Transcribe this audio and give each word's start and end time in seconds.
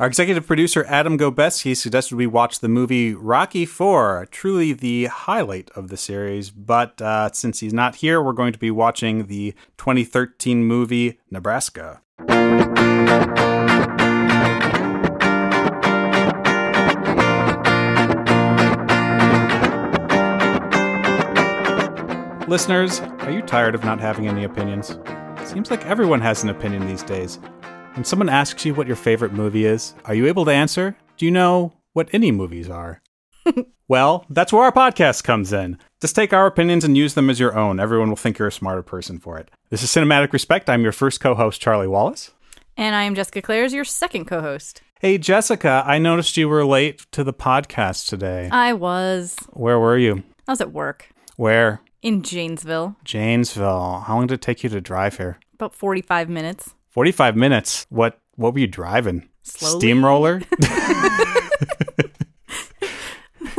Our 0.00 0.06
executive 0.06 0.46
producer, 0.46 0.84
Adam 0.86 1.18
Gobeski, 1.18 1.76
suggested 1.76 2.14
we 2.14 2.28
watch 2.28 2.60
the 2.60 2.68
movie 2.68 3.14
Rocky 3.14 3.64
IV, 3.64 4.30
truly 4.30 4.72
the 4.72 5.06
highlight 5.06 5.72
of 5.74 5.88
the 5.88 5.96
series. 5.96 6.50
But 6.50 7.02
uh, 7.02 7.32
since 7.32 7.58
he's 7.58 7.74
not 7.74 7.96
here, 7.96 8.22
we're 8.22 8.32
going 8.32 8.52
to 8.52 8.60
be 8.60 8.70
watching 8.70 9.26
the 9.26 9.54
2013 9.76 10.62
movie 10.62 11.18
Nebraska. 11.32 12.00
Listeners, 22.46 23.00
are 23.00 23.32
you 23.32 23.42
tired 23.42 23.74
of 23.74 23.82
not 23.82 23.98
having 23.98 24.28
any 24.28 24.44
opinions? 24.44 24.96
Seems 25.42 25.72
like 25.72 25.84
everyone 25.86 26.20
has 26.20 26.44
an 26.44 26.50
opinion 26.50 26.86
these 26.86 27.02
days. 27.02 27.40
When 27.98 28.04
someone 28.04 28.28
asks 28.28 28.64
you 28.64 28.74
what 28.74 28.86
your 28.86 28.94
favorite 28.94 29.32
movie 29.32 29.64
is, 29.64 29.92
are 30.04 30.14
you 30.14 30.28
able 30.28 30.44
to 30.44 30.52
answer? 30.52 30.96
Do 31.16 31.24
you 31.24 31.32
know 31.32 31.72
what 31.94 32.08
any 32.12 32.30
movies 32.30 32.70
are? 32.70 33.02
well, 33.88 34.24
that's 34.30 34.52
where 34.52 34.62
our 34.62 34.70
podcast 34.70 35.24
comes 35.24 35.52
in. 35.52 35.78
Just 36.00 36.14
take 36.14 36.32
our 36.32 36.46
opinions 36.46 36.84
and 36.84 36.96
use 36.96 37.14
them 37.14 37.28
as 37.28 37.40
your 37.40 37.58
own. 37.58 37.80
Everyone 37.80 38.08
will 38.08 38.14
think 38.14 38.38
you're 38.38 38.46
a 38.46 38.52
smarter 38.52 38.84
person 38.84 39.18
for 39.18 39.36
it. 39.36 39.50
This 39.70 39.82
is 39.82 39.90
Cinematic 39.90 40.32
Respect. 40.32 40.70
I'm 40.70 40.84
your 40.84 40.92
first 40.92 41.18
co 41.18 41.34
host, 41.34 41.60
Charlie 41.60 41.88
Wallace. 41.88 42.30
And 42.76 42.94
I 42.94 43.02
am 43.02 43.16
Jessica 43.16 43.42
Clares, 43.42 43.72
your 43.74 43.84
second 43.84 44.26
co 44.26 44.42
host. 44.42 44.80
Hey, 45.00 45.18
Jessica, 45.18 45.82
I 45.84 45.98
noticed 45.98 46.36
you 46.36 46.48
were 46.48 46.64
late 46.64 47.04
to 47.10 47.24
the 47.24 47.34
podcast 47.34 48.08
today. 48.08 48.48
I 48.52 48.74
was. 48.74 49.34
Where 49.54 49.80
were 49.80 49.98
you? 49.98 50.22
I 50.46 50.52
was 50.52 50.60
at 50.60 50.72
work 50.72 51.08
Where? 51.34 51.80
in 52.00 52.22
Janesville. 52.22 52.94
Janesville. 53.02 54.04
How 54.06 54.14
long 54.14 54.28
did 54.28 54.34
it 54.34 54.40
take 54.42 54.62
you 54.62 54.68
to 54.68 54.80
drive 54.80 55.16
here? 55.16 55.40
About 55.54 55.74
45 55.74 56.28
minutes. 56.28 56.76
45 56.98 57.36
minutes. 57.36 57.86
What 57.90 58.18
what 58.34 58.54
were 58.54 58.58
you 58.58 58.66
driving? 58.66 59.28
Slowly. 59.44 59.78
Steamroller? 59.78 60.42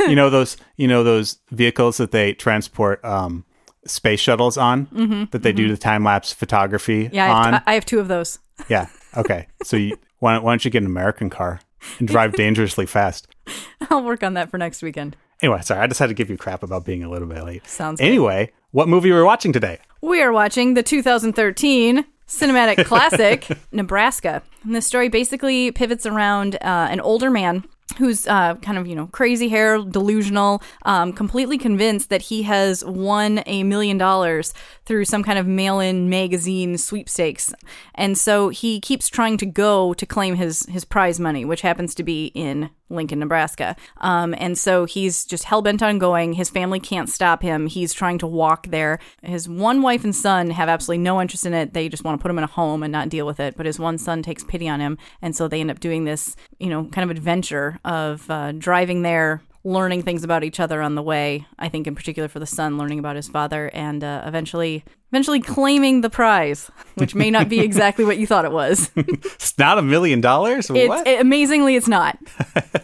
you 0.00 0.14
know 0.14 0.28
those 0.28 0.58
you 0.76 0.86
know 0.86 1.02
those 1.02 1.38
vehicles 1.50 1.96
that 1.96 2.10
they 2.10 2.34
transport 2.34 3.02
um 3.02 3.46
space 3.86 4.20
shuttles 4.20 4.58
on 4.58 5.28
that 5.32 5.42
they 5.42 5.52
do 5.52 5.68
the 5.68 5.76
time 5.78 6.04
lapse 6.04 6.34
photography 6.34 7.06
Mm-hmm, 7.06 7.14
Yeah, 7.14 7.32
I 7.34 7.46
on. 7.46 7.52
have, 7.54 7.62
I 7.66 7.74
have 7.74 7.86
two 7.86 7.98
of 7.98 8.08
those. 8.08 8.38
yeah. 8.68 8.88
Okay. 9.16 9.46
So 9.62 9.78
you 9.78 9.96
why, 10.18 10.34
don't- 10.34 10.44
why 10.44 10.52
don't 10.52 10.62
you 10.66 10.70
get 10.70 10.82
an 10.82 10.86
American 10.86 11.30
car 11.30 11.60
and 11.98 12.06
drive 12.06 12.34
dangerously 12.34 12.84
fast? 12.84 13.26
I'll 13.90 14.04
work 14.04 14.22
on 14.22 14.34
that 14.34 14.50
for 14.50 14.58
next 14.58 14.82
weekend. 14.82 15.16
Anyway, 15.40 15.62
sorry, 15.62 15.80
I 15.80 15.86
just 15.86 15.98
had 15.98 16.08
to 16.10 16.14
give 16.14 16.28
you 16.28 16.36
crap 16.36 16.62
about 16.62 16.84
being 16.84 17.02
a 17.02 17.08
little 17.08 17.26
bit 17.26 17.42
late. 17.42 17.66
Sounds 17.66 18.00
good. 18.00 18.06
Anyway, 18.06 18.52
what 18.72 18.86
movie 18.86 19.10
were 19.10 19.20
we 19.20 19.24
watching 19.24 19.54
today? 19.54 19.78
We 20.02 20.20
are 20.20 20.30
watching 20.30 20.74
the 20.74 20.82
2013 20.82 22.04
cinematic 22.30 22.84
classic, 22.86 23.48
Nebraska. 23.72 24.42
And 24.62 24.74
this 24.74 24.86
story 24.86 25.08
basically 25.08 25.72
pivots 25.72 26.06
around 26.06 26.54
uh, 26.56 26.88
an 26.90 27.00
older 27.00 27.30
man 27.30 27.64
who's 27.98 28.26
uh, 28.28 28.54
kind 28.56 28.78
of, 28.78 28.86
you 28.86 28.94
know, 28.94 29.08
crazy 29.08 29.48
hair, 29.48 29.78
delusional, 29.78 30.62
um, 30.84 31.12
completely 31.12 31.58
convinced 31.58 32.08
that 32.08 32.22
he 32.22 32.42
has 32.44 32.84
won 32.84 33.42
a 33.46 33.64
million 33.64 33.98
dollars 33.98 34.54
through 34.84 35.04
some 35.04 35.24
kind 35.24 35.38
of 35.38 35.46
mail 35.46 35.80
in 35.80 36.08
magazine 36.08 36.78
sweepstakes. 36.78 37.52
And 37.96 38.16
so 38.16 38.48
he 38.50 38.80
keeps 38.80 39.08
trying 39.08 39.38
to 39.38 39.46
go 39.46 39.92
to 39.94 40.06
claim 40.06 40.36
his, 40.36 40.66
his 40.66 40.84
prize 40.84 41.18
money, 41.18 41.44
which 41.44 41.62
happens 41.62 41.94
to 41.96 42.04
be 42.04 42.26
in 42.26 42.70
Lincoln, 42.90 43.20
Nebraska. 43.20 43.76
Um, 43.98 44.34
and 44.38 44.58
so 44.58 44.84
he's 44.84 45.24
just 45.24 45.44
hell 45.44 45.62
bent 45.62 45.82
on 45.82 45.98
going. 45.98 46.34
His 46.34 46.50
family 46.50 46.80
can't 46.80 47.08
stop 47.08 47.42
him. 47.42 47.66
He's 47.66 47.92
trying 47.92 48.18
to 48.18 48.26
walk 48.26 48.66
there. 48.68 48.98
His 49.22 49.48
one 49.48 49.82
wife 49.82 50.04
and 50.04 50.14
son 50.14 50.50
have 50.50 50.68
absolutely 50.68 51.02
no 51.02 51.20
interest 51.20 51.46
in 51.46 51.54
it. 51.54 51.72
They 51.72 51.88
just 51.88 52.04
want 52.04 52.18
to 52.18 52.22
put 52.22 52.30
him 52.30 52.38
in 52.38 52.44
a 52.44 52.48
home 52.48 52.82
and 52.82 52.92
not 52.92 53.08
deal 53.08 53.26
with 53.26 53.40
it. 53.40 53.56
But 53.56 53.66
his 53.66 53.78
one 53.78 53.98
son 53.98 54.22
takes 54.22 54.44
pity 54.44 54.68
on 54.68 54.80
him. 54.80 54.98
And 55.22 55.34
so 55.34 55.48
they 55.48 55.60
end 55.60 55.70
up 55.70 55.80
doing 55.80 56.04
this, 56.04 56.36
you 56.58 56.68
know, 56.68 56.84
kind 56.86 57.08
of 57.08 57.16
adventure 57.16 57.78
of 57.84 58.28
uh, 58.30 58.52
driving 58.52 59.02
there. 59.02 59.42
Learning 59.62 60.02
things 60.02 60.24
about 60.24 60.42
each 60.42 60.58
other 60.58 60.80
on 60.80 60.94
the 60.94 61.02
way. 61.02 61.46
I 61.58 61.68
think, 61.68 61.86
in 61.86 61.94
particular, 61.94 62.28
for 62.28 62.38
the 62.38 62.46
son, 62.46 62.78
learning 62.78 62.98
about 62.98 63.16
his 63.16 63.28
father, 63.28 63.70
and 63.74 64.02
uh, 64.02 64.22
eventually, 64.24 64.84
eventually 65.12 65.40
claiming 65.40 66.00
the 66.00 66.08
prize, 66.08 66.70
which 66.94 67.14
may 67.14 67.30
not 67.30 67.48
be 67.50 67.60
exactly 67.68 68.04
what 68.04 68.16
you 68.16 68.26
thought 68.26 68.44
it 68.46 68.52
was. 68.52 68.90
It's 68.96 69.58
not 69.58 69.76
a 69.76 69.82
million 69.82 70.20
dollars? 70.22 70.70
What? 70.70 71.06
it, 71.06 71.20
amazingly, 71.20 71.76
it's 71.76 71.88
not. 71.88 72.18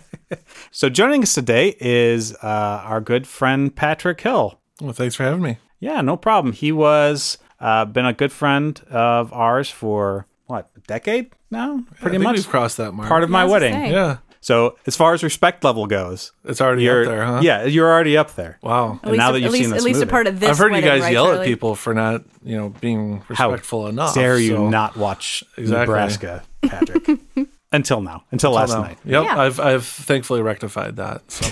So 0.73 0.91
joining 0.91 1.23
us 1.23 1.33
today 1.33 1.75
is 1.81 2.34
uh, 2.34 2.83
our 2.84 3.01
good 3.01 3.27
friend 3.27 3.75
Patrick 3.75 4.21
Hill. 4.21 4.61
Well, 4.83 4.93
thanks 4.93 5.15
for 5.15 5.22
having 5.22 5.41
me. 5.41 5.56
Yeah, 5.81 6.03
no 6.03 6.17
problem. 6.19 6.53
He 6.53 6.71
was 6.72 7.39
uh, 7.61 7.87
been 7.87 8.05
a 8.05 8.12
good 8.12 8.33
friend 8.33 8.78
of 8.91 9.33
ours 9.33 9.71
for 9.71 10.27
what 10.47 10.69
a 10.77 10.81
decade 10.81 11.31
now, 11.51 11.83
pretty 12.01 12.06
I 12.06 12.11
think 12.11 12.22
much 12.25 12.37
we've 12.37 12.49
crossed 12.49 12.77
that 12.77 12.93
mark. 12.93 13.09
part 13.09 13.22
of 13.22 13.31
my 13.31 13.43
I 13.43 13.45
was 13.45 13.53
gonna 13.62 13.75
wedding. 13.77 13.93
yeah, 13.93 14.17
So 14.41 14.77
as 14.87 14.97
far 14.97 15.15
as 15.15 15.23
respect 15.23 15.65
level 15.65 15.87
goes, 15.87 16.33
it's 16.45 16.61
already 16.61 16.85
you're 16.85 17.03
up 17.03 17.09
there, 17.09 17.25
huh? 17.25 17.41
yeah, 17.43 17.65
you're 17.65 17.91
already 17.91 18.17
up 18.17 18.35
there. 18.35 18.59
Wow. 18.63 19.01
At 19.03 19.11
least, 19.11 19.19
now 19.19 19.31
a, 19.31 19.33
that 19.33 19.41
you've 19.41 19.47
at 19.47 19.53
least, 19.53 19.65
seen 19.65 19.71
this 19.73 19.83
at 19.83 19.85
least 19.87 20.03
a 20.03 20.07
part 20.07 20.27
of 20.27 20.39
this. 20.41 20.49
I've 20.51 20.59
heard 20.59 20.75
you 20.75 20.83
guys 20.83 21.03
right, 21.03 21.13
yell 21.13 21.27
at 21.27 21.35
Charlie? 21.35 21.47
people 21.47 21.75
for 21.75 21.95
not, 21.95 22.23
you 22.45 22.57
know, 22.57 22.69
being 22.81 23.23
How 23.31 23.51
respectful 23.51 23.87
enough. 23.89 24.15
Dare 24.15 24.39
you 24.39 24.57
so- 24.57 24.69
not 24.69 24.97
watch 24.97 25.43
Exactly. 25.57 25.87
Nebraska, 25.87 26.43
Patrick? 26.63 27.09
Until 27.73 28.01
now, 28.01 28.23
until 28.31 28.53
last 28.53 28.69
Well, 28.71 28.83
no. 28.83 28.87
night. 28.87 28.99
Yep, 29.05 29.25
Yeah. 29.25 29.41
I've 29.41 29.59
I've 29.61 29.85
thankfully 29.85 30.41
rectified 30.41 30.97
that. 30.97 31.29
So 31.31 31.47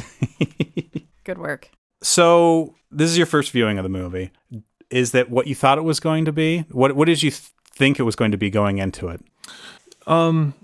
Good 1.24 1.38
work. 1.38 1.68
So 2.02 2.74
this 2.90 3.10
is 3.10 3.16
your 3.18 3.26
first 3.26 3.50
viewing 3.50 3.78
of 3.78 3.82
the 3.82 3.88
movie. 3.88 4.30
Is 4.90 5.10
that 5.10 5.28
what 5.28 5.48
you 5.48 5.54
thought 5.56 5.76
it 5.76 5.82
was 5.84 5.98
going 6.00 6.24
to 6.26 6.32
be? 6.32 6.60
What 6.70 6.94
what 6.94 7.06
did 7.06 7.22
you 7.22 7.30
th- 7.30 7.42
think 7.74 7.98
it 7.98 8.04
was 8.04 8.14
going 8.14 8.30
to 8.30 8.36
be 8.36 8.48
going 8.48 8.78
into 8.78 9.08
it? 9.08 9.20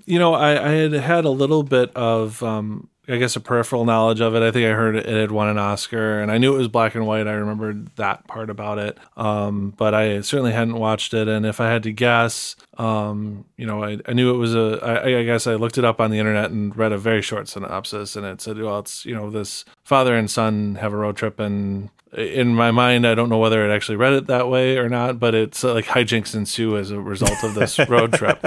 You 0.05 0.19
know, 0.19 0.35
I, 0.35 0.51
I 0.69 0.73
had 0.73 0.93
had 0.93 1.25
a 1.25 1.31
little 1.31 1.63
bit 1.63 1.95
of, 1.97 2.43
um, 2.43 2.89
I 3.11 3.17
guess, 3.19 3.37
a 3.37 3.41
peripheral 3.41 3.85
knowledge 3.85 4.21
of 4.21 4.35
it. 4.35 4.43
I 4.43 4.51
think 4.51 4.67
I 4.67 4.75
heard 4.75 4.97
it 4.97 5.07
had 5.07 5.31
won 5.31 5.49
an 5.49 5.59
Oscar, 5.59 6.21
and 6.21 6.31
I 6.31 6.39
knew 6.39 6.55
it 6.55 6.59
was 6.59 6.69
black 6.69 6.95
and 6.95 7.07
white. 7.07 7.27
I 7.27 7.33
remembered 7.33 7.95
that 7.97 8.27
part 8.27 8.51
about 8.51 8.79
it, 8.79 8.99
um, 9.17 9.75
but 9.77 9.95
I 9.95 10.21
certainly 10.21 10.53
hadn't 10.53 10.77
watched 10.77 11.13
it. 11.15 11.29
And 11.29 11.45
if 11.45 11.61
I 11.61 11.69
had 11.69 11.83
to 11.85 11.93
guess, 11.93 12.57
um, 12.79 13.45
you 13.57 13.67
know, 13.67 13.83
I, 13.83 13.99
I 14.07 14.13
knew 14.13 14.33
it 14.35 14.39
was 14.39 14.55
a. 14.55 14.79
I, 14.83 15.19
I 15.19 15.25
guess 15.25 15.47
I 15.47 15.55
looked 15.55 15.79
it 15.79 15.85
up 15.85 16.01
on 16.01 16.11
the 16.11 16.19
internet 16.19 16.51
and 16.51 16.77
read 16.77 16.93
a 16.93 16.99
very 16.99 17.23
short 17.23 17.49
synopsis, 17.49 18.17
and 18.17 18.25
it 18.25 18.41
said, 18.41 18.59
well, 18.59 18.79
it's 18.79 19.05
you 19.05 19.15
know, 19.15 19.31
this 19.31 19.65
father 19.83 20.17
and 20.17 20.31
son 20.31 20.77
have 20.77 20.93
a 20.93 20.97
road 20.97 21.17
trip 21.17 21.41
and. 21.41 21.91
In 22.13 22.57
my 22.57 22.73
mind, 22.73 23.07
I 23.07 23.15
don't 23.15 23.29
know 23.29 23.39
whether 23.39 23.65
it 23.65 23.73
actually 23.73 23.95
read 23.95 24.15
it 24.15 24.27
that 24.27 24.49
way 24.49 24.79
or 24.79 24.89
not, 24.89 25.21
but 25.21 25.33
it's 25.33 25.63
uh, 25.63 25.75
like 25.75 25.85
hijinks 25.85 26.35
ensue 26.35 26.77
as 26.77 26.91
a 26.91 27.01
result 27.01 27.45
of 27.45 27.55
this 27.55 27.79
road 27.89 28.13
trip. 28.15 28.45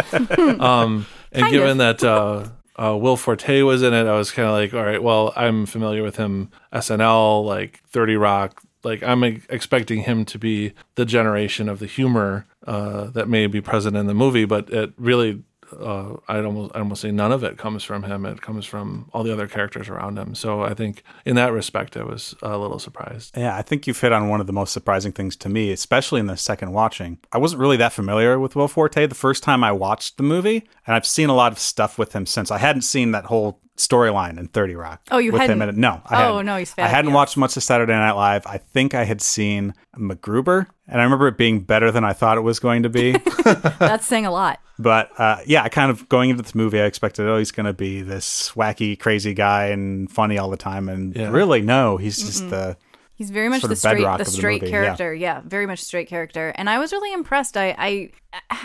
Um, 0.60 1.06
and 1.32 1.44
Kind 1.44 1.54
given 1.54 1.70
of. 1.70 1.78
that 1.78 2.04
uh, 2.04 2.48
uh, 2.76 2.98
Will 3.00 3.18
Forte 3.18 3.62
was 3.62 3.84
in 3.84 3.94
it, 3.94 4.08
I 4.08 4.16
was 4.18 4.32
kind 4.32 4.48
of 4.48 4.54
like, 4.54 4.74
all 4.74 4.84
right, 4.84 5.02
well, 5.02 5.32
I'm 5.36 5.66
familiar 5.66 6.04
with 6.04 6.18
him, 6.18 6.50
SNL, 6.74 7.46
like 7.46 7.82
30 7.88 8.16
Rock. 8.16 8.62
Like, 8.84 9.04
I'm 9.04 9.24
expecting 9.24 10.02
him 10.02 10.26
to 10.26 10.38
be 10.38 10.74
the 10.96 11.06
generation 11.06 11.70
of 11.70 11.80
the 11.80 11.86
humor 11.86 12.46
uh, 12.68 13.06
that 13.12 13.30
may 13.30 13.48
be 13.48 13.62
present 13.62 13.96
in 13.96 14.08
the 14.08 14.14
movie, 14.14 14.46
but 14.46 14.70
it 14.72 14.94
really, 14.98 15.44
uh, 15.72 16.16
I'd 16.28 16.46
almost, 16.46 16.76
I'd 16.76 16.80
almost 16.80 17.02
say 17.02 17.12
none 17.12 17.32
of 17.32 17.44
it 17.44 17.58
comes 17.58 17.84
from 17.84 18.04
him. 18.04 18.26
It 18.26 18.42
comes 18.42 18.66
from 18.66 19.10
all 19.14 19.24
the 19.24 19.32
other 19.32 19.48
characters 19.48 19.90
around 19.90 20.18
him. 20.18 20.36
So 20.36 20.62
I 20.62 20.74
think 20.74 21.04
in 21.26 21.36
that 21.36 21.52
respect, 21.52 21.96
I 21.98 22.04
was 22.04 22.36
a 22.42 22.58
little 22.58 22.80
surprised. 22.80 23.38
Yeah, 23.38 23.56
I 23.56 23.62
think 23.62 23.88
you've 23.88 24.00
hit 24.00 24.12
on 24.12 24.30
one 24.30 24.42
of 24.42 24.48
the 24.48 24.54
most 24.54 24.74
surprising 24.74 25.12
things 25.12 25.36
to 25.38 25.50
me, 25.50 25.72
especially 25.72 26.20
in 26.20 26.28
the 26.28 26.38
second 26.38 26.74
watching. 26.74 27.20
I 27.32 27.38
wasn't 27.38 27.62
really 27.62 27.78
that 27.78 27.94
familiar 27.94 28.40
with 28.40 28.56
Will 28.56 28.68
Forte 28.68 29.06
the 29.06 29.16
first 29.16 29.44
time 29.44 29.64
I 29.64 29.72
watched 29.72 30.18
the 30.18 30.24
movie, 30.24 30.68
and 30.86 30.96
I've 30.96 31.06
seen 31.06 31.30
a 31.30 31.36
lot 31.36 31.52
of 31.52 31.60
stuff 31.60 31.98
with 31.98 32.14
him 32.14 32.26
since. 32.26 32.52
I 32.52 32.58
hadn't 32.58 32.84
seen 32.84 33.12
that 33.12 33.26
whole 33.26 33.60
storyline 33.78 34.38
in 34.38 34.48
30 34.48 34.76
Rock. 34.76 35.02
Oh, 35.12 35.18
you 35.18 35.32
with 35.32 35.42
hadn't? 35.42 35.62
in 35.62 35.70
it. 35.70 35.76
No, 35.76 36.02
I 36.06 36.24
Oh, 36.26 36.28
hadn't. 36.34 36.46
no, 36.46 36.58
he's 36.58 36.74
fat. 36.74 36.84
I 36.84 36.88
hadn't 36.88 37.06
fabulous. 37.12 37.16
watched 37.16 37.38
much 37.38 37.58
of 37.58 37.64
Saturday 37.64 37.94
Night 37.94 38.12
Live. 38.12 38.46
I 38.46 38.58
think 38.58 38.94
I 38.94 39.04
had 39.04 39.22
seen 39.22 39.74
MacGruber, 39.98 40.68
and 40.88 41.02
I 41.02 41.04
remember 41.04 41.28
it 41.28 41.38
being 41.38 41.62
better 41.62 41.92
than 41.92 42.04
I 42.04 42.14
thought 42.14 42.38
it 42.38 42.42
was 42.42 42.60
going 42.60 42.84
to 42.84 42.90
be. 42.90 43.12
That's 43.80 44.06
saying 44.06 44.26
a 44.26 44.32
lot. 44.32 44.60
But 44.80 45.10
uh, 45.20 45.38
yeah, 45.46 45.64
I 45.64 45.70
kind 45.70 45.92
of 45.92 46.08
going 46.10 46.30
into 46.30 46.42
this 46.44 46.56
movie, 46.56 46.80
I 46.82 46.86
expected, 46.86 47.28
oh, 47.28 47.38
he's 47.38 47.52
going 47.52 47.66
to 47.68 47.74
be 47.74 48.02
this 48.02 48.52
wacky, 48.56 48.98
crazy 49.00 49.34
guy 49.34 49.68
and 49.68 50.10
funny 50.12 50.38
all 50.38 50.50
the 50.50 50.58
time. 50.58 50.90
And 50.90 51.16
Yeah. 51.16 51.30
really, 51.30 51.62
no, 51.62 51.98
he's 51.98 52.18
just 52.18 52.50
the. 52.50 52.78
He's 53.24 53.30
very 53.30 53.48
much 53.48 53.62
the 53.62 53.74
straight, 53.74 54.02
the 54.02 54.10
of 54.10 54.18
the 54.18 54.26
straight 54.26 54.62
movie, 54.64 54.74
yeah. 54.74 54.84
character. 54.84 55.14
Yeah. 55.14 55.42
very 55.46 55.66
much 55.66 55.80
straight 55.80 56.10
character. 56.10 56.52
And 56.56 56.70
I 56.70 56.78
was 56.78 56.92
really 56.92 57.14
impressed. 57.14 57.56
I, 57.56 57.74
I, 57.78 58.12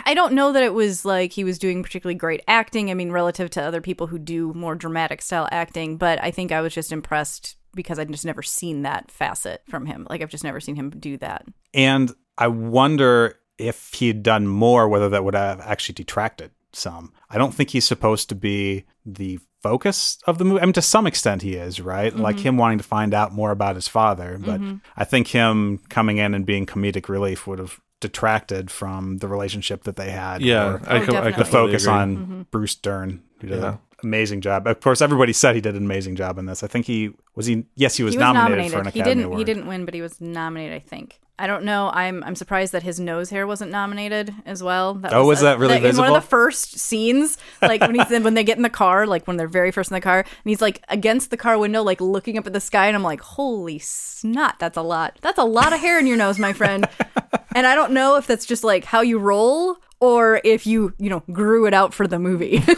I 0.03 0.13
don't 0.13 0.33
know 0.33 0.51
that 0.51 0.63
it 0.63 0.73
was 0.73 1.05
like 1.05 1.31
he 1.31 1.45
was 1.45 1.57
doing 1.57 1.81
particularly 1.81 2.15
great 2.15 2.43
acting. 2.45 2.91
I 2.91 2.93
mean, 2.93 3.09
relative 3.09 3.49
to 3.51 3.63
other 3.63 3.79
people 3.79 4.07
who 4.07 4.19
do 4.19 4.53
more 4.53 4.75
dramatic 4.75 5.21
style 5.21 5.47
acting, 5.49 5.95
but 5.95 6.21
I 6.21 6.29
think 6.29 6.51
I 6.51 6.59
was 6.59 6.73
just 6.73 6.91
impressed 6.91 7.55
because 7.73 7.99
I'd 7.99 8.11
just 8.11 8.25
never 8.25 8.43
seen 8.43 8.81
that 8.81 9.09
facet 9.09 9.61
from 9.69 9.85
him. 9.85 10.05
Like 10.09 10.21
I've 10.21 10.29
just 10.29 10.43
never 10.43 10.59
seen 10.59 10.75
him 10.75 10.89
do 10.89 11.15
that. 11.19 11.45
And 11.73 12.11
I 12.37 12.47
wonder 12.47 13.39
if 13.57 13.93
he 13.93 14.07
had 14.07 14.23
done 14.23 14.45
more, 14.45 14.89
whether 14.89 15.07
that 15.07 15.23
would 15.23 15.35
have 15.35 15.61
actually 15.61 15.93
detracted 15.95 16.51
some. 16.73 17.13
I 17.29 17.37
don't 17.37 17.53
think 17.53 17.71
he's 17.71 17.85
supposed 17.85 18.29
to 18.29 18.35
be 18.35 18.85
the 19.05 19.39
focus 19.61 20.17
of 20.25 20.37
the 20.37 20.45
movie. 20.45 20.61
I 20.61 20.65
mean, 20.65 20.73
to 20.73 20.81
some 20.81 21.07
extent, 21.07 21.41
he 21.41 21.55
is, 21.55 21.81
right? 21.81 22.15
Like 22.15 22.37
mm-hmm. 22.37 22.43
him 22.43 22.57
wanting 22.57 22.77
to 22.77 22.83
find 22.83 23.13
out 23.13 23.33
more 23.33 23.51
about 23.51 23.75
his 23.75 23.87
father. 23.87 24.37
But 24.39 24.61
mm-hmm. 24.61 24.77
I 24.95 25.03
think 25.03 25.27
him 25.27 25.79
coming 25.89 26.17
in 26.17 26.33
and 26.33 26.45
being 26.45 26.65
comedic 26.65 27.09
relief 27.09 27.47
would 27.47 27.59
have 27.59 27.79
detracted 27.99 28.71
from 28.71 29.17
the 29.17 29.27
relationship 29.27 29.83
that 29.83 29.97
they 29.97 30.11
had. 30.11 30.41
Yeah, 30.41 30.65
or 30.65 30.81
I, 30.87 31.01
Oh, 31.01 31.05
co- 31.05 31.17
I 31.17 31.31
the 31.31 31.45
focus 31.45 31.83
agree. 31.83 31.93
on 31.93 32.17
mm-hmm. 32.17 32.41
Bruce 32.51 32.75
Dern. 32.75 33.23
Who 33.41 33.47
did 33.47 33.59
Yeah. 33.61 33.73
a 33.73 33.77
amazing 34.03 34.41
job. 34.41 34.67
Of 34.67 34.79
course, 34.79 35.01
everybody 35.01 35.33
said 35.33 35.55
he 35.55 35.61
did 35.61 35.75
an 35.75 35.83
amazing 35.83 36.15
job 36.15 36.37
in 36.37 36.45
this. 36.45 36.63
I 36.63 36.67
think 36.67 36.85
he 36.85 37.11
was 37.35 37.45
he. 37.45 37.65
Yes, 37.75 37.97
he 37.97 38.03
was, 38.03 38.13
he 38.13 38.17
was 38.17 38.23
nominated, 38.23 38.49
nominated. 38.49 38.71
for 38.71 38.79
an 38.79 38.85
he 38.85 38.99
Academy 38.99 39.15
didn't. 39.15 39.25
Award. 39.25 39.39
He 39.39 39.43
didn't 39.43 39.67
win, 39.67 39.85
but 39.85 39.93
he 39.93 40.01
was 40.01 40.21
nominated. 40.21 40.75
I 40.75 40.79
think. 40.79 41.19
I 41.39 41.47
don't 41.47 41.63
know. 41.63 41.89
I'm 41.93 42.23
I'm 42.25 42.35
surprised 42.35 42.73
that 42.73 42.83
his 42.83 42.99
nose 42.99 43.29
hair 43.29 43.47
wasn't 43.47 43.71
nominated 43.71 44.33
as 44.45 44.61
well. 44.61 44.95
That 44.95 45.13
Oh, 45.13 45.25
was 45.25 45.39
that 45.39 45.57
really 45.57 45.77
In 45.77 45.95
one 45.97 46.09
of 46.09 46.13
the 46.21 46.27
first 46.27 46.77
scenes, 46.77 47.37
like 47.61 47.79
when 47.81 47.95
he's 47.95 48.09
when 48.09 48.33
they 48.33 48.43
get 48.43 48.57
in 48.57 48.63
the 48.63 48.69
car, 48.69 49.07
like 49.07 49.25
when 49.25 49.37
they're 49.37 49.47
very 49.47 49.71
first 49.71 49.89
in 49.89 49.95
the 49.95 50.01
car, 50.01 50.19
and 50.19 50.27
he's 50.43 50.61
like 50.61 50.83
against 50.89 51.31
the 51.31 51.37
car 51.37 51.57
window, 51.57 51.81
like 51.81 52.01
looking 52.01 52.37
up 52.37 52.45
at 52.45 52.51
the 52.53 52.59
sky, 52.59 52.87
and 52.87 52.95
I'm 52.95 53.03
like, 53.03 53.21
holy 53.21 53.79
snot, 53.79 54.59
that's 54.59 54.77
a 54.77 54.81
lot. 54.81 55.17
That's 55.21 55.39
a 55.39 55.45
lot 55.45 55.71
of 55.71 55.79
hair 55.79 55.97
in 55.97 56.07
your 56.07 56.17
nose, 56.17 56.37
my 56.39 56.51
friend. 56.51 56.87
and 57.55 57.65
I 57.65 57.73
don't 57.73 57.93
know 57.93 58.17
if 58.17 58.27
that's 58.27 58.45
just 58.45 58.63
like 58.65 58.83
how 58.83 59.01
you 59.01 59.17
roll. 59.17 59.77
Or 60.01 60.39
if 60.45 60.65
you, 60.65 60.93
you 60.97 61.09
know, 61.09 61.23
grew 61.29 61.65
it 61.67 61.73
out 61.73 61.93
for 61.93 62.07
the 62.07 62.19
movie. 62.19 62.63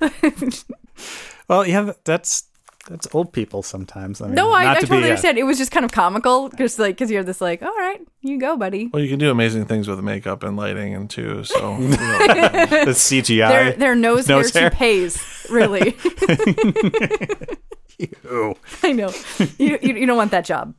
Well, 1.46 1.66
yeah, 1.66 1.92
that's 2.04 2.44
that's 2.88 3.08
old 3.14 3.32
people 3.32 3.62
sometimes. 3.62 4.20
I 4.20 4.26
mean, 4.26 4.34
no, 4.34 4.52
I, 4.52 4.64
not 4.64 4.76
I 4.76 4.80
to 4.80 4.86
totally 4.86 5.00
be, 5.00 5.04
uh, 5.04 5.08
understand. 5.10 5.38
It 5.38 5.44
was 5.44 5.58
just 5.58 5.70
kind 5.70 5.84
of 5.84 5.92
comical, 5.92 6.48
just 6.50 6.78
like 6.78 6.96
because 6.96 7.10
you're 7.10 7.22
this 7.22 7.40
like, 7.40 7.62
all 7.62 7.76
right, 7.76 8.00
you 8.20 8.38
go, 8.38 8.56
buddy. 8.56 8.88
Well, 8.92 9.02
you 9.02 9.08
can 9.08 9.18
do 9.18 9.30
amazing 9.30 9.66
things 9.66 9.88
with 9.88 10.00
makeup 10.00 10.42
and 10.42 10.56
lighting 10.56 10.94
and 10.94 11.08
too. 11.08 11.44
So 11.44 11.76
you 11.78 11.88
know, 11.88 11.96
the 11.96 12.92
CGI. 12.94 13.48
their 13.48 13.72
their 13.72 13.94
nose, 13.94 14.28
Nose 14.28 14.52
hair, 14.52 14.62
hair? 14.62 14.70
to 14.70 14.76
pays 14.76 15.46
really. 15.50 15.96
Ew. 17.98 18.56
I 18.82 18.92
know 18.92 19.12
you, 19.58 19.78
you 19.82 19.94
you 19.94 20.06
don't 20.06 20.16
want 20.16 20.30
that 20.32 20.44
job. 20.44 20.74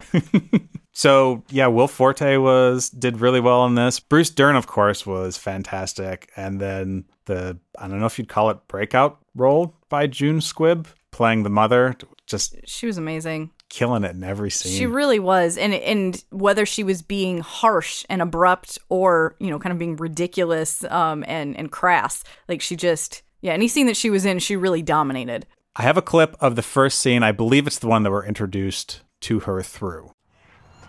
So 0.92 1.44
yeah, 1.50 1.68
Will 1.68 1.88
Forte 1.88 2.38
was 2.38 2.90
did 2.90 3.20
really 3.20 3.40
well 3.40 3.66
in 3.66 3.76
this. 3.76 4.00
Bruce 4.00 4.30
Dern, 4.30 4.56
of 4.56 4.68
course, 4.68 5.06
was 5.06 5.38
fantastic, 5.38 6.32
and 6.38 6.60
then 6.62 7.06
the 7.26 7.58
I 7.78 7.88
don't 7.88 8.00
know 8.00 8.06
if 8.06 8.18
you'd 8.18 8.30
call 8.30 8.50
it 8.50 8.60
breakout 8.68 9.20
role 9.36 9.76
by 9.90 10.08
June 10.08 10.40
Squibb 10.40 10.88
playing 11.16 11.44
the 11.44 11.50
mother, 11.50 11.96
just 12.28 12.56
She 12.66 12.86
was 12.86 12.98
amazing. 12.98 13.52
killing 13.70 14.04
it 14.04 14.16
in 14.16 14.24
every 14.24 14.52
scene. 14.52 14.74
She 14.78 14.86
really 14.86 15.18
was, 15.20 15.58
and 15.58 15.74
and 15.74 16.22
whether 16.30 16.66
she 16.66 16.84
was 16.84 17.02
being 17.02 17.40
harsh 17.40 18.06
and 18.10 18.22
abrupt 18.22 18.78
or 18.90 19.36
you 19.40 19.50
know 19.50 19.58
kind 19.58 19.72
of 19.72 19.80
being 19.80 19.96
ridiculous 19.96 20.84
um 20.86 21.24
and 21.28 21.56
and 21.58 21.72
crass, 21.72 22.24
like 22.50 22.62
she 22.62 22.76
just 22.76 23.24
yeah. 23.42 23.54
Any 23.54 23.68
scene 23.68 23.86
that 23.88 23.96
she 23.98 24.10
was 24.10 24.26
in, 24.26 24.40
she 24.40 24.56
really 24.56 24.82
dominated. 24.82 25.46
I 25.76 25.84
have 25.84 25.98
a 25.98 26.02
clip 26.02 26.36
of 26.40 26.56
the 26.56 26.62
first 26.64 27.00
scene. 27.00 27.22
I 27.24 27.32
believe 27.32 27.68
it's 27.68 27.80
the 27.80 27.88
one 27.88 28.04
that 28.04 28.12
we're 28.12 28.26
introduced 28.26 29.02
to 29.22 29.42
her 29.42 29.62
through. 29.62 30.12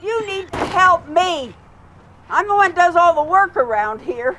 You 0.03 0.27
need 0.27 0.51
to 0.53 0.59
help 0.67 1.07
me. 1.09 1.55
I'm 2.31 2.49
the 2.49 2.55
one 2.55 2.71
who 2.71 2.77
does 2.77 2.97
all 2.97 3.15
the 3.15 3.31
work 3.31 3.57
around 3.57 4.01
here. 4.01 4.39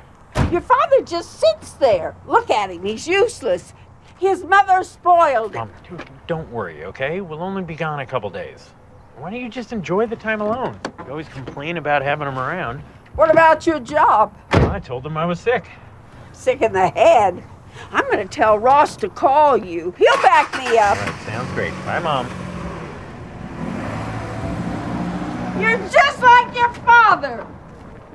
Your 0.51 0.61
father 0.61 1.01
just 1.03 1.39
sits 1.39 1.71
there. 1.73 2.15
Look 2.27 2.49
at 2.49 2.69
him. 2.71 2.83
He's 2.83 3.07
useless. 3.07 3.73
His 4.19 4.43
mother 4.43 4.83
spoiled 4.83 5.53
him. 5.53 5.69
Mom, 5.69 5.97
dude, 5.97 6.09
don't 6.25 6.51
worry, 6.51 6.85
okay? 6.85 7.21
We'll 7.21 7.43
only 7.43 7.63
be 7.63 7.75
gone 7.75 7.99
a 7.99 8.05
couple 8.05 8.29
days. 8.29 8.69
Why 9.17 9.29
don't 9.31 9.39
you 9.39 9.49
just 9.49 9.71
enjoy 9.71 10.07
the 10.07 10.15
time 10.15 10.41
alone? 10.41 10.79
You 10.99 11.11
always 11.11 11.27
complain 11.29 11.77
about 11.77 12.01
having 12.01 12.27
him 12.27 12.37
around. 12.37 12.79
What 13.15 13.31
about 13.31 13.65
your 13.65 13.79
job? 13.79 14.35
Well, 14.53 14.71
I 14.71 14.79
told 14.79 15.05
him 15.05 15.17
I 15.17 15.25
was 15.25 15.39
sick. 15.39 15.69
Sick 16.33 16.61
in 16.61 16.71
the 16.73 16.89
head. 16.89 17.43
I'm 17.91 18.05
going 18.05 18.17
to 18.17 18.27
tell 18.27 18.57
Ross 18.59 18.95
to 18.97 19.09
call 19.09 19.57
you. 19.57 19.93
He'll 19.97 20.21
back 20.21 20.51
me 20.57 20.77
up. 20.77 20.97
All 20.97 21.05
right, 21.05 21.21
sounds 21.25 21.51
great. 21.53 21.73
Bye, 21.85 21.99
Mom. 21.99 22.27
You're 25.61 25.77
just 25.89 26.21
like 26.21 26.55
your 26.55 26.73
father. 26.85 27.45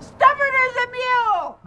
Stubborn 0.00 0.50
as 0.68 0.76
a 0.76 0.90
mule. 0.90 1.60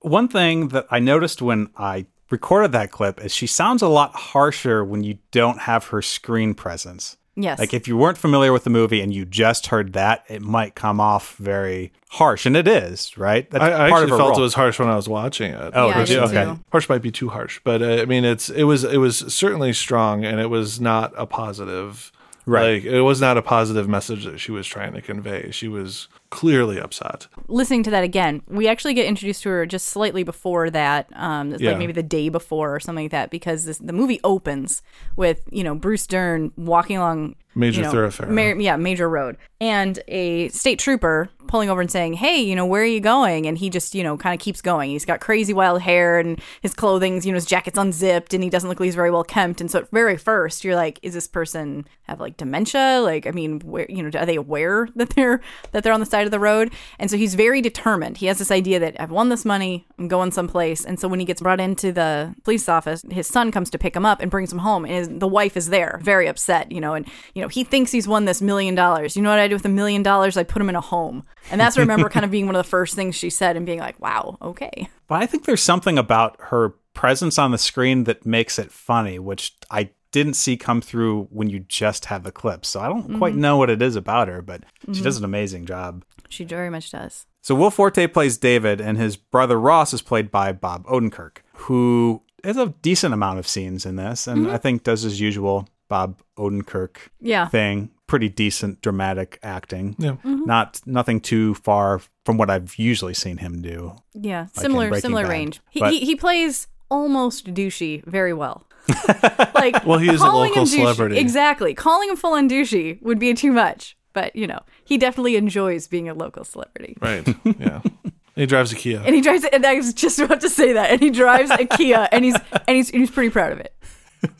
One 0.00 0.28
thing 0.28 0.68
that 0.68 0.86
I 0.90 1.00
noticed 1.00 1.42
when 1.42 1.70
I 1.76 2.06
recorded 2.34 2.72
that 2.72 2.90
clip 2.90 3.24
is 3.24 3.32
she 3.34 3.46
sounds 3.46 3.80
a 3.82 3.88
lot 3.88 4.14
harsher 4.14 4.84
when 4.84 5.02
you 5.04 5.18
don't 5.30 5.60
have 5.60 5.82
her 5.88 6.02
screen 6.02 6.54
presence. 6.54 7.16
Yes, 7.36 7.58
Like 7.58 7.74
if 7.74 7.88
you 7.88 7.96
weren't 7.96 8.16
familiar 8.18 8.52
with 8.52 8.62
the 8.62 8.70
movie 8.70 9.00
and 9.00 9.12
you 9.12 9.24
just 9.24 9.66
heard 9.66 9.92
that, 9.94 10.24
it 10.28 10.40
might 10.40 10.76
come 10.76 11.00
off 11.00 11.34
very 11.36 11.92
harsh, 12.10 12.46
and 12.46 12.56
it 12.56 12.68
is, 12.68 13.18
right? 13.18 13.50
That's 13.50 13.64
I, 13.64 13.70
I 13.70 13.84
actually 13.86 14.04
of 14.04 14.10
her 14.10 14.16
felt 14.16 14.30
role. 14.30 14.38
it 14.38 14.42
was 14.42 14.54
harsh 14.54 14.78
when 14.78 14.88
I 14.88 14.94
was 14.94 15.08
watching 15.08 15.52
it. 15.52 15.72
Oh, 15.74 15.88
Yeah, 15.88 15.94
I 15.96 15.98
did 16.04 16.08
you? 16.10 16.14
did 16.20 16.24
Okay. 16.30 16.44
too. 16.44 16.60
harsh 16.70 16.88
might 16.88 17.02
be 17.02 17.10
too 17.10 17.30
harsh, 17.30 17.60
but 17.64 17.82
uh, 17.82 18.02
I 18.02 18.04
mean, 18.04 18.24
it's 18.24 18.50
it 18.50 18.64
was 18.64 18.84
it 18.84 18.98
was 18.98 19.18
certainly 19.34 19.72
strong, 19.72 20.24
and 20.24 20.38
it 20.40 20.48
was 20.48 20.80
not 20.80 21.12
a 21.16 21.26
positive. 21.26 22.12
Right. 22.46 22.74
Like 22.74 22.84
it 22.84 23.00
was 23.00 23.20
not 23.20 23.36
a 23.36 23.42
positive 23.42 23.88
message 23.88 24.24
that 24.26 24.38
she 24.38 24.52
was 24.52 24.66
trying 24.68 24.92
to 24.92 25.00
convey. 25.02 25.50
She 25.50 25.66
was 25.66 26.06
clearly 26.34 26.78
upset. 26.78 27.26
listening 27.48 27.82
to 27.84 27.90
that 27.90 28.02
again, 28.04 28.42
we 28.48 28.66
actually 28.68 28.94
get 28.94 29.06
introduced 29.06 29.42
to 29.44 29.48
her 29.50 29.66
just 29.66 29.88
slightly 29.88 30.22
before 30.24 30.70
that, 30.70 31.08
um, 31.14 31.52
it's 31.52 31.62
Yeah. 31.62 31.70
like 31.70 31.78
maybe 31.78 31.92
the 31.92 32.02
day 32.02 32.28
before 32.28 32.74
or 32.74 32.80
something 32.80 33.04
like 33.04 33.12
that, 33.12 33.30
because 33.30 33.64
this, 33.64 33.78
the 33.78 33.92
movie 33.92 34.20
opens 34.24 34.82
with 35.16 35.40
you 35.50 35.62
know 35.64 35.74
Bruce 35.74 36.06
Dern 36.06 36.52
walking 36.56 36.96
along 36.96 37.36
Major 37.56 37.80
you 37.82 37.86
know, 37.86 37.92
thoroughfare. 37.92 38.26
ma- 38.28 38.60
yeah, 38.60 38.76
major 38.76 39.08
road, 39.08 39.36
and 39.60 40.00
a 40.08 40.48
state 40.48 40.80
trooper 40.80 41.28
pulling 41.46 41.70
over 41.70 41.80
and 41.80 41.90
saying, 41.90 42.14
"Hey, 42.14 42.40
you 42.40 42.56
know, 42.56 42.66
where 42.66 42.82
are 42.82 42.86
you 42.86 42.98
going?" 43.00 43.46
And 43.46 43.56
he 43.56 43.70
just 43.70 43.94
you 43.94 44.02
know 44.02 44.16
kind 44.16 44.34
of 44.34 44.40
keeps 44.40 44.60
going. 44.60 44.90
He's 44.90 45.04
got 45.04 45.20
crazy 45.20 45.52
wild 45.52 45.80
hair 45.82 46.18
and 46.18 46.40
his 46.62 46.74
clothing's 46.74 47.24
you 47.24 47.30
know 47.30 47.36
his 47.36 47.46
jacket's 47.46 47.78
unzipped 47.78 48.34
and 48.34 48.42
he 48.42 48.50
doesn't 48.50 48.68
look 48.68 48.80
like 48.80 48.86
he's 48.86 48.96
very 48.96 49.12
well 49.12 49.22
kempt. 49.22 49.60
And 49.60 49.70
so 49.70 49.78
at 49.80 49.90
very 49.90 50.16
first, 50.16 50.64
you're 50.64 50.74
like, 50.74 50.98
"Is 51.02 51.14
this 51.14 51.28
person 51.28 51.86
have 52.08 52.18
like 52.18 52.36
dementia? 52.36 53.00
Like, 53.04 53.24
I 53.26 53.30
mean, 53.30 53.60
where 53.60 53.86
you 53.88 54.02
know, 54.02 54.18
are 54.18 54.26
they 54.26 54.34
aware 54.36 54.88
that 54.96 55.10
they're 55.10 55.40
that 55.70 55.84
they're 55.84 55.92
on 55.92 56.00
the 56.00 56.06
side 56.06 56.23
of 56.26 56.30
the 56.30 56.40
road?" 56.40 56.72
And 56.98 57.10
so 57.10 57.16
he's 57.16 57.34
very 57.34 57.60
determined. 57.60 58.18
He 58.18 58.26
has 58.26 58.38
this 58.38 58.50
idea 58.50 58.78
that 58.80 59.00
I've 59.00 59.10
won 59.10 59.28
this 59.28 59.44
money, 59.44 59.86
I'm 59.98 60.08
going 60.08 60.32
someplace. 60.32 60.84
And 60.84 60.98
so 60.98 61.08
when 61.08 61.20
he 61.20 61.26
gets 61.26 61.40
brought 61.40 61.60
into 61.60 61.92
the 61.92 62.34
police 62.44 62.68
office, 62.68 63.04
his 63.10 63.26
son 63.26 63.50
comes 63.50 63.70
to 63.70 63.78
pick 63.78 63.94
him 63.94 64.06
up 64.06 64.20
and 64.20 64.30
brings 64.30 64.52
him 64.52 64.58
home, 64.58 64.84
and 64.84 65.20
the 65.20 65.28
wife 65.28 65.56
is 65.56 65.68
there, 65.68 66.00
very 66.02 66.26
upset, 66.26 66.72
you 66.72 66.80
know, 66.80 66.94
and 66.94 67.06
you 67.34 67.42
know 67.42 67.48
he 67.48 67.64
thinks 67.64 67.92
he's 67.92 68.08
won 68.08 68.24
this 68.24 68.42
million 68.42 68.74
dollars. 68.74 69.16
You 69.16 69.22
know 69.22 69.30
what 69.30 69.38
I 69.38 69.48
do 69.48 69.54
with 69.54 69.64
a 69.64 69.68
million 69.70 70.02
dollars? 70.02 70.36
I 70.36 70.42
put 70.42 70.60
him 70.60 70.68
in 70.68 70.76
a 70.76 70.80
home, 70.80 71.24
and 71.50 71.60
that's 71.60 71.76
I 71.76 71.80
remember 71.80 72.08
kind 72.08 72.24
of 72.24 72.30
being 72.30 72.46
one 72.46 72.56
of 72.56 72.64
the 72.64 72.68
first 72.68 72.94
things 72.94 73.14
she 73.14 73.30
said, 73.30 73.56
and 73.56 73.66
being 73.66 73.80
like, 73.80 74.00
"Wow, 74.00 74.38
okay." 74.40 74.88
But 75.06 75.22
I 75.22 75.26
think 75.26 75.44
there's 75.44 75.62
something 75.62 75.98
about 75.98 76.36
her 76.38 76.74
presence 76.94 77.38
on 77.38 77.50
the 77.50 77.58
screen 77.58 78.04
that 78.04 78.24
makes 78.24 78.58
it 78.58 78.72
funny, 78.72 79.18
which 79.18 79.54
I 79.70 79.90
didn't 80.14 80.34
see 80.34 80.56
come 80.56 80.80
through 80.80 81.24
when 81.30 81.50
you 81.50 81.58
just 81.60 82.06
have 82.06 82.22
the 82.22 82.30
clips. 82.32 82.68
So 82.68 82.80
I 82.80 82.88
don't 82.88 83.02
Mm-hmm. 83.04 83.18
quite 83.18 83.34
know 83.34 83.56
what 83.58 83.68
it 83.68 83.82
is 83.82 83.96
about 83.96 84.28
her, 84.28 84.40
but 84.40 84.62
she 84.92 85.02
does 85.02 85.18
an 85.18 85.24
amazing 85.24 85.66
job. 85.66 86.04
She 86.28 86.44
very 86.44 86.70
much 86.70 86.90
does. 86.90 87.26
So 87.42 87.54
Will 87.54 87.70
Forte 87.70 88.06
plays 88.06 88.38
David, 88.38 88.80
and 88.80 88.96
his 88.96 89.16
brother 89.16 89.58
Ross 89.60 89.92
is 89.92 90.00
played 90.02 90.30
by 90.30 90.52
Bob 90.52 90.86
Odenkirk, 90.86 91.38
who 91.66 92.22
has 92.44 92.56
a 92.56 92.72
decent 92.80 93.12
amount 93.12 93.38
of 93.40 93.46
scenes 93.48 93.84
in 93.84 93.96
this, 93.96 94.26
and 94.26 94.50
I 94.50 94.56
think 94.56 94.82
does 94.84 95.02
his 95.02 95.20
usual 95.20 95.68
Bob 95.88 96.20
Odenkirk 96.38 96.96
Yeah. 97.20 97.48
thing. 97.48 97.90
Pretty 98.06 98.28
decent 98.28 98.80
dramatic 98.82 99.38
acting. 99.42 99.96
Yeah. 99.98 100.12
Mm-hmm. 100.12 100.44
Not 100.44 100.80
nothing 100.86 101.20
too 101.20 101.54
far 101.54 102.00
from 102.24 102.36
what 102.38 102.50
I've 102.50 102.76
usually 102.78 103.14
seen 103.14 103.38
him 103.38 103.60
do. 103.62 103.96
Yeah, 104.14 104.42
in 104.42 104.48
similar 104.62 105.00
similar 105.00 105.22
Bad. 105.24 105.30
range. 105.30 105.60
He, 105.70 105.80
But- 105.80 105.92
he 105.92 106.00
he 106.00 106.14
plays 106.16 106.66
almost 106.90 107.52
douchey 107.54 108.04
very 108.04 108.32
well. 108.32 108.66
like 109.54 109.84
Well, 109.84 109.98
he 109.98 110.08
is 110.08 110.20
a 110.20 110.24
calling 110.24 110.50
local 110.50 110.62
him 110.62 110.68
douchey- 110.68 110.76
celebrity. 110.76 111.18
Exactly, 111.18 111.74
calling 111.74 112.08
him 112.10 112.16
full 112.16 112.34
on 112.34 112.48
douchey 112.48 113.00
would 113.02 113.18
be 113.18 113.34
too 113.34 113.52
much. 113.52 113.96
But 114.12 114.34
you 114.36 114.46
know, 114.46 114.60
he 114.84 114.98
definitely 114.98 115.36
enjoys 115.36 115.88
being 115.88 116.08
a 116.08 116.14
local 116.14 116.44
celebrity. 116.44 116.96
Right. 117.00 117.26
Yeah. 117.58 117.80
he 118.36 118.46
drives 118.46 118.72
a 118.72 118.76
Kia. 118.76 119.00
And 119.04 119.14
he 119.14 119.20
drives, 119.20 119.44
and 119.52 119.64
I 119.66 119.74
was 119.74 119.92
just 119.92 120.18
about 120.20 120.40
to 120.42 120.48
say 120.48 120.72
that. 120.74 120.90
And 120.90 121.00
he 121.00 121.10
drives 121.10 121.50
a 121.50 121.64
Kia, 121.66 122.08
and 122.12 122.24
he's 122.24 122.36
and 122.68 122.76
he's 122.76 122.90
and 122.90 123.00
he's 123.00 123.10
pretty 123.10 123.30
proud 123.30 123.52
of 123.52 123.60
it 123.60 123.74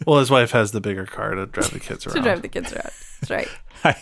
Well, 0.06 0.18
his 0.18 0.30
wife 0.30 0.52
has 0.52 0.72
the 0.72 0.80
bigger 0.80 1.06
car 1.06 1.34
to 1.34 1.46
drive 1.46 1.70
the 1.72 1.80
kids 1.80 2.06
around. 2.06 2.16
to 2.16 2.22
drive 2.22 2.42
the 2.42 2.48
kids 2.48 2.72
around. 2.72 2.90
That's 3.20 3.30
right. 3.30 3.48
I, 3.84 3.96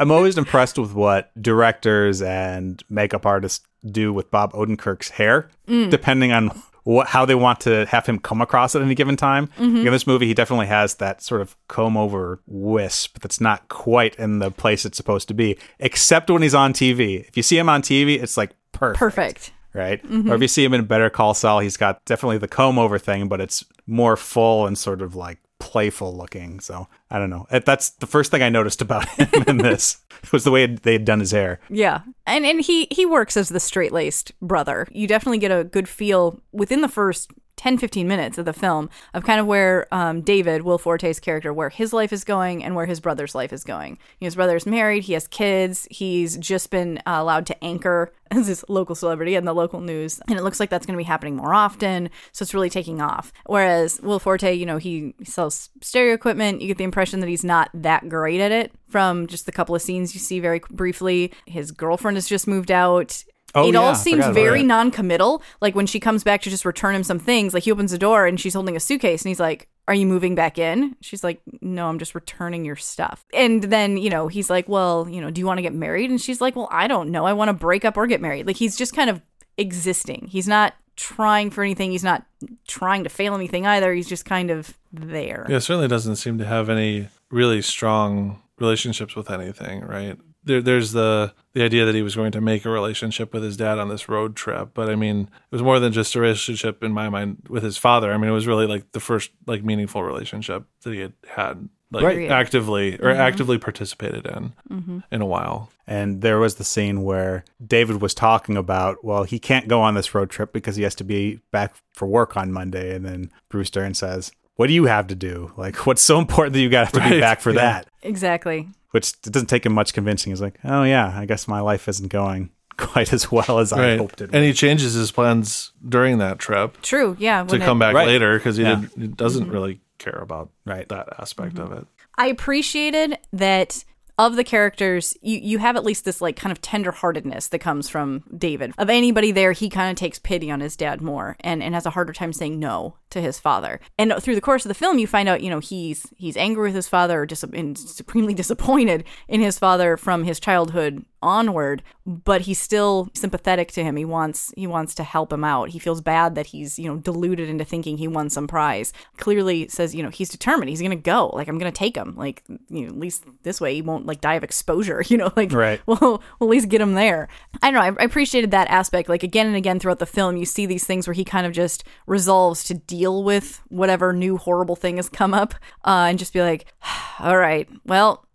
I'm 0.00 0.10
always 0.10 0.38
impressed 0.38 0.78
with 0.78 0.94
what 0.94 1.30
directors 1.40 2.22
and 2.22 2.82
makeup 2.88 3.26
artists 3.26 3.66
do 3.84 4.12
with 4.12 4.30
Bob 4.30 4.52
Odenkirk's 4.52 5.10
hair, 5.10 5.50
mm. 5.68 5.90
depending 5.90 6.32
on 6.32 6.62
what, 6.84 7.08
how 7.08 7.24
they 7.24 7.34
want 7.34 7.60
to 7.60 7.86
have 7.86 8.06
him 8.06 8.18
come 8.18 8.40
across 8.40 8.74
at 8.74 8.82
any 8.82 8.94
given 8.94 9.16
time. 9.16 9.48
Mm-hmm. 9.58 9.86
In 9.86 9.92
this 9.92 10.06
movie, 10.06 10.26
he 10.26 10.34
definitely 10.34 10.66
has 10.66 10.96
that 10.96 11.22
sort 11.22 11.40
of 11.40 11.56
comb 11.68 11.96
over 11.96 12.40
wisp 12.46 13.20
that's 13.20 13.40
not 13.40 13.68
quite 13.68 14.16
in 14.16 14.38
the 14.40 14.50
place 14.50 14.84
it's 14.84 14.96
supposed 14.96 15.28
to 15.28 15.34
be, 15.34 15.56
except 15.78 16.30
when 16.30 16.42
he's 16.42 16.54
on 16.54 16.72
TV. 16.72 17.26
If 17.28 17.36
you 17.36 17.42
see 17.42 17.58
him 17.58 17.68
on 17.68 17.82
TV, 17.82 18.20
it's 18.22 18.36
like 18.36 18.52
perfect. 18.72 18.98
Perfect. 18.98 19.52
Right? 19.74 20.02
Mm-hmm. 20.04 20.30
Or 20.30 20.34
if 20.34 20.42
you 20.42 20.48
see 20.48 20.64
him 20.64 20.74
in 20.74 20.84
Better 20.84 21.08
Call 21.08 21.32
Saul, 21.32 21.60
he's 21.60 21.78
got 21.78 22.04
definitely 22.04 22.38
the 22.38 22.48
comb 22.48 22.78
over 22.78 22.98
thing, 22.98 23.28
but 23.28 23.40
it's 23.40 23.64
more 23.86 24.16
full 24.16 24.66
and 24.66 24.76
sort 24.76 25.00
of 25.00 25.14
like 25.14 25.38
playful 25.60 26.14
looking. 26.14 26.60
So 26.60 26.88
I 27.12 27.18
don't 27.18 27.28
know. 27.28 27.46
That's 27.50 27.90
the 27.90 28.06
first 28.06 28.30
thing 28.30 28.42
I 28.42 28.48
noticed 28.48 28.80
about 28.80 29.06
him 29.20 29.44
in 29.46 29.58
this 29.58 29.98
was 30.32 30.44
the 30.44 30.50
way 30.50 30.64
they 30.64 30.94
had 30.94 31.04
done 31.04 31.20
his 31.20 31.30
hair. 31.30 31.60
Yeah, 31.68 32.00
and 32.26 32.46
and 32.46 32.62
he 32.62 32.88
he 32.90 33.04
works 33.04 33.36
as 33.36 33.50
the 33.50 33.60
straight 33.60 33.92
laced 33.92 34.32
brother. 34.40 34.88
You 34.90 35.06
definitely 35.06 35.38
get 35.38 35.50
a 35.50 35.62
good 35.62 35.90
feel 35.90 36.40
within 36.52 36.80
the 36.80 36.88
first 36.88 37.30
10 37.56 37.78
15 37.78 38.08
minutes 38.08 38.38
of 38.38 38.44
the 38.44 38.52
film 38.52 38.88
of 39.14 39.24
kind 39.24 39.38
of 39.40 39.46
where 39.46 39.86
um, 39.92 40.20
david 40.22 40.62
will 40.62 40.78
forte's 40.78 41.20
character 41.20 41.52
where 41.52 41.68
his 41.68 41.92
life 41.92 42.12
is 42.12 42.24
going 42.24 42.64
and 42.64 42.74
where 42.74 42.86
his 42.86 43.00
brother's 43.00 43.34
life 43.34 43.52
is 43.52 43.64
going. 43.64 43.98
His 44.18 44.34
brother's 44.34 44.66
married 44.66 45.04
he 45.04 45.12
has 45.12 45.28
kids 45.28 45.86
he's 45.90 46.36
just 46.36 46.70
been 46.70 46.98
uh, 46.98 47.16
allowed 47.16 47.46
to 47.46 47.64
anchor 47.64 48.12
as 48.30 48.46
this 48.46 48.64
local 48.68 48.94
celebrity 48.94 49.34
in 49.34 49.44
the 49.44 49.54
local 49.54 49.80
news 49.80 50.20
and 50.28 50.38
it 50.38 50.42
looks 50.42 50.58
like 50.58 50.70
that's 50.70 50.86
going 50.86 50.96
to 50.96 50.98
be 50.98 51.04
happening 51.04 51.36
more 51.36 51.54
often 51.54 52.08
so 52.32 52.42
it's 52.42 52.54
really 52.54 52.70
taking 52.70 53.00
off. 53.00 53.32
Whereas 53.46 54.00
will 54.00 54.18
forte 54.18 54.52
you 54.52 54.66
know 54.66 54.78
he 54.78 55.14
sells 55.24 55.70
stereo 55.80 56.14
equipment 56.14 56.62
you 56.62 56.68
get 56.68 56.78
the 56.78 56.84
impression 56.84 57.20
that 57.20 57.28
he's 57.28 57.44
not 57.44 57.70
that 57.74 58.08
great 58.08 58.40
at 58.40 58.52
it 58.52 58.72
from 58.88 59.26
just 59.26 59.46
the 59.46 59.52
couple 59.52 59.74
of 59.74 59.82
scenes 59.82 60.14
you 60.14 60.20
see 60.20 60.40
very 60.40 60.60
briefly. 60.70 61.32
His 61.46 61.70
girlfriend 61.70 62.16
has 62.16 62.28
just 62.28 62.46
moved 62.46 62.70
out 62.70 63.24
Oh, 63.54 63.68
it 63.68 63.74
yeah, 63.74 63.80
all 63.80 63.94
seems 63.94 64.26
very 64.28 64.62
non-committal. 64.62 65.42
Like 65.60 65.74
when 65.74 65.86
she 65.86 66.00
comes 66.00 66.24
back 66.24 66.42
to 66.42 66.50
just 66.50 66.64
return 66.64 66.94
him 66.94 67.04
some 67.04 67.18
things, 67.18 67.52
like 67.52 67.64
he 67.64 67.72
opens 67.72 67.90
the 67.90 67.98
door 67.98 68.26
and 68.26 68.40
she's 68.40 68.54
holding 68.54 68.76
a 68.76 68.80
suitcase 68.80 69.22
and 69.22 69.28
he's 69.28 69.40
like, 69.40 69.68
"Are 69.86 69.94
you 69.94 70.06
moving 70.06 70.34
back 70.34 70.58
in?" 70.58 70.96
She's 71.00 71.22
like, 71.22 71.42
"No, 71.60 71.88
I'm 71.88 71.98
just 71.98 72.14
returning 72.14 72.64
your 72.64 72.76
stuff." 72.76 73.24
And 73.34 73.64
then, 73.64 73.96
you 73.98 74.08
know, 74.10 74.28
he's 74.28 74.48
like, 74.48 74.68
"Well, 74.68 75.06
you 75.08 75.20
know, 75.20 75.30
do 75.30 75.40
you 75.40 75.46
want 75.46 75.58
to 75.58 75.62
get 75.62 75.74
married?" 75.74 76.08
And 76.10 76.20
she's 76.20 76.40
like, 76.40 76.56
"Well, 76.56 76.68
I 76.70 76.88
don't 76.88 77.10
know. 77.10 77.26
I 77.26 77.34
want 77.34 77.48
to 77.48 77.52
break 77.52 77.84
up 77.84 77.96
or 77.96 78.06
get 78.06 78.20
married." 78.20 78.46
Like 78.46 78.56
he's 78.56 78.76
just 78.76 78.94
kind 78.94 79.10
of 79.10 79.20
existing. 79.58 80.28
He's 80.30 80.48
not 80.48 80.74
trying 80.96 81.50
for 81.50 81.62
anything. 81.62 81.90
He's 81.90 82.04
not 82.04 82.24
trying 82.66 83.04
to 83.04 83.10
fail 83.10 83.34
anything 83.34 83.66
either. 83.66 83.92
He's 83.92 84.08
just 84.08 84.24
kind 84.24 84.50
of 84.50 84.78
there. 84.92 85.46
Yeah, 85.48 85.58
certainly 85.58 85.88
doesn't 85.88 86.16
seem 86.16 86.38
to 86.38 86.46
have 86.46 86.68
any 86.68 87.08
really 87.30 87.62
strong 87.62 88.42
relationships 88.58 89.16
with 89.16 89.30
anything, 89.30 89.80
right? 89.82 90.18
There, 90.44 90.60
there's 90.60 90.92
the 90.92 91.32
the 91.52 91.62
idea 91.62 91.84
that 91.84 91.94
he 91.94 92.02
was 92.02 92.16
going 92.16 92.32
to 92.32 92.40
make 92.40 92.64
a 92.64 92.70
relationship 92.70 93.34
with 93.34 93.42
his 93.42 93.56
dad 93.56 93.78
on 93.78 93.88
this 93.88 94.08
road 94.08 94.34
trip, 94.34 94.70
but 94.74 94.88
I 94.88 94.96
mean, 94.96 95.22
it 95.22 95.52
was 95.52 95.62
more 95.62 95.78
than 95.78 95.92
just 95.92 96.14
a 96.14 96.20
relationship 96.20 96.82
in 96.82 96.92
my 96.92 97.08
mind 97.08 97.42
with 97.48 97.62
his 97.62 97.76
father. 97.76 98.12
I 98.12 98.16
mean, 98.16 98.30
it 98.30 98.32
was 98.32 98.46
really 98.46 98.66
like 98.66 98.90
the 98.92 99.00
first 99.00 99.30
like 99.46 99.62
meaningful 99.62 100.02
relationship 100.02 100.64
that 100.82 100.92
he 100.92 101.00
had 101.00 101.12
had 101.28 101.68
like 101.92 102.04
Right. 102.04 102.30
actively 102.30 102.94
or 102.94 103.10
mm-hmm. 103.10 103.20
actively 103.20 103.58
participated 103.58 104.26
in 104.26 104.52
mm-hmm. 104.70 104.98
in 105.10 105.20
a 105.20 105.26
while. 105.26 105.70
And 105.86 106.22
there 106.22 106.38
was 106.38 106.54
the 106.54 106.64
scene 106.64 107.02
where 107.02 107.44
David 107.64 108.00
was 108.00 108.14
talking 108.14 108.56
about, 108.56 109.04
well, 109.04 109.24
he 109.24 109.38
can't 109.38 109.68
go 109.68 109.82
on 109.82 109.94
this 109.94 110.14
road 110.14 110.30
trip 110.30 110.52
because 110.52 110.76
he 110.76 110.84
has 110.84 110.94
to 110.96 111.04
be 111.04 111.40
back 111.50 111.74
for 111.92 112.06
work 112.06 112.36
on 112.36 112.50
Monday. 112.50 112.94
And 112.94 113.04
then 113.04 113.30
Bruce 113.50 113.68
Dern 113.68 113.94
says, 113.94 114.32
What 114.56 114.68
do 114.68 114.72
you 114.72 114.84
have 114.84 115.06
to 115.08 115.14
do? 115.14 115.52
Like, 115.56 115.86
what's 115.86 116.02
so 116.02 116.18
important 116.18 116.54
that 116.54 116.60
you 116.60 116.70
got 116.70 116.94
to 116.94 117.00
be 117.00 117.20
back 117.20 117.40
for 117.40 117.50
yeah. 117.50 117.60
that? 117.60 117.88
Exactly. 118.02 118.68
Which 118.92 119.10
it 119.26 119.32
doesn't 119.32 119.48
take 119.48 119.66
him 119.66 119.72
much 119.72 119.92
convincing. 119.92 120.30
He's 120.32 120.40
like, 120.40 120.58
Oh, 120.64 120.84
yeah, 120.84 121.12
I 121.14 121.26
guess 121.26 121.48
my 121.48 121.60
life 121.60 121.88
isn't 121.88 122.08
going 122.08 122.50
quite 122.76 123.12
as 123.12 123.30
well 123.30 123.58
as 123.58 123.72
I 123.72 123.96
hoped 123.96 124.20
it 124.20 124.28
would. 124.28 124.34
And 124.34 124.44
he 124.44 124.52
changes 124.52 124.94
his 124.94 125.10
plans 125.10 125.72
during 125.86 126.18
that 126.18 126.38
trip 126.38 126.80
True. 126.82 127.16
Yeah. 127.18 127.42
to 127.44 127.52
when 127.52 127.62
it- 127.62 127.64
come 127.64 127.78
back 127.78 127.94
Right. 127.94 128.06
later 128.06 128.38
because 128.38 128.56
he, 128.56 128.62
Yeah. 128.62 128.82
he 128.98 129.08
doesn't 129.08 129.44
mm-hmm. 129.44 129.52
really 129.52 129.80
care 129.98 130.18
about 130.20 130.50
Right. 130.64 130.88
that 130.88 131.08
aspect 131.18 131.58
of 131.58 131.68
mm-hmm. 131.70 131.78
it. 131.78 131.86
I 132.16 132.26
appreciated 132.26 133.18
that 133.32 133.84
of 134.26 134.36
the 134.36 134.44
characters, 134.44 135.16
you, 135.20 135.38
you 135.38 135.58
have 135.58 135.76
at 135.76 135.84
least 135.84 136.04
this 136.04 136.20
like 136.20 136.36
kind 136.36 136.52
of 136.52 136.60
tenderheartedness 136.60 137.48
that 137.50 137.58
comes 137.58 137.88
from 137.88 138.24
David. 138.36 138.72
Of 138.78 138.90
anybody 138.90 139.32
there, 139.32 139.52
he 139.52 139.68
kind 139.68 139.90
of 139.90 139.96
takes 139.96 140.18
pity 140.18 140.50
on 140.50 140.60
his 140.60 140.76
dad 140.76 141.00
more 141.00 141.36
and, 141.40 141.62
and 141.62 141.74
has 141.74 141.86
a 141.86 141.90
harder 141.90 142.12
time 142.12 142.32
saying 142.32 142.58
no 142.58 142.96
to 143.10 143.20
his 143.20 143.38
father. 143.38 143.80
And 143.98 144.14
through 144.20 144.34
the 144.34 144.40
course 144.40 144.64
of 144.64 144.68
the 144.68 144.74
film, 144.74 144.98
you 144.98 145.06
find 145.06 145.28
out, 145.28 145.42
you 145.42 145.50
know, 145.50 145.60
he's 145.60 146.06
he's 146.16 146.36
angry 146.36 146.68
with 146.68 146.74
his 146.74 146.88
father 146.88 147.22
or 147.22 147.26
dis- 147.26 147.42
and 147.42 147.76
supremely 147.76 148.34
disappointed 148.42 149.04
in 149.28 149.40
his 149.40 149.58
father 149.58 149.96
from 149.96 150.24
his 150.24 150.40
childhood 150.40 151.04
onward, 151.22 151.82
but 152.06 152.42
he's 152.42 152.58
still 152.58 153.08
sympathetic 153.14 153.70
to 153.72 153.84
him. 153.84 153.96
He 153.96 154.04
wants 154.04 154.52
he 154.56 154.66
wants 154.66 154.94
to 154.96 155.04
help 155.04 155.32
him 155.32 155.44
out. 155.44 155.70
He 155.70 155.78
feels 155.78 156.00
bad 156.00 156.34
that 156.34 156.46
he's, 156.46 156.78
you 156.78 156.88
know, 156.88 156.98
deluded 156.98 157.48
into 157.48 157.64
thinking 157.64 157.98
he 157.98 158.08
won 158.08 158.30
some 158.30 158.46
prize. 158.46 158.92
Clearly 159.16 159.68
says, 159.68 159.94
you 159.94 160.02
know, 160.02 160.10
he's 160.10 160.28
determined. 160.28 160.68
He's 160.68 160.80
going 160.80 160.90
to 160.90 160.96
go. 160.96 161.28
Like 161.28 161.48
I'm 161.48 161.58
going 161.58 161.72
to 161.72 161.78
take 161.78 161.96
him. 161.96 162.14
Like, 162.16 162.42
you 162.68 162.82
know, 162.82 162.88
at 162.88 162.98
least 162.98 163.24
this 163.42 163.60
way 163.60 163.74
he 163.74 163.82
won't 163.82 164.06
like 164.06 164.20
die 164.20 164.34
of 164.34 164.44
exposure, 164.44 165.02
you 165.08 165.16
know, 165.16 165.32
like 165.36 165.52
Right. 165.52 165.80
we'll, 165.86 165.98
we'll 166.00 166.48
at 166.48 166.48
least 166.48 166.68
get 166.68 166.80
him 166.80 166.94
there. 166.94 167.28
I 167.62 167.70
don't 167.70 167.74
know. 167.74 167.80
I, 168.00 168.02
I 168.02 168.04
appreciated 168.04 168.50
that 168.50 168.68
aspect. 168.68 169.08
Like 169.08 169.22
again 169.22 169.46
and 169.46 169.56
again 169.56 169.78
throughout 169.78 169.98
the 169.98 170.06
film, 170.06 170.36
you 170.36 170.44
see 170.44 170.66
these 170.66 170.84
things 170.84 171.06
where 171.06 171.14
he 171.14 171.24
kind 171.24 171.46
of 171.46 171.52
just 171.52 171.84
resolves 172.06 172.64
to 172.64 172.74
deal 172.74 173.22
with 173.22 173.62
whatever 173.68 174.12
new 174.12 174.36
horrible 174.36 174.76
thing 174.76 174.96
has 174.96 175.08
come 175.08 175.34
up 175.34 175.54
uh, 175.84 176.06
and 176.08 176.18
just 176.18 176.32
be 176.32 176.40
like, 176.40 176.66
all 177.20 177.36
right, 177.36 177.68
well, 177.84 178.26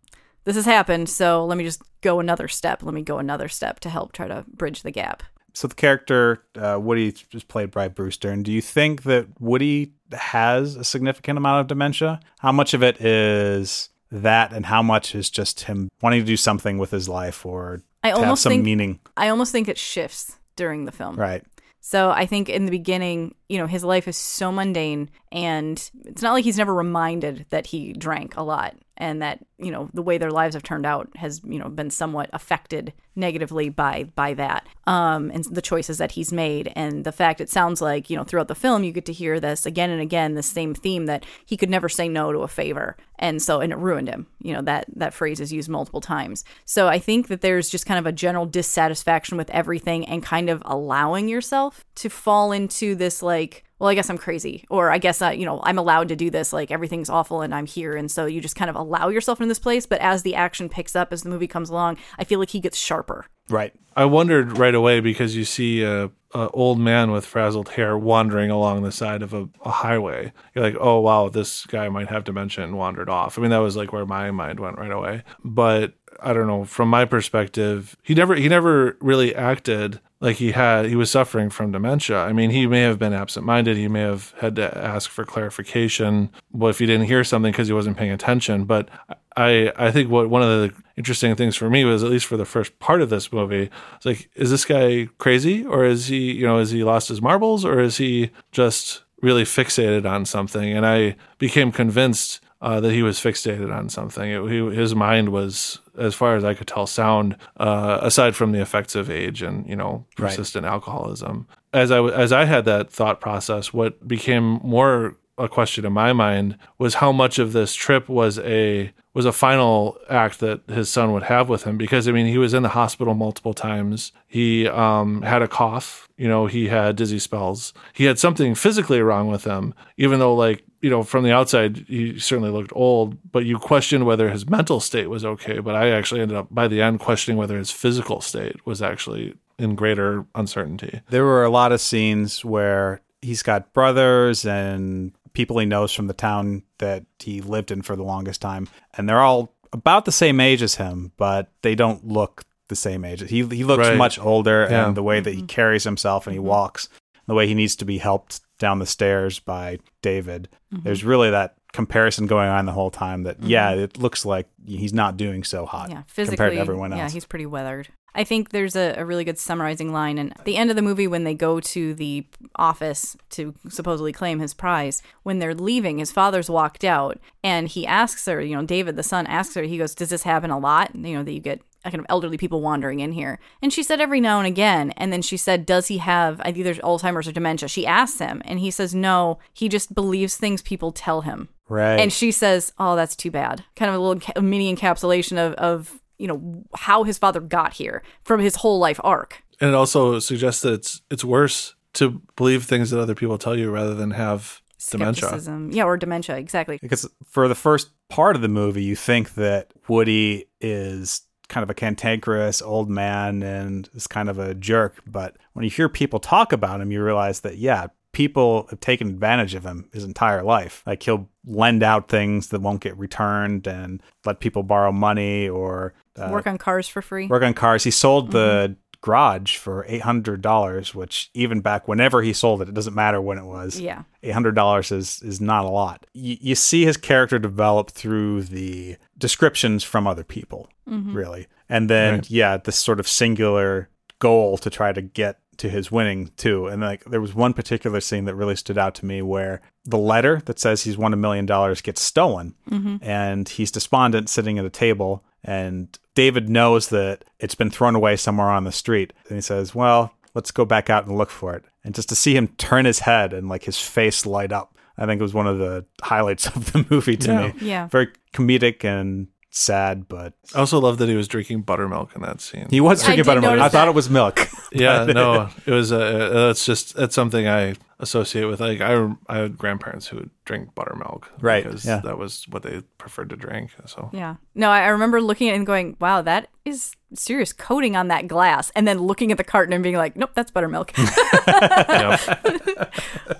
this 0.47 0.55
has 0.55 0.65
happened. 0.65 1.09
So 1.09 1.45
let 1.45 1.57
me 1.57 1.65
just 1.65 1.81
go 1.99 2.21
another 2.21 2.47
step. 2.47 2.81
Let 2.81 2.93
me 2.93 3.01
go 3.01 3.17
another 3.17 3.49
step 3.49 3.81
to 3.81 3.89
help 3.89 4.13
try 4.13 4.29
to 4.29 4.45
bridge 4.47 4.81
the 4.81 4.91
gap. 4.91 5.21
So 5.53 5.67
the 5.67 5.75
character 5.75 6.45
uh, 6.55 6.79
Woody 6.81 7.13
is 7.33 7.43
played 7.43 7.69
by 7.69 7.89
Bruce 7.89 8.15
Dern. 8.15 8.43
Do 8.43 8.51
you 8.53 8.61
think 8.61 9.03
that 9.03 9.27
Woody 9.41 9.91
has 10.13 10.77
a 10.77 10.85
significant 10.85 11.37
amount 11.37 11.61
of 11.61 11.67
dementia? 11.67 12.21
How 12.39 12.53
much 12.53 12.73
of 12.73 12.81
it 12.81 13.01
is 13.01 13.89
that, 14.09 14.53
and 14.53 14.65
how 14.65 14.81
much 14.81 15.15
is 15.15 15.29
just 15.29 15.65
him 15.65 15.89
wanting 16.01 16.21
to 16.21 16.25
do 16.25 16.37
something 16.37 16.77
with 16.77 16.91
his 16.91 17.09
life 17.09 17.45
or 17.45 17.81
I 18.01 18.11
almost 18.11 18.43
some 18.43 18.51
think 18.51 18.63
meaning? 18.63 19.01
I 19.17 19.27
almost 19.27 19.51
think 19.51 19.67
it 19.67 19.77
shifts 19.77 20.37
during 20.55 20.85
the 20.85 20.93
film. 20.93 21.17
Right. 21.17 21.43
So 21.81 22.11
I 22.11 22.25
think 22.25 22.47
in 22.47 22.63
the 22.63 22.71
beginning, 22.71 23.35
you 23.49 23.57
know, 23.57 23.67
his 23.67 23.83
life 23.83 24.07
is 24.07 24.15
so 24.15 24.51
mundane 24.51 25.09
and 25.29 25.77
it's 26.05 26.21
not 26.21 26.33
like 26.33 26.45
he's 26.45 26.57
never 26.57 26.73
reminded 26.73 27.45
that 27.49 27.67
he 27.67 27.91
drank 27.91 28.37
a 28.37 28.43
lot 28.43 28.75
and 28.97 29.21
that, 29.21 29.39
you 29.57 29.71
know, 29.71 29.89
the 29.93 30.01
way 30.01 30.17
their 30.17 30.31
lives 30.31 30.53
have 30.55 30.63
turned 30.63 30.85
out 30.85 31.09
has, 31.15 31.41
you 31.43 31.59
know, 31.59 31.69
been 31.69 31.89
somewhat 31.89 32.29
affected 32.33 32.93
negatively 33.15 33.69
by 33.69 34.03
by 34.15 34.33
that. 34.33 34.67
Um 34.85 35.31
and 35.31 35.43
the 35.45 35.61
choices 35.61 35.97
that 35.97 36.11
he's 36.11 36.31
made 36.31 36.71
and 36.75 37.03
the 37.03 37.11
fact 37.11 37.41
it 37.41 37.49
sounds 37.49 37.81
like, 37.81 38.09
you 38.09 38.17
know, 38.17 38.23
throughout 38.23 38.47
the 38.47 38.55
film 38.55 38.83
you 38.83 38.91
get 38.91 39.05
to 39.05 39.13
hear 39.13 39.39
this 39.39 39.65
again 39.65 39.89
and 39.89 40.01
again 40.01 40.35
the 40.35 40.43
same 40.43 40.73
theme 40.73 41.05
that 41.05 41.25
he 41.45 41.57
could 41.57 41.69
never 41.69 41.89
say 41.89 42.07
no 42.07 42.31
to 42.31 42.39
a 42.39 42.47
favor. 42.47 42.97
And 43.19 43.41
so 43.41 43.61
and 43.61 43.71
it 43.71 43.77
ruined 43.77 44.09
him. 44.09 44.27
You 44.41 44.53
know, 44.53 44.61
that 44.63 44.85
that 44.95 45.13
phrase 45.13 45.39
is 45.39 45.53
used 45.53 45.69
multiple 45.69 46.01
times. 46.01 46.43
So 46.65 46.87
I 46.87 46.99
think 46.99 47.27
that 47.27 47.41
there's 47.41 47.69
just 47.69 47.85
kind 47.85 47.99
of 47.99 48.05
a 48.05 48.11
general 48.11 48.45
dissatisfaction 48.45 49.37
with 49.37 49.49
everything 49.51 50.05
and 50.05 50.21
kind 50.23 50.49
of 50.49 50.61
allowing 50.65 51.27
yourself 51.27 51.83
to 51.95 52.09
fall 52.09 52.51
into 52.51 52.95
this 52.95 53.21
like 53.21 53.63
well, 53.79 53.89
I 53.89 53.95
guess 53.95 54.09
I'm 54.09 54.17
crazy, 54.17 54.65
or 54.69 54.89
I 54.89 54.97
guess 54.97 55.21
uh, 55.21 55.29
you 55.29 55.45
know 55.45 55.59
I'm 55.63 55.77
allowed 55.77 56.09
to 56.09 56.15
do 56.15 56.29
this. 56.29 56.51
Like 56.51 56.71
everything's 56.71 57.09
awful, 57.09 57.41
and 57.41 57.53
I'm 57.53 57.65
here, 57.65 57.95
and 57.95 58.09
so 58.09 58.25
you 58.25 58.41
just 58.41 58.55
kind 58.55 58.69
of 58.69 58.75
allow 58.75 59.09
yourself 59.09 59.39
in 59.41 59.47
this 59.47 59.59
place. 59.59 59.85
But 59.85 60.01
as 60.01 60.23
the 60.23 60.35
action 60.35 60.69
picks 60.69 60.95
up, 60.95 61.13
as 61.13 61.23
the 61.23 61.29
movie 61.29 61.47
comes 61.47 61.69
along, 61.69 61.97
I 62.17 62.23
feel 62.23 62.39
like 62.39 62.49
he 62.49 62.59
gets 62.59 62.77
sharper. 62.77 63.25
Right. 63.49 63.73
I 63.95 64.05
wondered 64.05 64.57
right 64.57 64.75
away 64.75 64.99
because 64.99 65.35
you 65.35 65.45
see 65.45 65.83
a, 65.83 66.11
a 66.33 66.49
old 66.49 66.79
man 66.79 67.11
with 67.11 67.25
frazzled 67.25 67.69
hair 67.69 67.97
wandering 67.97 68.49
along 68.49 68.83
the 68.83 68.91
side 68.91 69.21
of 69.21 69.33
a, 69.33 69.47
a 69.63 69.71
highway. 69.71 70.33
You're 70.53 70.63
like, 70.63 70.77
oh 70.79 70.99
wow, 70.99 71.29
this 71.29 71.65
guy 71.65 71.89
might 71.89 72.09
have 72.09 72.23
dementia 72.23 72.63
and 72.63 72.77
wandered 72.77 73.09
off. 73.09 73.37
I 73.37 73.41
mean, 73.41 73.51
that 73.51 73.57
was 73.57 73.75
like 73.75 73.93
where 73.93 74.05
my 74.05 74.31
mind 74.31 74.59
went 74.59 74.77
right 74.77 74.91
away. 74.91 75.23
But 75.43 75.93
I 76.21 76.33
don't 76.33 76.47
know. 76.47 76.65
From 76.65 76.89
my 76.89 77.05
perspective, 77.05 77.95
he 78.01 78.13
never 78.13 78.35
he 78.35 78.49
never 78.49 78.97
really 78.99 79.33
acted 79.35 79.99
like 80.19 80.37
he 80.37 80.51
had 80.51 80.85
he 80.85 80.95
was 80.95 81.11
suffering 81.11 81.49
from 81.49 81.71
dementia. 81.71 82.17
I 82.17 82.33
mean, 82.33 82.49
he 82.49 82.67
may 82.67 82.81
have 82.81 82.99
been 82.99 83.13
absent-minded. 83.13 83.77
He 83.77 83.87
may 83.87 84.01
have 84.01 84.33
had 84.39 84.55
to 84.55 84.77
ask 84.77 85.09
for 85.09 85.23
clarification. 85.23 86.31
Well, 86.51 86.69
if 86.69 86.79
he 86.79 86.85
didn't 86.85 87.07
hear 87.07 87.23
something 87.23 87.51
because 87.51 87.67
he 87.67 87.73
wasn't 87.73 87.97
paying 87.97 88.11
attention. 88.11 88.65
But 88.65 88.89
I 89.37 89.71
I 89.77 89.91
think 89.91 90.09
what 90.09 90.29
one 90.29 90.41
of 90.41 90.49
the 90.49 90.73
interesting 90.97 91.35
things 91.35 91.55
for 91.55 91.69
me 91.69 91.85
was 91.85 92.03
at 92.03 92.09
least 92.09 92.25
for 92.25 92.37
the 92.37 92.45
first 92.45 92.77
part 92.79 93.01
of 93.01 93.09
this 93.09 93.31
movie, 93.31 93.69
it's 93.95 94.05
like, 94.05 94.29
is 94.35 94.49
this 94.49 94.65
guy 94.65 95.07
crazy 95.19 95.63
or 95.65 95.85
is 95.85 96.07
he 96.07 96.31
you 96.33 96.45
know 96.45 96.57
is 96.59 96.71
he 96.71 96.83
lost 96.83 97.07
his 97.07 97.21
marbles 97.21 97.63
or 97.63 97.79
is 97.79 97.97
he 97.97 98.31
just 98.51 99.03
really 99.21 99.43
fixated 99.43 100.09
on 100.09 100.25
something? 100.25 100.71
And 100.75 100.85
I 100.85 101.15
became 101.37 101.71
convinced 101.71 102.41
uh, 102.61 102.79
that 102.79 102.91
he 102.91 103.03
was 103.03 103.19
fixated 103.19 103.71
on 103.75 103.89
something. 103.89 104.29
It, 104.31 104.51
he, 104.51 104.75
his 104.75 104.95
mind 104.95 105.29
was, 105.29 105.79
as 105.97 106.15
far 106.15 106.35
as 106.35 106.43
I 106.43 106.55
could 106.55 106.67
tell, 106.67 106.87
sound. 106.87 107.35
Uh, 107.57 107.99
aside 108.01 108.35
from 108.35 108.51
the 108.51 108.61
effects 108.61 108.95
of 108.95 109.09
age 109.11 109.43
and 109.43 109.67
you 109.69 109.75
know 109.75 110.05
Right. 110.17 110.29
persistent 110.29 110.65
alcoholism, 110.65 111.47
as 111.73 111.91
I 111.91 112.03
as 112.03 112.31
I 112.31 112.45
had 112.45 112.65
that 112.65 112.89
thought 112.89 113.21
process, 113.21 113.71
what 113.73 114.07
became 114.07 114.59
more 114.63 115.15
a 115.37 115.47
question 115.47 115.85
in 115.85 115.93
my 115.93 116.13
mind 116.13 116.57
was 116.79 116.95
how 116.95 117.11
much 117.11 117.37
of 117.37 117.53
this 117.53 117.75
trip 117.75 118.09
was 118.09 118.39
a 118.39 118.91
was 119.17 119.25
a 119.25 119.31
final 119.31 119.97
act 120.11 120.41
that 120.41 120.61
his 120.67 120.89
son 120.89 121.11
would 121.11 121.23
have 121.23 121.49
with 121.49 121.63
him 121.63 121.75
because 121.75 122.07
I 122.07 122.11
mean 122.11 122.27
he 122.27 122.37
was 122.37 122.53
in 122.53 122.61
the 122.61 122.69
hospital 122.69 123.15
multiple 123.15 123.55
times. 123.55 124.11
He 124.27 124.67
um, 124.67 125.23
had 125.23 125.41
a 125.41 125.47
cough, 125.47 126.07
you 126.17 126.27
know, 126.27 126.45
he 126.45 126.67
had 126.67 126.95
dizzy 126.95 127.17
spells. 127.17 127.73
He 127.93 128.03
had 128.03 128.19
something 128.19 128.53
physically 128.53 129.01
wrong 129.01 129.27
with 129.27 129.43
him, 129.43 129.73
even 129.97 130.19
though 130.19 130.35
like 130.35 130.63
you 130.81 130.91
know 130.91 131.01
from 131.01 131.23
the 131.23 131.31
outside 131.31 131.85
he 131.87 132.19
certainly 132.19 132.51
looked 132.51 132.71
old. 132.75 133.17
But 133.31 133.45
you 133.45 133.57
questioned 133.57 134.05
whether 134.05 134.29
his 134.29 134.47
mental 134.47 134.79
state 134.79 135.09
was 135.09 135.25
okay. 135.25 135.57
But 135.57 135.73
I 135.73 135.89
actually 135.89 136.21
ended 136.21 136.37
up 136.37 136.49
by 136.51 136.67
the 136.67 136.83
end 136.83 136.99
questioning 136.99 137.39
whether 137.39 137.57
his 137.57 137.71
physical 137.71 138.21
state 138.21 138.67
was 138.67 138.83
actually 138.83 139.33
in 139.57 139.73
greater 139.73 140.27
uncertainty. 140.35 141.01
There 141.09 141.25
were 141.25 141.43
a 141.43 141.49
lot 141.49 141.71
of 141.71 141.81
scenes 141.81 142.45
where 142.45 143.01
he's 143.23 143.41
got 143.41 143.73
brothers 143.73 144.45
and 144.45 145.11
people 145.33 145.57
he 145.57 145.65
knows 145.65 145.91
from 145.91 146.05
the 146.05 146.13
town 146.13 146.61
that 146.79 147.05
he 147.19 147.41
lived 147.41 147.71
in 147.71 147.81
for 147.81 147.95
the 147.95 148.03
longest 148.03 148.41
time, 148.41 148.67
and 148.95 149.07
they're 149.07 149.21
all 149.21 149.53
about 149.73 150.05
the 150.05 150.11
same 150.11 150.39
age 150.39 150.61
as 150.61 150.75
him, 150.75 151.11
but 151.17 151.51
they 151.61 151.75
don't 151.75 152.07
look 152.07 152.43
the 152.69 152.75
same 152.75 153.03
age. 153.05 153.21
He 153.29 153.45
he 153.45 153.63
looks 153.63 153.87
Right. 153.87 153.97
much 153.97 154.19
older, 154.19 154.67
Yeah. 154.69 154.87
and 154.87 154.95
the 154.97 155.03
way 155.03 155.19
that 155.19 155.31
he 155.31 155.37
mm-hmm. 155.37 155.47
carries 155.47 155.83
himself 155.83 156.27
and 156.27 156.33
he 156.33 156.39
mm-hmm. 156.39 156.49
walks. 156.49 156.89
the 157.27 157.35
way 157.35 157.45
he 157.45 157.53
needs 157.53 157.75
to 157.75 157.83
be 157.83 157.97
helped 157.97 158.39
down 158.57 158.79
the 158.79 158.85
stairs 158.85 159.37
by 159.37 159.79
David. 160.01 160.47
Mm-hmm. 160.73 160.83
There's 160.85 161.03
really 161.03 161.29
that 161.29 161.56
comparison 161.73 162.27
going 162.27 162.49
on 162.49 162.65
the 162.65 162.71
whole 162.71 162.91
time 162.91 163.23
that 163.23 163.37
mm-hmm. 163.37 163.49
yeah, 163.49 163.71
it 163.71 163.97
looks 163.97 164.25
like 164.25 164.47
he's 164.65 164.93
not 164.93 165.17
doing 165.17 165.43
so 165.43 165.65
hot 165.65 165.89
Yeah, 165.89 166.03
physically. 166.07 166.37
compared 166.37 166.53
to 166.53 166.59
everyone 166.59 166.93
else. 166.93 166.99
Yeah, 166.99 167.09
he's 167.09 167.25
pretty 167.25 167.45
weathered. 167.45 167.89
I 168.15 168.23
think 168.23 168.49
there's 168.49 168.75
a, 168.75 168.95
a 168.97 169.05
really 169.05 169.23
good 169.23 169.37
summarizing 169.37 169.93
line. 169.93 170.17
And 170.17 170.31
at 170.39 170.45
the 170.45 170.57
end 170.57 170.71
of 170.71 170.75
the 170.75 170.81
movie, 170.81 171.05
when 171.05 171.23
they 171.23 171.35
go 171.35 171.59
to 171.59 171.93
the 171.93 172.25
office 172.55 173.15
to 173.31 173.53
supposedly 173.69 174.11
claim 174.11 174.39
his 174.39 174.55
prize, 174.55 175.03
when 175.21 175.37
they're 175.37 175.53
leaving, 175.53 175.99
his 175.99 176.11
father's 176.11 176.49
walked 176.49 176.83
out 176.83 177.19
and 177.43 177.67
he 177.67 177.85
asks 177.85 178.25
her, 178.25 178.41
you 178.41 178.55
know, 178.55 178.65
David, 178.65 178.95
the 178.95 179.03
son, 179.03 179.27
asks 179.27 179.53
her, 179.53 179.61
he 179.61 179.77
goes, 179.77 179.93
Does 179.93 180.09
this 180.09 180.23
happen 180.23 180.49
a 180.49 180.57
lot? 180.57 180.95
You 180.95 181.17
know, 181.17 181.23
that 181.23 181.31
you 181.31 181.39
get 181.39 181.61
kind 181.91 181.99
of 181.99 182.05
elderly 182.09 182.37
people 182.37 182.61
wandering 182.61 182.99
in 182.99 183.11
here. 183.11 183.39
And 183.61 183.71
she 183.71 183.83
said 183.83 183.99
every 184.01 184.21
now 184.21 184.37
and 184.39 184.47
again. 184.47 184.91
And 184.97 185.11
then 185.11 185.21
she 185.21 185.37
said, 185.37 185.65
Does 185.65 185.87
he 185.87 185.97
have 185.99 186.41
either 186.45 186.73
Alzheimer's 186.75 187.27
or 187.27 187.31
dementia? 187.31 187.67
She 187.69 187.85
asks 187.87 188.19
him, 188.19 188.41
and 188.45 188.59
he 188.59 188.71
says, 188.71 188.93
No, 188.95 189.39
he 189.53 189.69
just 189.69 189.93
believes 189.95 190.37
things 190.37 190.61
people 190.61 190.91
tell 190.91 191.21
him. 191.21 191.49
right. 191.69 191.99
And 191.99 192.11
she 192.13 192.31
says, 192.31 192.71
"Oh, 192.79 192.95
that's 192.95 193.15
too 193.15 193.31
bad." 193.31 193.63
Kind 193.75 193.89
of 193.89 193.95
a 193.95 193.99
little 193.99 194.21
ca- 194.21 194.41
mini 194.41 194.73
encapsulation 194.73 195.37
of 195.37 195.53
of 195.53 195.99
you 196.17 196.27
know 196.27 196.63
how 196.75 197.03
his 197.03 197.17
father 197.17 197.39
got 197.39 197.73
here 197.73 198.01
from 198.23 198.39
his 198.39 198.55
whole 198.57 198.79
life 198.79 198.99
arc. 199.03 199.43
And 199.59 199.69
it 199.69 199.73
also 199.75 200.19
suggests 200.19 200.61
that 200.61 200.73
it's 200.73 201.01
it's 201.11 201.23
worse 201.23 201.75
to 201.93 202.21
believe 202.35 202.63
things 202.63 202.91
that 202.91 202.99
other 202.99 203.15
people 203.15 203.37
tell 203.37 203.57
you 203.57 203.71
rather 203.71 203.93
than 203.95 204.11
have 204.11 204.61
dementia. 204.91 205.23
Skepticism, 205.27 205.71
yeah, 205.71 205.83
or 205.83 205.97
dementia, 205.97 206.37
exactly. 206.37 206.77
because 206.81 207.09
for 207.25 207.47
the 207.47 207.55
first 207.55 207.89
part 208.09 208.35
of 208.35 208.41
the 208.41 208.47
movie, 208.47 208.83
you 208.83 208.95
think 208.95 209.33
that 209.33 209.71
Woody 209.87 210.45
is 210.61 211.21
kind 211.49 211.63
of 211.63 211.69
a 211.69 211.73
cantankerous 211.73 212.61
old 212.61 212.89
man 212.89 213.41
and 213.43 213.89
is 213.93 214.07
kind 214.07 214.29
of 214.29 214.37
a 214.39 214.53
jerk. 214.53 215.01
But 215.07 215.37
when 215.53 215.63
you 215.63 215.69
hear 215.71 215.89
people 215.89 216.19
talk 216.19 216.51
about 216.51 216.81
him, 216.81 216.91
you 216.91 217.03
realize 217.03 217.39
that, 217.41 217.57
yeah, 217.57 217.87
people 218.11 218.67
have 218.69 218.79
taken 218.79 219.07
advantage 219.07 219.53
of 219.53 219.63
him 219.65 219.89
his 219.93 220.03
entire 220.03 220.43
life. 220.43 220.83
Like 220.85 221.03
he'll 221.03 221.29
lend 221.45 221.83
out 221.83 222.09
things 222.09 222.47
that 222.49 222.61
won't 222.61 222.81
get 222.81 222.97
returned 222.97 223.67
and 223.67 224.01
let 224.25 224.39
people 224.39 224.63
borrow 224.63 224.91
money 224.91 225.47
or 225.47 225.93
uh, 226.17 226.29
Work 226.31 226.47
on 226.47 226.57
cars 226.57 226.87
for 226.87 227.01
free. 227.01 227.27
work 227.27 227.43
on 227.43 227.53
cars. 227.53 227.83
He 227.83 227.91
sold 227.91 228.31
the 228.31 228.75
garage 229.01 229.55
for 229.57 229.85
$800, 229.87 230.95
which 230.95 231.29
even 231.33 231.61
back 231.61 231.87
whenever 231.87 232.21
he 232.23 232.33
sold 232.33 232.61
it, 232.61 232.69
it 232.69 232.73
doesn't 232.73 232.95
matter 232.95 233.21
when 233.21 233.37
it 233.37 233.45
was 233.45 233.79
Yeah, 233.79 234.03
eight 234.23 234.31
hundred 234.31 234.55
dollars 234.55 234.91
is 234.91 235.21
is 235.21 235.39
not 235.39 235.65
a 235.65 235.69
lot. 235.69 236.05
You, 236.13 236.37
you 236.41 236.55
see 236.55 236.85
his 236.85 236.97
character 236.97 237.37
develop 237.39 237.91
through 237.91 238.43
the 238.43 238.97
descriptions 239.17 239.83
from 239.83 240.07
other 240.07 240.23
people, 240.23 240.69
mm-hmm. 240.89 241.15
really, 241.15 241.47
and 241.69 241.89
then 241.89 242.15
Right. 242.15 242.31
yeah, 242.31 242.57
this 242.57 242.75
sort 242.75 242.99
of 242.99 243.07
singular 243.07 243.89
goal 244.19 244.57
to 244.59 244.69
try 244.69 244.93
to 244.93 245.01
get 245.01 245.39
to 245.57 245.69
his 245.69 245.91
winning 245.91 246.31
too. 246.37 246.67
And 246.67 246.81
like 246.81 247.03
there 247.05 247.21
was 247.21 247.33
one 247.33 247.53
particular 247.53 247.99
scene 247.99 248.25
that 248.25 248.35
really 248.35 248.55
stood 248.55 248.77
out 248.77 248.93
to 248.95 249.05
me 249.05 249.21
where 249.21 249.61
the 249.85 249.97
letter 249.97 250.41
that 250.45 250.59
says 250.59 250.83
he's 250.83 250.97
won 250.97 251.13
a 251.13 251.17
million 251.17 251.45
dollars 251.45 251.81
gets 251.81 252.01
stolen, 252.01 252.55
mm-hmm. 252.69 252.97
and 253.01 253.49
he's 253.49 253.71
despondent 253.71 254.29
sitting 254.29 254.59
at 254.59 254.65
a 254.65 254.69
table, 254.69 255.23
and 255.43 255.97
David 256.15 256.49
knows 256.49 256.89
that 256.89 257.25
it's 257.39 257.55
been 257.55 257.71
thrown 257.71 257.95
away 257.95 258.15
somewhere 258.15 258.49
on 258.49 258.63
the 258.63 258.71
street, 258.71 259.13
and 259.27 259.35
he 259.37 259.41
says, 259.41 259.73
"Well." 259.73 260.13
let's 260.37 260.51
go 260.51 260.65
back 260.65 260.87
out 260.87 261.07
and 261.07 261.17
look 261.17 261.31
for 261.31 261.55
it. 261.55 261.65
And 261.83 261.95
just 261.95 262.09
to 262.09 262.15
see 262.15 262.35
him 262.35 262.49
turn 262.59 262.85
his 262.85 262.99
head 262.99 263.33
and 263.33 263.49
like 263.49 263.63
his 263.63 263.79
face 263.79 264.23
light 264.23 264.51
up, 264.51 264.76
I 264.97 265.05
think 265.05 265.19
it 265.19 265.23
was 265.23 265.33
one 265.33 265.47
of 265.47 265.57
the 265.59 265.85
highlights 266.01 266.47
of 266.55 266.71
the 266.71 266.85
movie 266.89 267.17
to 267.17 267.31
Yeah. 267.31 267.47
me. 267.47 267.53
yeah. 267.61 267.87
Very 267.87 268.07
comedic 268.33 268.83
and 268.83 269.27
sad, 269.57 270.07
but 270.07 270.33
I 270.55 270.59
also 270.59 270.79
love 270.79 270.97
that 270.99 271.09
he 271.09 271.15
was 271.15 271.27
drinking 271.27 271.61
buttermilk 271.61 272.15
in 272.15 272.21
that 272.21 272.41
scene. 272.41 272.67
he 272.69 272.79
was 272.79 273.03
drinking 273.03 273.23
did 273.23 273.29
buttermilk. 273.29 273.59
I 273.59 273.69
thought 273.69 273.87
it 273.87 273.95
was 273.95 274.09
milk. 274.09 274.47
yeah, 274.71 275.05
no, 275.05 275.49
it 275.65 275.71
was. 275.71 275.91
Uh, 275.91 276.29
that's 276.47 276.65
just 276.65 276.95
that's 276.95 277.15
something 277.15 277.47
I 277.47 277.75
associate 277.99 278.45
with. 278.45 278.59
Like 278.59 278.81
I, 278.81 279.09
I 279.27 279.37
had 279.37 279.57
grandparents 279.57 280.07
who 280.07 280.17
would 280.17 280.29
drink 280.45 280.73
buttermilk, 280.75 281.31
Right, 281.39 281.63
Because 281.63 281.85
yeah. 281.85 282.01
that 282.03 282.17
was 282.17 282.45
what 282.49 282.63
they 282.63 282.81
preferred 282.97 283.29
to 283.29 283.35
drink. 283.35 283.71
So 283.85 284.09
Yeah. 284.13 284.35
No, 284.55 284.69
I 284.69 284.81
I 284.81 284.87
remember 284.87 285.21
looking 285.21 285.49
at 285.49 285.53
it 285.53 285.57
and 285.57 285.65
going, 285.65 285.95
wow, 285.99 286.21
that 286.21 286.49
is 286.65 286.93
serious 287.13 287.53
coating 287.53 287.95
on 287.95 288.07
that 288.09 288.27
glass. 288.27 288.71
And 288.75 288.87
then 288.87 288.99
looking 288.99 289.31
at 289.31 289.37
the 289.37 289.43
carton 289.43 289.73
and 289.73 289.83
being 289.83 289.95
like, 289.95 290.15
nope, 290.15 290.31
that's 290.33 290.51
buttermilk. 290.51 290.93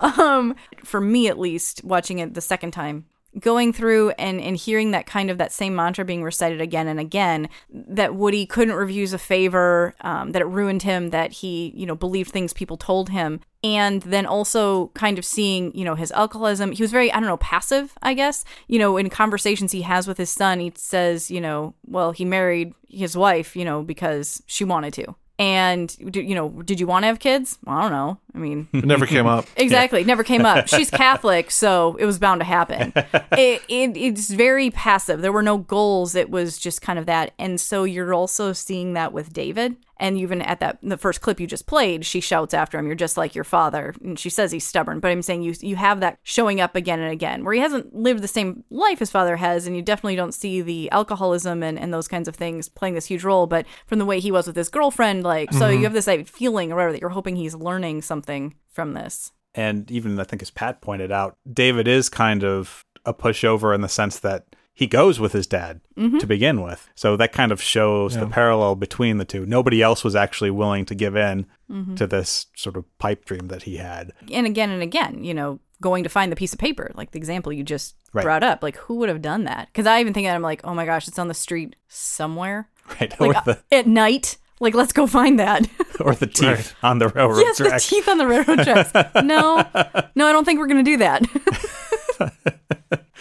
um, 0.00 0.56
for 0.84 1.00
me 1.00 1.28
at 1.28 1.38
least, 1.38 1.84
watching 1.84 2.18
it 2.18 2.34
the 2.34 2.40
second 2.40 2.72
time, 2.72 3.06
going 3.38 3.72
through 3.72 4.10
and, 4.10 4.40
and 4.40 4.56
hearing 4.56 4.90
that 4.90 5.06
kind 5.06 5.30
of 5.30 5.38
that 5.38 5.52
same 5.52 5.74
mantra 5.74 6.04
being 6.04 6.22
recited 6.22 6.60
again 6.60 6.88
and 6.88 6.98
again, 6.98 7.48
that 7.70 8.14
Woody 8.14 8.46
couldn't 8.46 8.74
refuse 8.74 9.12
a 9.12 9.18
favor, 9.18 9.94
um, 10.00 10.32
that 10.32 10.42
it 10.42 10.46
ruined 10.46 10.82
him, 10.82 11.10
that 11.10 11.32
he, 11.32 11.72
you 11.76 11.86
know, 11.86 11.94
believed 11.94 12.30
things 12.30 12.52
people 12.52 12.76
told 12.76 13.10
him. 13.10 13.40
And 13.62 14.02
then 14.02 14.24
also 14.24 14.88
kind 14.88 15.18
of 15.18 15.24
seeing, 15.24 15.76
you 15.76 15.84
know, 15.84 15.96
his 15.96 16.12
alcoholism. 16.12 16.72
He 16.72 16.82
was 16.82 16.92
very, 16.92 17.12
I 17.12 17.18
don't 17.18 17.28
know, 17.28 17.38
passive, 17.38 17.92
I 18.02 18.14
guess. 18.14 18.44
You 18.68 18.78
know, 18.78 18.96
in 18.96 19.10
conversations 19.10 19.72
he 19.72 19.82
has 19.82 20.06
with 20.06 20.16
his 20.16 20.30
son, 20.30 20.60
he 20.60 20.72
says, 20.76 21.30
you 21.30 21.40
know, 21.40 21.74
well, 21.84 22.12
he 22.12 22.24
married 22.24 22.72
his 22.88 23.16
wife, 23.16 23.56
you 23.56 23.64
know, 23.64 23.82
because 23.82 24.42
she 24.46 24.64
wanted 24.64 24.94
to. 24.94 25.16
And, 25.38 25.94
you 26.00 26.34
know, 26.34 26.48
did 26.48 26.80
you 26.80 26.88
want 26.88 27.04
to 27.04 27.06
have 27.06 27.20
kids? 27.20 27.58
Well, 27.64 27.76
I 27.76 27.82
don't 27.82 27.92
know. 27.92 28.18
I 28.34 28.38
mean, 28.38 28.66
it 28.72 28.84
never 28.84 29.06
came 29.06 29.26
up. 29.26 29.46
Exactly. 29.56 30.02
Never 30.02 30.24
came 30.24 30.44
up. 30.44 30.66
She's 30.68 30.90
Catholic, 30.90 31.50
so 31.50 31.96
it 32.00 32.06
was 32.06 32.18
bound 32.18 32.40
to 32.40 32.44
happen. 32.44 32.92
It, 33.32 33.62
it 33.68 33.96
it's 33.96 34.30
very 34.30 34.70
passive. 34.70 35.20
There 35.20 35.30
were 35.32 35.42
no 35.42 35.58
goals. 35.58 36.14
It 36.16 36.28
was 36.28 36.58
just 36.58 36.82
kind 36.82 36.98
of 36.98 37.06
that. 37.06 37.34
And 37.38 37.60
so 37.60 37.84
you're 37.84 38.12
also 38.12 38.52
seeing 38.52 38.94
that 38.94 39.12
with 39.12 39.32
David. 39.32 39.76
And 40.00 40.18
even 40.18 40.42
at 40.42 40.60
that 40.60 40.78
the 40.82 40.96
first 40.96 41.20
clip 41.20 41.40
you 41.40 41.46
just 41.46 41.66
played, 41.66 42.06
she 42.06 42.20
shouts 42.20 42.54
after 42.54 42.78
him, 42.78 42.86
"You're 42.86 42.94
just 42.94 43.16
like 43.16 43.34
your 43.34 43.44
father." 43.44 43.94
And 44.02 44.18
she 44.18 44.30
says 44.30 44.52
he's 44.52 44.66
stubborn, 44.66 45.00
but 45.00 45.10
I'm 45.10 45.22
saying 45.22 45.42
you 45.42 45.54
you 45.60 45.76
have 45.76 46.00
that 46.00 46.18
showing 46.22 46.60
up 46.60 46.76
again 46.76 47.00
and 47.00 47.12
again, 47.12 47.44
where 47.44 47.54
he 47.54 47.60
hasn't 47.60 47.94
lived 47.94 48.22
the 48.22 48.28
same 48.28 48.64
life 48.70 48.98
his 48.98 49.10
father 49.10 49.36
has, 49.36 49.66
and 49.66 49.74
you 49.76 49.82
definitely 49.82 50.16
don't 50.16 50.34
see 50.34 50.60
the 50.60 50.90
alcoholism 50.90 51.62
and, 51.62 51.78
and 51.78 51.92
those 51.92 52.08
kinds 52.08 52.28
of 52.28 52.36
things 52.36 52.68
playing 52.68 52.94
this 52.94 53.06
huge 53.06 53.24
role. 53.24 53.46
But 53.46 53.66
from 53.86 53.98
the 53.98 54.04
way 54.04 54.20
he 54.20 54.32
was 54.32 54.46
with 54.46 54.56
his 54.56 54.68
girlfriend, 54.68 55.24
like 55.24 55.52
so 55.52 55.68
you 55.68 55.76
mm-hmm. 55.76 55.84
have 55.84 55.92
this 55.92 56.06
like, 56.06 56.28
feeling 56.28 56.72
or 56.72 56.76
whatever 56.76 56.92
that 56.92 57.00
you're 57.00 57.10
hoping 57.10 57.36
he's 57.36 57.54
learning 57.54 58.02
something 58.02 58.54
from 58.68 58.94
this. 58.94 59.32
and 59.54 59.90
even 59.90 60.20
I 60.20 60.24
think 60.24 60.42
as 60.42 60.50
Pat 60.50 60.80
pointed 60.80 61.10
out, 61.10 61.36
David 61.52 61.88
is 61.88 62.08
kind 62.08 62.44
of 62.44 62.84
a 63.04 63.14
pushover 63.14 63.74
in 63.74 63.80
the 63.80 63.88
sense 63.88 64.20
that 64.20 64.44
he 64.78 64.86
goes 64.86 65.18
with 65.18 65.32
his 65.32 65.48
dad 65.48 65.80
to 65.96 66.24
begin 66.24 66.62
with. 66.62 66.88
So 66.94 67.16
that 67.16 67.32
kind 67.32 67.50
of 67.50 67.60
shows 67.60 68.14
the 68.16 68.28
parallel 68.28 68.76
between 68.76 69.18
the 69.18 69.24
two. 69.24 69.44
Nobody 69.44 69.82
else 69.82 70.04
was 70.04 70.14
actually 70.14 70.52
willing 70.52 70.84
to 70.84 70.94
give 70.94 71.16
in 71.16 71.46
to 71.96 72.06
this 72.06 72.46
sort 72.54 72.76
of 72.76 72.84
pipe 72.98 73.24
dream 73.24 73.48
that 73.48 73.64
he 73.64 73.76
had. 73.78 74.12
and 74.32 74.46
again 74.46 74.70
and 74.70 74.80
again, 74.82 75.24
you 75.24 75.34
know, 75.34 75.58
going 75.80 76.04
to 76.04 76.08
find 76.08 76.30
the 76.30 76.36
piece 76.36 76.52
of 76.52 76.60
paper, 76.60 76.92
like 76.94 77.10
the 77.10 77.18
example 77.18 77.52
you 77.52 77.64
just 77.64 77.96
Right. 78.12 78.22
brought 78.22 78.42
up. 78.44 78.62
Like, 78.62 78.76
who 78.76 78.94
would 78.96 79.08
have 79.10 79.20
done 79.20 79.44
that? 79.44 79.66
Because 79.66 79.86
I 79.86 80.00
even 80.00 80.14
think 80.14 80.26
that 80.28 80.34
I'm 80.36 80.42
like, 80.42 80.60
oh 80.64 80.74
my 80.74 80.86
gosh, 80.86 81.08
it's 81.08 81.18
on 81.18 81.26
the 81.28 81.34
street 81.34 81.74
somewhere, 81.88 82.68
Right. 83.00 83.12
like 83.20 83.44
the 83.44 83.50
uh, 83.52 83.56
at 83.72 83.86
night. 83.88 84.38
Like, 84.60 84.74
let's 84.74 84.92
go 84.92 85.06
find 85.06 85.38
that. 85.40 85.68
or 86.00 86.14
the 86.14 86.26
teeth 86.26 86.74
on 86.82 86.98
the 86.98 87.08
railroad 87.08 87.38
yes, 87.40 87.58
the 87.58 87.78
teeth 87.80 88.08
on 88.08 88.18
the 88.18 88.26
railroad 88.26 88.60
tracks. 88.64 88.92
No, 89.24 89.56
no, 90.14 90.26
I 90.26 90.32
don't 90.32 90.44
think 90.44 90.58
we're 90.60 90.66
gonna 90.68 90.82
do 90.84 90.96
that. 90.98 91.22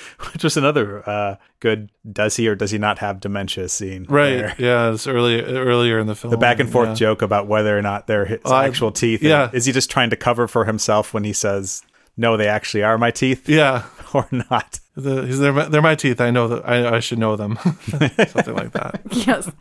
Which 0.33 0.43
was 0.43 0.57
another 0.57 1.07
uh, 1.09 1.35
good 1.59 1.89
does 2.11 2.35
he 2.35 2.47
or 2.47 2.55
does 2.55 2.71
he 2.71 2.77
not 2.77 2.99
have 2.99 3.19
dementia 3.19 3.69
scene. 3.69 4.05
Right. 4.09 4.57
Yeah. 4.59 4.91
It's 4.93 5.07
early 5.07 5.41
earlier 5.41 5.99
in 5.99 6.07
the 6.07 6.15
film. 6.15 6.31
The 6.31 6.37
back 6.37 6.59
and 6.59 6.71
forth 6.71 6.89
yeah. 6.89 6.95
joke 6.95 7.21
about 7.21 7.47
whether 7.47 7.77
or 7.77 7.81
not 7.81 8.07
they're 8.07 8.25
his 8.25 8.39
actual 8.45 8.91
teeth. 8.91 9.21
yeah. 9.21 9.49
Is 9.53 9.65
he 9.65 9.71
just 9.71 9.89
trying 9.89 10.09
to 10.11 10.15
cover 10.15 10.47
for 10.47 10.65
himself 10.65 11.13
when 11.13 11.23
he 11.23 11.33
says, 11.33 11.81
no, 12.17 12.35
they 12.37 12.47
actually 12.47 12.83
are 12.83 12.97
my 12.97 13.11
teeth 13.11 13.47
Yeah. 13.47 13.85
or 14.13 14.27
not? 14.31 14.79
The, 14.95 15.21
they're, 15.21 15.53
my, 15.53 15.65
they're 15.65 15.81
my 15.81 15.95
teeth. 15.95 16.19
I 16.19 16.31
know 16.31 16.47
that. 16.47 16.67
I, 16.67 16.95
I 16.95 16.99
should 16.99 17.19
know 17.19 17.35
them. 17.35 17.57
Something 17.85 18.55
like 18.55 18.71
that. 18.73 19.01
yes. 19.11 19.51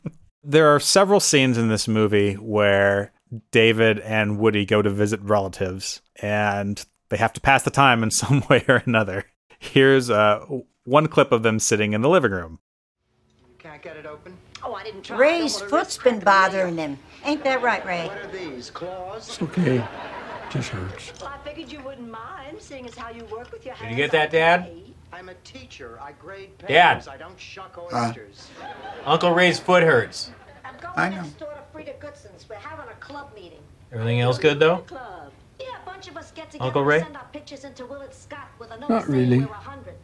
There 0.42 0.74
are 0.74 0.80
several 0.80 1.20
scenes 1.20 1.58
in 1.58 1.68
this 1.68 1.86
movie 1.88 2.34
where 2.34 3.12
David 3.50 3.98
and 4.00 4.38
Woody 4.38 4.64
go 4.64 4.80
to 4.80 4.88
visit 4.90 5.20
relatives 5.22 6.00
and 6.22 6.82
they 7.08 7.16
have 7.16 7.32
to 7.34 7.40
pass 7.40 7.62
the 7.64 7.70
time 7.70 8.02
in 8.02 8.10
some 8.10 8.42
way 8.48 8.64
or 8.68 8.82
another. 8.86 9.24
Here's 9.72 10.10
uh, 10.10 10.44
one 10.84 11.08
clip 11.08 11.32
of 11.32 11.42
them 11.42 11.58
sitting 11.58 11.92
in 11.92 12.00
the 12.02 12.08
living 12.08 12.30
room. 12.32 12.58
Can't 13.58 13.82
get 13.82 13.96
it 13.96 14.06
open? 14.06 14.36
Oh, 14.62 14.74
I 14.74 14.84
didn't 14.84 15.02
try. 15.02 15.16
Ray's 15.16 15.60
foot's 15.60 15.98
been 15.98 16.20
bothering 16.20 16.76
him. 16.76 16.98
Ain't 17.24 17.44
that 17.44 17.62
right, 17.62 17.84
Ray? 17.84 18.06
What 18.06 18.18
are 18.18 18.28
these, 18.28 18.70
claws? 18.70 19.28
It's 19.28 19.42
Okay, 19.42 19.84
just 20.50 20.68
hurts. 20.70 21.12
Well, 21.20 21.32
I 21.34 21.38
figured 21.48 21.70
you 21.70 21.80
wouldn't 21.80 22.08
mind, 22.10 22.58
seeing 22.60 22.86
as 22.86 22.94
how 22.94 23.10
you 23.10 23.24
work 23.24 23.52
with 23.52 23.64
your 23.66 23.74
hands. 23.74 23.90
Did 23.90 23.98
you 23.98 24.04
get 24.04 24.12
that, 24.12 24.30
Dad? 24.30 24.70
I'm 25.12 25.28
a 25.28 25.34
teacher. 25.44 25.98
I 26.00 26.12
grade 26.12 26.56
papers. 26.58 26.68
Dad. 26.68 27.08
I 27.08 27.16
don't 27.16 27.38
shuck 27.38 27.76
Uh. 27.92 27.96
oysters. 28.08 28.48
Uncle 29.04 29.32
Ray's 29.32 29.58
foot 29.58 29.82
hurts. 29.82 30.30
I'm 30.64 30.74
going 30.80 30.92
I 30.96 31.08
next 31.10 31.38
door 31.38 31.50
to 31.52 31.60
Frida 31.72 31.94
Goodson's. 32.00 32.48
We're 32.48 32.56
having 32.56 32.88
a 32.90 32.94
club 32.94 33.30
meeting. 33.34 33.60
Everything 33.92 34.20
else 34.20 34.38
good 34.38 34.58
though? 34.58 34.78
Club. 34.78 35.32
Yeah, 35.66 35.82
a 35.82 35.86
bunch 35.86 36.08
of 36.08 36.16
us 36.16 36.30
get 36.32 36.50
together 36.50 36.66
Uncle 36.66 36.82
and 36.82 36.88
Ray? 36.88 37.00
send 37.00 37.16
our 37.16 37.26
pictures 37.32 37.64
into 37.64 37.86
Willard 37.86 38.14
Scott 38.14 38.48
with 38.58 38.70
a 38.70 38.78
note 38.78 38.90
Not 38.90 39.08
really. 39.08 39.40
we're 39.40 39.46
hundred. 39.46 39.94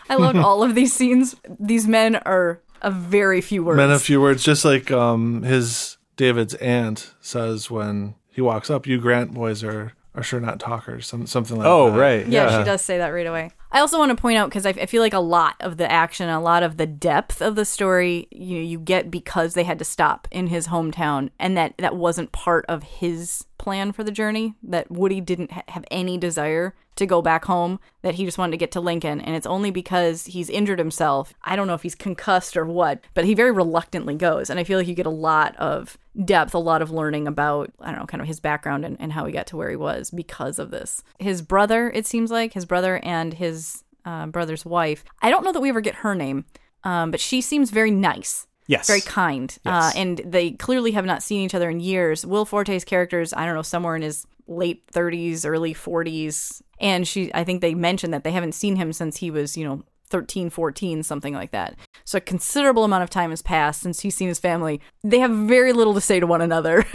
I 0.09 0.15
loved 0.15 0.37
all 0.37 0.61
of 0.63 0.75
these 0.75 0.93
scenes. 0.93 1.35
These 1.59 1.87
men 1.87 2.17
are 2.17 2.61
a 2.81 2.91
very 2.91 3.39
few 3.41 3.63
words. 3.63 3.77
Men 3.77 3.91
of 3.91 4.01
few 4.01 4.19
words, 4.21 4.43
just 4.43 4.65
like 4.65 4.91
um 4.91 5.43
his 5.43 5.97
David's 6.17 6.53
aunt 6.55 7.13
says 7.21 7.71
when 7.71 8.15
he 8.27 8.41
walks 8.41 8.69
up, 8.69 8.85
"You 8.85 8.99
Grant 8.99 9.33
boys 9.33 9.63
are 9.63 9.93
are 10.15 10.23
sure 10.23 10.39
not 10.41 10.59
talkers." 10.59 11.07
Some, 11.07 11.27
something 11.27 11.57
like 11.57 11.65
Oh, 11.67 11.89
that. 11.91 11.95
Oh, 11.95 11.99
right. 11.99 12.27
Yeah, 12.27 12.59
she 12.59 12.65
does 12.65 12.81
say 12.81 12.97
that 12.97 13.09
right 13.09 13.27
away. 13.27 13.51
I 13.71 13.79
also 13.79 13.99
want 13.99 14.15
to 14.15 14.21
point 14.21 14.37
out 14.37 14.49
because 14.49 14.65
I, 14.65 14.69
I 14.69 14.85
feel 14.85 15.01
like 15.01 15.13
a 15.13 15.19
lot 15.19 15.55
of 15.59 15.77
the 15.77 15.91
action, 15.91 16.29
a 16.29 16.41
lot 16.41 16.63
of 16.63 16.77
the 16.77 16.85
depth 16.87 17.41
of 17.41 17.55
the 17.55 17.65
story, 17.65 18.27
you 18.31 18.59
you 18.59 18.79
get 18.79 19.11
because 19.11 19.53
they 19.53 19.63
had 19.63 19.79
to 19.79 19.85
stop 19.85 20.27
in 20.31 20.47
his 20.47 20.67
hometown, 20.67 21.29
and 21.39 21.57
that 21.57 21.73
that 21.77 21.95
wasn't 21.95 22.31
part 22.31 22.65
of 22.67 22.83
his 22.83 23.45
plan 23.57 23.91
for 23.91 24.03
the 24.03 24.11
journey. 24.11 24.55
That 24.63 24.89
Woody 24.89 25.19
didn't 25.19 25.51
ha- 25.51 25.63
have 25.69 25.85
any 25.91 26.17
desire 26.17 26.75
to 26.95 27.05
go 27.05 27.21
back 27.21 27.45
home. 27.45 27.79
That 28.01 28.15
he 28.15 28.25
just 28.25 28.37
wanted 28.37 28.51
to 28.51 28.57
get 28.57 28.71
to 28.71 28.81
Lincoln, 28.81 29.19
and 29.19 29.35
it's 29.35 29.45
only 29.45 29.71
because 29.71 30.25
he's 30.25 30.49
injured 30.49 30.79
himself. 30.79 31.33
I 31.43 31.55
don't 31.55 31.67
know 31.67 31.73
if 31.73 31.83
he's 31.83 31.95
concussed 31.95 32.55
or 32.55 32.65
what, 32.65 33.01
but 33.13 33.25
he 33.25 33.33
very 33.33 33.51
reluctantly 33.51 34.15
goes, 34.15 34.49
and 34.49 34.59
I 34.59 34.63
feel 34.63 34.79
like 34.79 34.87
you 34.87 34.95
get 34.95 35.05
a 35.05 35.11
lot 35.11 35.55
of 35.57 35.97
depth, 36.23 36.53
a 36.53 36.59
lot 36.59 36.81
of 36.81 36.89
learning 36.89 37.27
about 37.27 37.71
I 37.79 37.91
don't 37.91 37.99
know, 37.99 38.05
kind 38.05 38.21
of 38.21 38.27
his 38.27 38.39
background 38.39 38.85
and, 38.85 38.97
and 38.99 39.13
how 39.13 39.25
he 39.25 39.33
got 39.33 39.47
to 39.47 39.57
where 39.57 39.69
he 39.69 39.75
was 39.75 40.09
because 40.09 40.57
of 40.57 40.71
this. 40.71 41.03
His 41.19 41.41
brother, 41.41 41.91
it 41.93 42.05
seems 42.05 42.31
like 42.31 42.53
his 42.53 42.65
brother 42.65 42.99
and 43.03 43.33
his 43.33 43.66
uh, 44.07 44.25
brother's 44.27 44.65
wife. 44.65 45.03
I 45.21 45.29
don't 45.29 45.43
know 45.43 45.51
that 45.51 45.59
we 45.59 45.69
ever 45.69 45.81
get 45.81 45.95
her 45.95 46.15
name, 46.15 46.45
um, 46.83 47.11
but 47.11 47.19
she 47.19 47.41
seems 47.41 47.69
very 47.69 47.91
nice. 47.91 48.47
Yes. 48.67 48.87
Very 48.87 49.01
kind. 49.01 49.55
Uh, 49.65 49.91
and 49.95 50.21
they 50.25 50.51
clearly 50.51 50.91
have 50.91 51.05
not 51.05 51.23
seen 51.23 51.41
each 51.41 51.55
other 51.55 51.69
in 51.69 51.79
years. 51.79 52.25
Will 52.25 52.45
Forte's 52.45 52.83
character's, 52.83 53.33
I 53.33 53.45
don't 53.45 53.55
know, 53.55 53.61
somewhere 53.61 53.95
in 53.95 54.01
his 54.01 54.25
late 54.47 54.85
30s, 54.91 55.45
early 55.45 55.73
40s. 55.73 56.61
And 56.79 57.07
she, 57.07 57.33
I 57.33 57.43
think 57.43 57.61
they 57.61 57.73
mentioned 57.73 58.13
that 58.13 58.23
they 58.23 58.31
haven't 58.31 58.53
seen 58.53 58.75
him 58.75 58.91
since 58.91 59.17
he 59.17 59.31
was, 59.31 59.57
you 59.57 59.65
know, 59.65 59.83
13, 60.09 60.49
14, 60.49 61.03
something 61.03 61.33
like 61.33 61.51
that. 61.51 61.75
So 62.05 62.17
a 62.17 62.21
considerable 62.21 62.83
amount 62.83 63.03
of 63.03 63.09
time 63.09 63.29
has 63.29 63.41
passed 63.41 63.81
since 63.81 64.01
he's 64.01 64.15
seen 64.15 64.29
his 64.29 64.39
family. 64.39 64.81
They 65.03 65.19
have 65.19 65.31
very 65.31 65.73
little 65.73 65.93
to 65.93 66.01
say 66.01 66.19
to 66.19 66.27
one 66.27 66.41
another. 66.41 66.85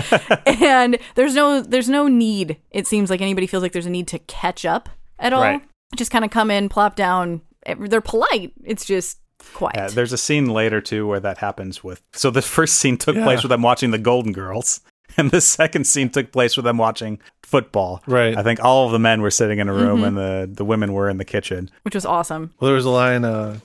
and 0.46 0.98
there's 1.14 1.34
no 1.34 1.60
there's 1.60 1.90
no 1.90 2.08
need. 2.08 2.58
It 2.70 2.86
seems 2.86 3.10
like 3.10 3.20
anybody 3.20 3.46
feels 3.46 3.62
like 3.62 3.72
there's 3.72 3.86
a 3.86 3.90
need 3.90 4.08
to 4.08 4.18
catch 4.18 4.64
up 4.64 4.88
at 5.18 5.34
all. 5.34 5.42
Right. 5.42 5.62
Just 5.96 6.10
kind 6.10 6.24
of 6.24 6.30
come 6.30 6.50
in, 6.50 6.68
plop 6.68 6.96
down. 6.96 7.40
They're 7.78 8.00
polite. 8.00 8.52
It's 8.64 8.84
just 8.84 9.18
quiet. 9.54 9.74
Yeah, 9.76 9.86
there's 9.88 10.12
a 10.12 10.18
scene 10.18 10.46
later 10.48 10.80
too 10.80 11.06
where 11.06 11.20
that 11.20 11.38
happens 11.38 11.82
with. 11.84 12.02
So 12.12 12.30
the 12.30 12.42
first 12.42 12.76
scene 12.78 12.96
took 12.96 13.16
place 13.16 13.42
with 13.42 13.50
them 13.50 13.62
watching 13.62 13.90
the 13.90 13.98
Golden 13.98 14.32
Girls, 14.32 14.80
and 15.16 15.30
the 15.30 15.40
second 15.40 15.84
scene 15.86 16.10
took 16.10 16.32
place 16.32 16.56
with 16.56 16.64
them 16.64 16.76
watching 16.78 17.18
football. 17.42 18.02
Right. 18.06 18.36
I 18.36 18.42
think 18.42 18.62
all 18.64 18.86
of 18.86 18.92
the 18.92 18.98
men 18.98 19.22
were 19.22 19.30
sitting 19.30 19.58
in 19.60 19.68
a 19.68 19.72
room, 19.72 20.00
Mhm. 20.00 20.06
and 20.08 20.16
the 20.16 20.50
the 20.56 20.64
women 20.64 20.92
were 20.92 21.08
in 21.08 21.18
the 21.18 21.24
kitchen. 21.24 21.70
which 21.82 21.94
was 21.94 22.04
awesome. 22.06 22.52
Well, 22.58 22.66
there 22.66 22.74
was 22.76 22.84
a 22.86 22.90
line. 22.90 23.24
Uh, 23.24 23.58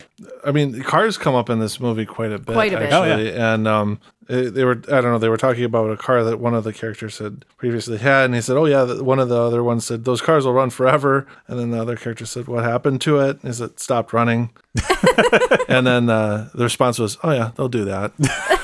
I 0.46 0.52
mean, 0.52 0.82
cars 0.84 1.18
come 1.18 1.36
up 1.36 1.50
in 1.50 1.60
this 1.60 1.80
movie 1.80 2.06
quite 2.06 2.32
a 2.32 2.38
bit. 2.40 2.54
Quite 2.54 2.74
a 2.74 2.78
bit. 2.78 2.92
actually. 2.94 3.12
Oh, 3.32 3.34
yeah. 3.36 3.54
And 3.54 3.68
um, 3.68 4.00
it- 4.19 4.19
they 4.30 4.64
were. 4.64 4.82
I 4.88 5.02
don't 5.02 5.12
know. 5.12 5.18
They 5.18 5.28
were 5.28 5.38
talking 5.38 5.64
about 5.64 5.90
a 5.90 5.98
car 5.98 6.24
that 6.24 6.40
one 6.40 6.54
of 6.54 6.64
the 6.64 6.72
characters 6.72 7.18
had 7.18 7.46
previously 7.58 7.98
had, 7.98 8.26
and 8.26 8.36
he 8.36 8.42
said, 8.42 8.58
"Oh 8.58 8.66
yeah." 8.66 9.02
One 9.02 9.18
of 9.18 9.28
the 9.28 9.42
other 9.42 9.64
ones 9.64 9.86
said, 9.86 10.06
"Those 10.06 10.22
cars 10.22 10.46
will 10.46 10.54
run 10.54 10.70
forever." 10.70 11.26
And 11.48 11.58
then 11.58 11.72
the 11.72 11.82
other 11.82 11.96
character 11.96 12.28
said, 12.28 12.48
"What 12.48 12.64
happened 12.64 13.02
to 13.02 13.20
it? 13.22 13.44
Is 13.44 13.60
it 13.60 13.80
stopped 13.80 14.14
running?" 14.14 14.52
and 15.68 15.88
then 15.88 16.10
uh, 16.12 16.50
the 16.54 16.64
response 16.64 17.00
was, 17.00 17.18
"Oh 17.24 17.32
yeah, 17.32 17.52
they'll 17.56 17.70
do 17.70 17.86
that." 17.86 18.14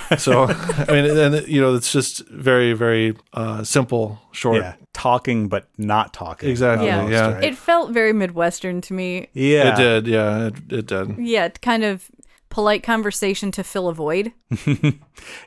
so 0.20 0.44
I 0.44 0.86
mean, 0.92 1.18
and 1.18 1.48
you 1.48 1.62
know, 1.62 1.74
it's 1.74 1.92
just 1.92 2.28
very, 2.28 2.74
very 2.74 3.16
uh, 3.34 3.64
simple, 3.64 4.20
short. 4.34 4.62
Yeah, 4.62 4.76
talking 4.94 5.48
but 5.48 5.68
not 5.80 6.14
talking. 6.14 6.48
Exactly. 6.48 6.86
Yeah. 6.86 7.08
yeah. 7.08 7.34
right? 7.34 7.44
It 7.44 7.58
felt 7.58 7.90
very 7.92 8.14
Midwestern 8.14 8.82
to 8.82 8.94
me. 8.94 9.30
Yeah, 9.34 9.74
It 9.74 9.78
did. 9.78 10.08
Yeah, 10.08 10.48
it, 10.48 10.56
it 10.72 10.86
did. 10.86 11.18
Yeah, 11.18 11.50
kind 11.50 11.84
of 11.84 12.12
polite 12.56 12.84
conversation 12.84 13.52
to 13.52 13.64
fill 13.64 13.88
a 13.90 13.94
void. 13.94 14.32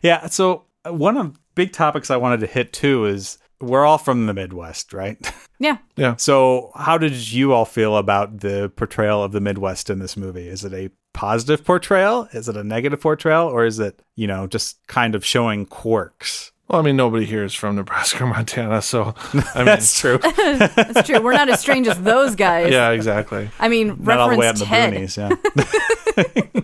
Yeah. 0.03 0.27
So 0.27 0.67
uh, 0.85 0.93
one 0.93 1.17
of 1.17 1.33
the 1.33 1.39
big 1.55 1.73
topics 1.73 2.11
I 2.11 2.17
wanted 2.17 2.41
to 2.41 2.47
hit 2.47 2.73
too 2.73 3.07
is 3.07 3.39
we're 3.61 3.85
all 3.85 3.99
from 3.99 4.27
the 4.27 4.35
Midwest, 4.35 4.93
right? 4.93 5.19
Yeah. 5.61 5.79
Yeah. 5.97 6.15
So 6.15 6.71
how 6.77 6.99
did 6.99 7.33
you 7.33 7.53
all 7.53 7.65
feel 7.65 7.97
about 7.97 8.39
the 8.41 8.71
portrayal 8.77 9.25
of 9.25 9.33
the 9.33 9.41
Midwest 9.41 9.91
in 9.91 9.99
this 9.99 10.17
movie? 10.17 10.47
Is 10.47 10.65
it 10.65 10.73
a 10.73 10.89
positive 11.15 11.65
portrayal? 11.65 12.29
Is 12.33 12.49
it 12.49 12.57
a 12.57 12.63
negative 12.63 13.01
portrayal? 13.01 13.49
Or 13.49 13.65
is 13.65 13.81
it, 13.81 14.01
you 14.15 14.29
know, 14.29 14.47
just 14.47 14.87
kind 14.87 15.17
of 15.17 15.25
showing 15.25 15.67
quirks? 15.67 16.53
Well, 16.69 16.79
I 16.79 16.85
mean, 16.85 16.95
nobody 16.97 17.25
here 17.27 17.43
is 17.45 17.55
from 17.55 17.75
Nebraska 17.75 18.23
or 18.23 18.27
Montana, 18.29 18.83
so 18.83 19.15
I 19.33 19.57
mean, 19.57 19.65
That's 19.65 19.99
true. 19.99 20.19
That's 20.19 21.09
true. 21.09 21.21
We're 21.21 21.33
not 21.33 21.49
as 21.49 21.59
strange 21.61 21.89
as 21.89 22.01
those 22.03 22.37
guys. 22.37 22.71
yeah, 22.71 22.91
exactly. 22.91 23.51
I 23.59 23.69
mean, 23.69 23.97
Not 24.01 24.19
all 24.21 24.29
the 24.31 24.37
way 24.37 24.47
out 24.47 24.61
reference 24.61 25.17
in 25.17 25.29
the 25.31 25.35
Ted. 25.35 26.33
boonies, 26.35 26.55
yeah. 26.55 26.58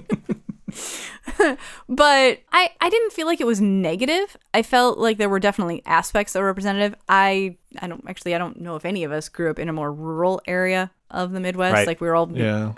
but 1.88 2.40
I, 2.52 2.70
I 2.80 2.90
didn't 2.90 3.12
feel 3.12 3.26
like 3.26 3.40
it 3.40 3.46
was 3.46 3.61
negative. 3.61 4.37
I 4.52 4.62
felt 4.62 4.98
like 4.98 5.18
there 5.18 5.28
were 5.28 5.40
definitely 5.40 5.83
aspects 5.87 6.33
that 6.33 6.40
were 6.40 6.46
representative. 6.46 6.94
I 7.09 7.57
I 7.80 7.87
don't 7.87 8.04
actually 8.09 8.35
I 8.35 8.38
don't 8.38 8.61
know 8.61 8.76
if 8.76 8.85
any 8.85 9.04
of 9.04 9.12
us 9.12 9.28
grew 9.28 9.50
up 9.50 9.59
in 9.59 9.68
a 9.68 9.72
more 9.72 9.92
rural 9.92 10.40
area 10.46 10.90
of 11.14 11.33
the 11.33 11.40
Midwest. 11.40 11.72
Right. 11.72 11.87
Like 11.87 12.00
we 12.00 12.09
were 12.09 12.14
all 12.14 12.31
Yeah. 12.33 12.72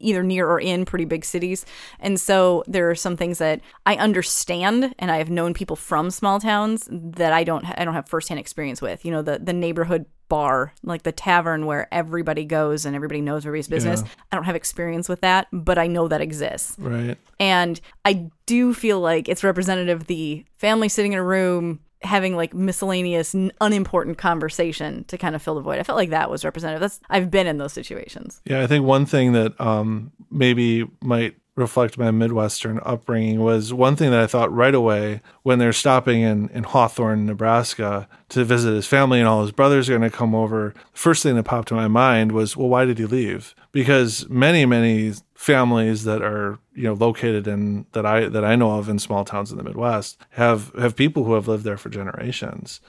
either 0.00 0.22
near 0.22 0.48
or 0.48 0.58
in 0.60 0.84
pretty 0.84 1.04
big 1.04 1.24
cities. 1.24 1.64
And 2.00 2.18
so 2.20 2.64
there 2.66 2.90
are 2.90 2.94
some 2.94 3.16
things 3.16 3.38
that 3.38 3.60
I 3.86 3.96
understand 3.96 4.94
and 4.98 5.10
I 5.10 5.18
have 5.18 5.30
known 5.30 5.54
people 5.54 5.76
from 5.76 6.10
small 6.10 6.40
towns 6.40 6.88
that 6.90 7.32
I 7.32 7.44
don't 7.44 7.64
I 7.78 7.84
don't 7.84 7.94
have 7.94 8.08
firsthand 8.08 8.40
experience 8.40 8.82
with. 8.82 9.04
You 9.04 9.10
know, 9.12 9.22
the 9.22 9.38
the 9.38 9.52
neighborhood 9.52 10.06
bar, 10.28 10.72
like 10.82 11.02
the 11.02 11.12
tavern 11.12 11.66
where 11.66 11.86
everybody 11.92 12.46
goes 12.46 12.86
and 12.86 12.96
everybody 12.96 13.20
knows 13.20 13.44
everybody's 13.44 13.68
business. 13.68 14.02
I 14.30 14.36
don't 14.36 14.44
have 14.46 14.56
experience 14.56 15.06
with 15.06 15.20
that, 15.20 15.46
but 15.52 15.76
I 15.76 15.86
know 15.88 16.08
that 16.08 16.22
exists. 16.22 16.74
Right. 16.78 17.18
And 17.38 17.78
I 18.06 18.30
do 18.46 18.72
feel 18.72 18.98
like 19.00 19.28
it's 19.28 19.44
representative 19.44 20.00
of 20.00 20.06
the 20.06 20.46
family 20.56 20.88
sitting 20.88 21.12
in 21.12 21.18
a 21.18 21.22
room 21.22 21.80
having 22.04 22.36
like 22.36 22.54
miscellaneous 22.54 23.34
unimportant 23.60 24.18
conversation 24.18 25.04
to 25.04 25.18
kind 25.18 25.34
of 25.34 25.42
fill 25.42 25.54
the 25.54 25.60
void. 25.60 25.78
I 25.78 25.82
felt 25.82 25.96
like 25.96 26.10
that 26.10 26.30
was 26.30 26.44
representative. 26.44 26.80
That's 26.80 27.00
I've 27.10 27.30
been 27.30 27.46
in 27.46 27.58
those 27.58 27.72
situations. 27.72 28.40
Yeah, 28.44 28.62
I 28.62 28.66
think 28.66 28.84
one 28.84 29.06
thing 29.06 29.32
that 29.32 29.58
um, 29.60 30.12
maybe 30.30 30.88
might 31.02 31.36
reflect 31.54 31.98
my 31.98 32.10
Midwestern 32.10 32.80
upbringing 32.82 33.40
was 33.40 33.74
one 33.74 33.94
thing 33.94 34.10
that 34.10 34.20
I 34.20 34.26
thought 34.26 34.52
right 34.52 34.74
away 34.74 35.20
when 35.42 35.58
they're 35.58 35.72
stopping 35.72 36.22
in, 36.22 36.48
in 36.48 36.64
Hawthorne, 36.64 37.26
Nebraska 37.26 38.08
to 38.30 38.44
visit 38.44 38.72
his 38.72 38.86
family 38.86 39.18
and 39.18 39.28
all 39.28 39.42
his 39.42 39.52
brothers 39.52 39.88
are 39.88 39.98
going 39.98 40.10
to 40.10 40.16
come 40.16 40.34
over. 40.34 40.72
The 40.92 40.98
first 40.98 41.22
thing 41.22 41.36
that 41.36 41.42
popped 41.42 41.68
to 41.68 41.74
my 41.74 41.88
mind 41.88 42.32
was, 42.32 42.56
well, 42.56 42.68
why 42.68 42.86
did 42.86 42.98
he 42.98 43.04
leave? 43.04 43.54
Because 43.70 44.26
many, 44.30 44.64
many 44.64 45.12
families 45.42 46.04
that 46.04 46.22
are 46.22 46.56
you 46.72 46.84
know 46.84 46.92
located 46.92 47.48
in 47.48 47.84
that 47.92 48.06
I 48.06 48.28
that 48.28 48.44
I 48.44 48.54
know 48.54 48.78
of 48.78 48.88
in 48.88 49.00
small 49.00 49.24
towns 49.24 49.50
in 49.50 49.58
the 49.58 49.64
Midwest 49.64 50.16
have 50.30 50.72
have 50.78 50.94
people 50.94 51.24
who 51.24 51.34
have 51.34 51.48
lived 51.48 51.64
there 51.64 51.76
for 51.76 51.88
generations, 51.88 52.80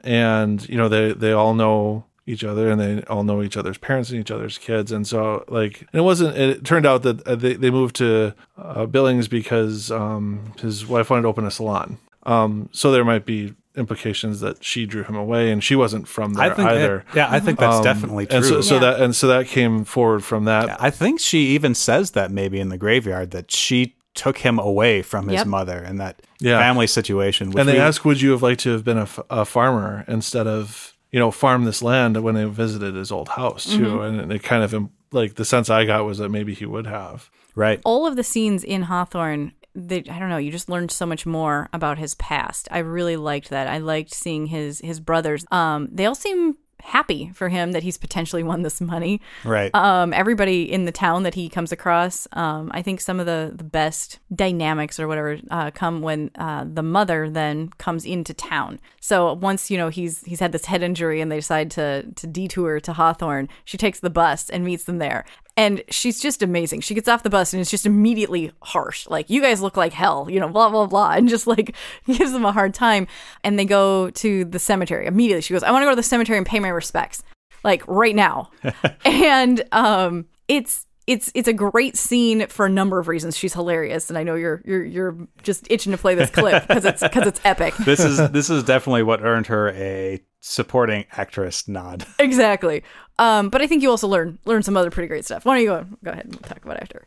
and 0.00 0.68
you 0.68 0.76
know 0.76 0.88
they 0.88 1.12
they 1.12 1.30
all 1.30 1.54
know 1.54 2.04
each 2.26 2.42
other 2.42 2.68
and 2.68 2.80
they 2.80 3.02
all 3.04 3.22
know 3.22 3.42
each 3.42 3.56
other's 3.56 3.78
parents 3.78 4.10
and 4.10 4.20
each 4.20 4.30
other's 4.30 4.58
kids. 4.58 4.90
And 4.90 5.06
so 5.06 5.44
like 5.46 5.82
and 5.92 6.00
it 6.00 6.02
wasn't 6.02 6.36
it 6.36 6.64
turned 6.64 6.84
out 6.84 7.02
that 7.02 7.26
uh, 7.28 7.36
they, 7.36 7.54
they 7.54 7.70
moved 7.70 7.94
to 7.96 8.34
uh, 8.58 8.86
billings 8.86 9.28
because 9.28 9.92
um, 9.92 10.52
his 10.60 10.86
wife 10.86 11.10
wanted 11.10 11.22
to 11.22 11.28
open 11.28 11.46
a 11.46 11.50
salon. 11.50 11.98
Um, 12.24 12.68
so 12.72 12.90
there 12.90 13.04
might 13.04 13.24
be 13.24 13.54
implications 13.76 14.40
that 14.40 14.62
she 14.64 14.84
drew 14.86 15.04
him 15.04 15.14
away 15.14 15.50
and 15.50 15.62
she 15.62 15.76
wasn't 15.76 16.06
from 16.08 16.34
there 16.34 16.50
I 16.50 16.54
think 16.54 16.68
either 16.70 17.00
Um, 17.10 17.16
yeah, 17.16 17.28
I 17.30 17.40
think 17.40 17.58
that's 17.58 17.80
definitely 17.80 18.26
and 18.30 18.44
so, 18.44 18.50
true. 18.54 18.62
so 18.62 18.74
Yeah. 18.74 18.80
that 18.80 19.00
and 19.00 19.14
so 19.14 19.26
that 19.28 19.46
came 19.46 19.84
forward 19.84 20.24
from 20.24 20.44
that 20.44 20.82
I 20.82 20.90
think 20.90 21.20
she 21.20 21.46
even 21.48 21.74
says 21.74 22.10
that 22.12 22.30
maybe 22.30 22.58
in 22.60 22.68
the 22.68 22.78
graveyard 22.78 23.30
that 23.30 23.50
she 23.50 23.94
took 24.14 24.38
him 24.38 24.58
away 24.58 25.02
from 25.02 25.28
his 25.28 25.38
Yep. 25.38 25.46
mother 25.46 25.78
and 25.78 26.00
that 26.00 26.20
Yeah. 26.40 26.58
family 26.58 26.88
situation. 26.88 27.56
And 27.56 27.68
they 27.68 27.74
we- 27.74 27.78
ask 27.78 28.04
would 28.04 28.20
you 28.20 28.32
have 28.32 28.42
liked 28.42 28.60
to 28.62 28.70
have 28.70 28.84
been 28.84 28.98
a, 28.98 29.02
f- 29.02 29.20
a 29.30 29.44
farmer 29.44 30.04
instead 30.08 30.46
of 30.48 30.94
you 31.12 31.18
know 31.20 31.30
farm 31.30 31.64
this 31.64 31.80
land 31.82 32.20
when 32.22 32.34
they 32.34 32.44
visited 32.44 32.94
his 32.96 33.12
old 33.12 33.30
house 33.30 33.64
too 33.66 34.00
and 34.02 34.32
it 34.32 34.42
kind 34.42 34.62
of 34.64 34.74
like 35.12 35.34
the 35.34 35.44
sense 35.44 35.68
i 35.70 35.84
got 35.84 36.04
was 36.04 36.18
that 36.18 36.28
maybe 36.28 36.54
he 36.54 36.64
would 36.66 36.86
have 36.86 37.30
right. 37.56 37.80
all 37.84 38.06
of 38.06 38.14
the 38.16 38.22
scenes 38.22 38.62
in 38.62 38.82
Hawthorne, 38.82 39.52
they, 39.74 39.98
I 39.98 40.18
don't 40.18 40.28
know, 40.28 40.38
you 40.38 40.50
just 40.50 40.68
learned 40.68 40.90
so 40.90 41.06
much 41.06 41.26
more 41.26 41.68
about 41.72 41.98
his 41.98 42.14
past. 42.14 42.68
I 42.70 42.78
really 42.78 43.16
liked 43.16 43.50
that. 43.50 43.68
I 43.68 43.78
liked 43.78 44.12
seeing 44.12 44.46
his 44.46 44.80
his 44.80 45.00
brothers. 45.00 45.44
Um, 45.50 45.88
they 45.92 46.06
all 46.06 46.14
seem 46.14 46.56
happy 46.82 47.30
for 47.34 47.48
him 47.48 47.72
that 47.72 47.82
he's 47.82 47.98
potentially 47.98 48.42
won 48.42 48.62
this 48.62 48.80
money. 48.80 49.20
Right. 49.44 49.74
Um, 49.74 50.12
everybody 50.12 50.70
in 50.70 50.84
the 50.84 50.92
town 50.92 51.22
that 51.22 51.34
he 51.34 51.48
comes 51.48 51.72
across, 51.72 52.26
um, 52.32 52.70
I 52.72 52.82
think 52.82 53.00
some 53.00 53.20
of 53.20 53.26
the, 53.26 53.52
the 53.54 53.64
best 53.64 54.18
dynamics 54.34 54.98
or 54.98 55.08
whatever 55.08 55.38
uh, 55.50 55.70
come 55.70 56.02
when 56.02 56.30
uh, 56.36 56.64
the 56.66 56.82
mother 56.82 57.28
then 57.30 57.68
comes 57.78 58.04
into 58.04 58.34
town. 58.34 58.80
So 59.00 59.34
once 59.34 59.70
you 59.70 59.78
know 59.78 59.88
he's 59.88 60.22
he's 60.24 60.40
had 60.40 60.52
this 60.52 60.66
head 60.66 60.82
injury 60.82 61.20
and 61.20 61.30
they 61.30 61.36
decide 61.36 61.70
to 61.72 62.10
to 62.12 62.26
detour 62.26 62.80
to 62.80 62.92
Hawthorne, 62.92 63.48
she 63.64 63.76
takes 63.76 64.00
the 64.00 64.10
bus 64.10 64.50
and 64.50 64.64
meets 64.64 64.84
them 64.84 64.98
there. 64.98 65.24
And 65.60 65.82
she's 65.90 66.18
just 66.18 66.42
amazing. 66.42 66.80
She 66.80 66.94
gets 66.94 67.06
off 67.06 67.22
the 67.22 67.28
bus 67.28 67.52
and 67.52 67.60
it's 67.60 67.70
just 67.70 67.84
immediately 67.84 68.50
harsh. 68.62 69.06
Like, 69.08 69.28
you 69.28 69.42
guys 69.42 69.60
look 69.60 69.76
like 69.76 69.92
hell, 69.92 70.26
you 70.30 70.40
know, 70.40 70.48
blah, 70.48 70.70
blah, 70.70 70.86
blah. 70.86 71.10
And 71.10 71.28
just 71.28 71.46
like 71.46 71.76
gives 72.06 72.32
them 72.32 72.46
a 72.46 72.52
hard 72.52 72.72
time. 72.72 73.06
And 73.44 73.58
they 73.58 73.66
go 73.66 74.08
to 74.08 74.46
the 74.46 74.58
cemetery 74.58 75.04
immediately. 75.04 75.42
She 75.42 75.52
goes, 75.52 75.62
I 75.62 75.70
want 75.70 75.82
to 75.82 75.84
go 75.84 75.90
to 75.90 75.96
the 75.96 76.02
cemetery 76.02 76.38
and 76.38 76.46
pay 76.46 76.60
my 76.60 76.70
respects, 76.70 77.22
like 77.62 77.86
right 77.86 78.16
now. 78.16 78.50
and 79.04 79.62
um, 79.70 80.24
it's, 80.48 80.86
it's 81.06 81.32
it's 81.34 81.48
a 81.48 81.52
great 81.52 81.96
scene 81.96 82.46
for 82.46 82.66
a 82.66 82.68
number 82.68 83.00
of 83.00 83.08
reasons. 83.08 83.36
She's 83.36 83.52
hilarious, 83.52 84.10
and 84.10 84.18
I 84.18 84.22
know 84.22 84.36
you're 84.36 84.62
you're 84.64 84.84
you're 84.84 85.16
just 85.42 85.66
itching 85.68 85.90
to 85.90 85.98
play 85.98 86.14
this 86.14 86.30
clip 86.30 86.68
because 86.68 86.84
it's 86.84 87.02
because 87.02 87.26
it's 87.26 87.40
epic. 87.42 87.74
This 87.84 87.98
is 87.98 88.30
this 88.30 88.48
is 88.48 88.62
definitely 88.62 89.02
what 89.02 89.20
earned 89.20 89.48
her 89.48 89.70
a 89.70 90.22
supporting 90.40 91.06
actress 91.12 91.66
nod. 91.66 92.06
Exactly. 92.20 92.84
Um, 93.20 93.50
but 93.50 93.60
I 93.60 93.66
think 93.66 93.82
you 93.82 93.90
also 93.90 94.08
learn 94.08 94.38
learn 94.46 94.62
some 94.62 94.78
other 94.78 94.90
pretty 94.90 95.06
great 95.06 95.26
stuff. 95.26 95.44
Why 95.44 95.54
don't 95.54 95.62
you 95.62 95.68
go 95.68 95.86
go 96.02 96.10
ahead 96.10 96.24
and 96.24 96.34
we'll 96.34 96.48
talk 96.48 96.64
about 96.64 96.78
it 96.78 96.84
after? 96.84 97.04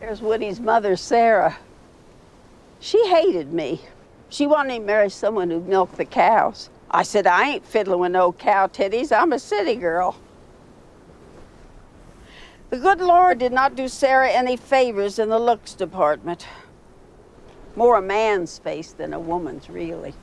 There's 0.00 0.22
Woody's 0.22 0.58
mother, 0.58 0.96
Sarah. 0.96 1.58
She 2.80 3.06
hated 3.08 3.52
me. 3.52 3.82
She 4.30 4.46
wanted 4.46 4.78
to 4.78 4.80
marry 4.80 5.10
someone 5.10 5.50
who 5.50 5.60
milked 5.60 5.98
the 5.98 6.06
cows. 6.06 6.70
I 6.90 7.02
said, 7.02 7.26
I 7.26 7.50
ain't 7.50 7.66
fiddling 7.66 8.00
with 8.00 8.12
no 8.12 8.32
cow 8.32 8.68
titties. 8.68 9.12
I'm 9.14 9.34
a 9.34 9.38
city 9.38 9.74
girl. 9.76 10.16
The 12.70 12.78
good 12.78 13.02
Lord 13.02 13.38
did 13.38 13.52
not 13.52 13.76
do 13.76 13.86
Sarah 13.86 14.30
any 14.30 14.56
favors 14.56 15.18
in 15.18 15.28
the 15.28 15.38
looks 15.38 15.74
department. 15.74 16.46
More 17.76 17.98
a 17.98 18.02
man's 18.02 18.58
face 18.58 18.92
than 18.92 19.12
a 19.12 19.20
woman's, 19.20 19.68
really. 19.68 20.14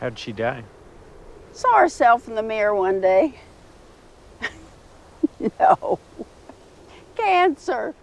How'd 0.00 0.18
she 0.18 0.32
die? 0.32 0.64
Saw 1.52 1.78
herself 1.78 2.28
in 2.28 2.34
the 2.34 2.42
mirror 2.42 2.74
one 2.74 3.00
day. 3.00 3.34
no. 5.60 5.98
Cancer. 7.16 7.94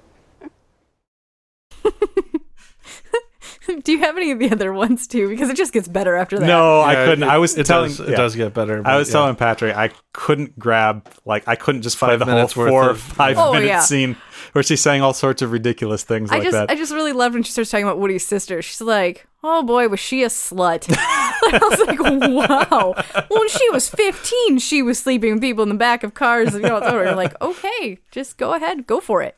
Do 3.83 3.91
you 3.91 3.99
have 3.99 4.15
any 4.17 4.31
of 4.31 4.39
the 4.39 4.51
other 4.51 4.71
ones 4.73 5.05
too? 5.07 5.27
Because 5.27 5.49
it 5.49 5.57
just 5.57 5.73
gets 5.73 5.87
better 5.87 6.15
after 6.15 6.39
that. 6.39 6.45
No, 6.45 6.79
I 6.79 6.93
Yeah, 6.93 7.05
couldn't. 7.05 7.23
it- 7.23 7.29
I 7.29 7.37
was 7.37 7.57
it 7.57 7.65
telling. 7.65 7.89
does- 7.89 7.99
it 7.99 8.09
yeah. 8.09 8.15
does 8.17 8.35
get 8.35 8.53
better, 8.53 8.79
I 8.79 8.81
but 8.81 8.97
was 8.99 9.09
yeah. 9.09 9.13
telling 9.13 9.35
Patrick 9.35 9.75
I 9.75 9.91
couldn't 10.13 10.57
grab 10.57 11.07
like 11.25 11.47
I 11.47 11.55
couldn't 11.55 11.81
just 11.81 11.97
play 11.97 12.09
Five 12.09 12.19
the 12.19 12.25
whole 12.25 12.33
minutes 12.35 12.55
worth 12.55 12.69
four 12.69 12.83
or 12.85 12.89
of- 12.91 12.99
five 13.01 13.37
Oh, 13.37 13.53
minute 13.53 13.67
yeah. 13.67 13.81
scene 13.81 14.15
where 14.53 14.63
she's 14.63 14.81
saying 14.81 15.01
all 15.01 15.13
sorts 15.13 15.41
of 15.41 15.51
ridiculous 15.51 16.03
things 16.03 16.31
I 16.31 16.35
like 16.35 16.43
just 16.43 16.53
that. 16.53 16.71
I 16.71 16.75
just 16.75 16.91
really 16.93 17.11
loved 17.13 17.35
when 17.35 17.43
she 17.43 17.51
starts 17.51 17.69
talking 17.69 17.85
about 17.85 17.99
Woody's 17.99 18.25
sister. 18.25 18.61
She's 18.63 18.81
like, 18.81 19.27
"Oh 19.43 19.61
boy, 19.63 19.87
was 19.89 19.99
she 19.99 20.23
a 20.23 20.27
slut?" 20.29 20.85
I 20.97 21.59
was 21.61 21.79
like, 21.87 21.99
"Wow." 21.99 22.93
Well, 23.29 23.39
when 23.39 23.49
she 23.49 23.69
was 23.69 23.89
15, 23.89 24.57
she 24.59 24.81
was 24.81 24.97
sleeping 24.97 25.33
with 25.33 25.41
people 25.41 25.61
in 25.63 25.69
the 25.69 25.75
back 25.75 26.03
of 26.03 26.13
cars. 26.15 26.53
And, 26.55 26.63
you 26.63 26.69
know, 26.69 26.77
it's 26.77 26.87
over. 26.87 27.03
You're 27.03 27.15
like, 27.15 27.39
"Okay, 27.41 27.99
just 28.11 28.37
go 28.37 28.53
ahead, 28.53 28.87
go 28.87 28.99
for 28.99 29.21
it." 29.21 29.37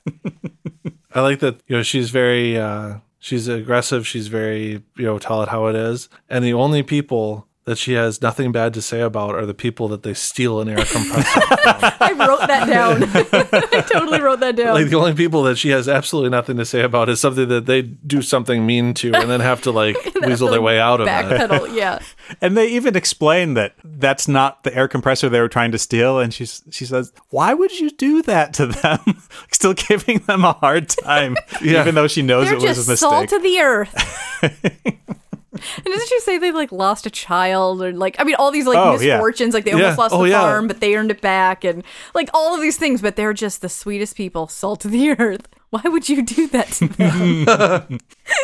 I 1.14 1.20
like 1.22 1.40
that, 1.40 1.60
you 1.68 1.76
know, 1.76 1.84
she's 1.84 2.10
very 2.10 2.58
uh 2.58 2.96
she's 3.22 3.48
aggressive, 3.48 4.06
she's 4.06 4.28
very, 4.28 4.84
you 4.98 5.06
know, 5.06 5.18
tell 5.18 5.42
it 5.44 5.50
how 5.50 5.68
it 5.68 5.76
is. 5.76 6.10
And 6.30 6.44
the 6.44 6.54
only 6.54 6.84
people 6.84 7.48
that 7.72 7.78
she 7.78 7.94
has 7.94 8.22
nothing 8.22 8.52
bad 8.52 8.74
to 8.74 8.82
say 8.82 9.00
about 9.02 9.34
are 9.34 9.46
the 9.46 9.54
people 9.54 9.88
that 9.88 10.04
they 10.04 10.14
steal 10.14 10.60
an 10.60 10.68
air 10.68 10.84
compressor. 10.84 11.42
I 12.02 12.14
wrote 12.18 12.46
that 12.48 12.68
down. 12.68 13.04
I 13.74 13.82
totally 13.82 14.20
wrote 14.20 14.42
that 14.42 14.58
down. 14.58 14.76
like 14.76 14.90
the 14.90 14.98
only 14.98 15.14
people 15.14 15.44
that 15.44 15.58
she 15.58 15.70
has 15.70 15.88
absolutely 15.88 16.30
nothing 16.30 16.58
to 16.58 16.66
say 16.66 16.82
about 16.82 17.08
is 17.08 17.22
something 17.22 17.48
that 17.48 17.66
they 17.66 17.82
do 17.82 18.22
something 18.22 18.66
mean 18.66 18.94
to 18.96 19.14
and 19.16 19.30
then 19.30 19.40
have 19.40 19.62
to 19.62 19.72
like 19.72 19.96
weasel 20.22 20.50
their 20.50 20.62
way 20.62 20.80
out 20.80 21.00
of 21.00 21.08
it. 21.08 21.10
Backpedal, 21.10 21.74
yeah. 21.76 22.00
and 22.42 22.58
they 22.58 22.68
even 22.68 22.96
explain 22.98 23.54
that 23.54 23.74
that's 23.84 24.28
not 24.28 24.64
the 24.64 24.76
air 24.76 24.88
compressor 24.90 25.30
they 25.30 25.40
were 25.40 25.48
trying 25.50 25.72
to 25.72 25.78
steal. 25.80 26.20
And 26.20 26.34
she's 26.34 26.62
she 26.72 26.86
says, 26.86 27.14
"Why 27.30 27.54
would 27.54 27.72
you 27.80 27.90
do 27.92 28.22
that 28.24 28.54
to 28.56 28.68
them?" 28.68 29.00
Still 29.52 29.74
giving 29.74 30.20
them 30.20 30.44
a 30.44 30.54
hard 30.54 30.90
time, 30.90 31.38
Yeah. 31.62 31.82
even 31.82 31.96
though 31.96 32.08
she 32.08 32.22
knows 32.22 32.46
They're 32.46 32.56
it 32.56 32.62
was 32.62 32.78
just 32.78 32.90
a 32.90 32.98
salt 32.98 33.32
mistake. 33.32 33.38
of 33.38 33.44
the 33.44 33.60
earth. 33.60 35.21
And 35.78 35.86
didn't 35.86 36.08
she 36.08 36.20
say 36.22 36.38
they 36.38 36.52
like 36.52 36.72
lost 36.72 37.06
a 37.06 37.10
child 37.10 37.82
or 37.82 37.92
like 37.94 38.16
I 38.20 38.24
mean 38.24 38.36
all 38.36 38.52
these 38.52 38.66
like 38.68 38.78
Oh, 38.78 39.00
yeah. 39.00 39.14
misfortunes 39.16 39.54
like 39.54 39.66
they 39.66 39.72
Yeah. 39.72 39.78
almost 39.78 39.98
lost 40.00 40.14
Oh, 40.16 40.24
the 40.24 40.30
yeah. 40.30 40.42
farm 40.42 40.68
but 40.68 40.80
they 40.80 40.96
earned 40.96 41.12
it 41.12 41.22
back 41.22 41.64
and 41.64 41.84
like 42.14 42.30
all 42.34 42.54
of 42.56 42.62
these 42.62 42.78
things 42.78 43.02
but 43.02 43.16
they're 43.16 43.34
just 43.34 43.62
the 43.62 43.70
sweetest 43.70 44.16
people 44.16 44.48
salt 44.48 44.86
of 44.86 44.92
the 44.92 45.12
earth. 45.12 45.48
Why 45.70 45.82
would 45.86 46.10
you 46.10 46.22
do 46.22 46.48
that 46.50 46.68
to 46.74 46.88
them? 46.88 48.00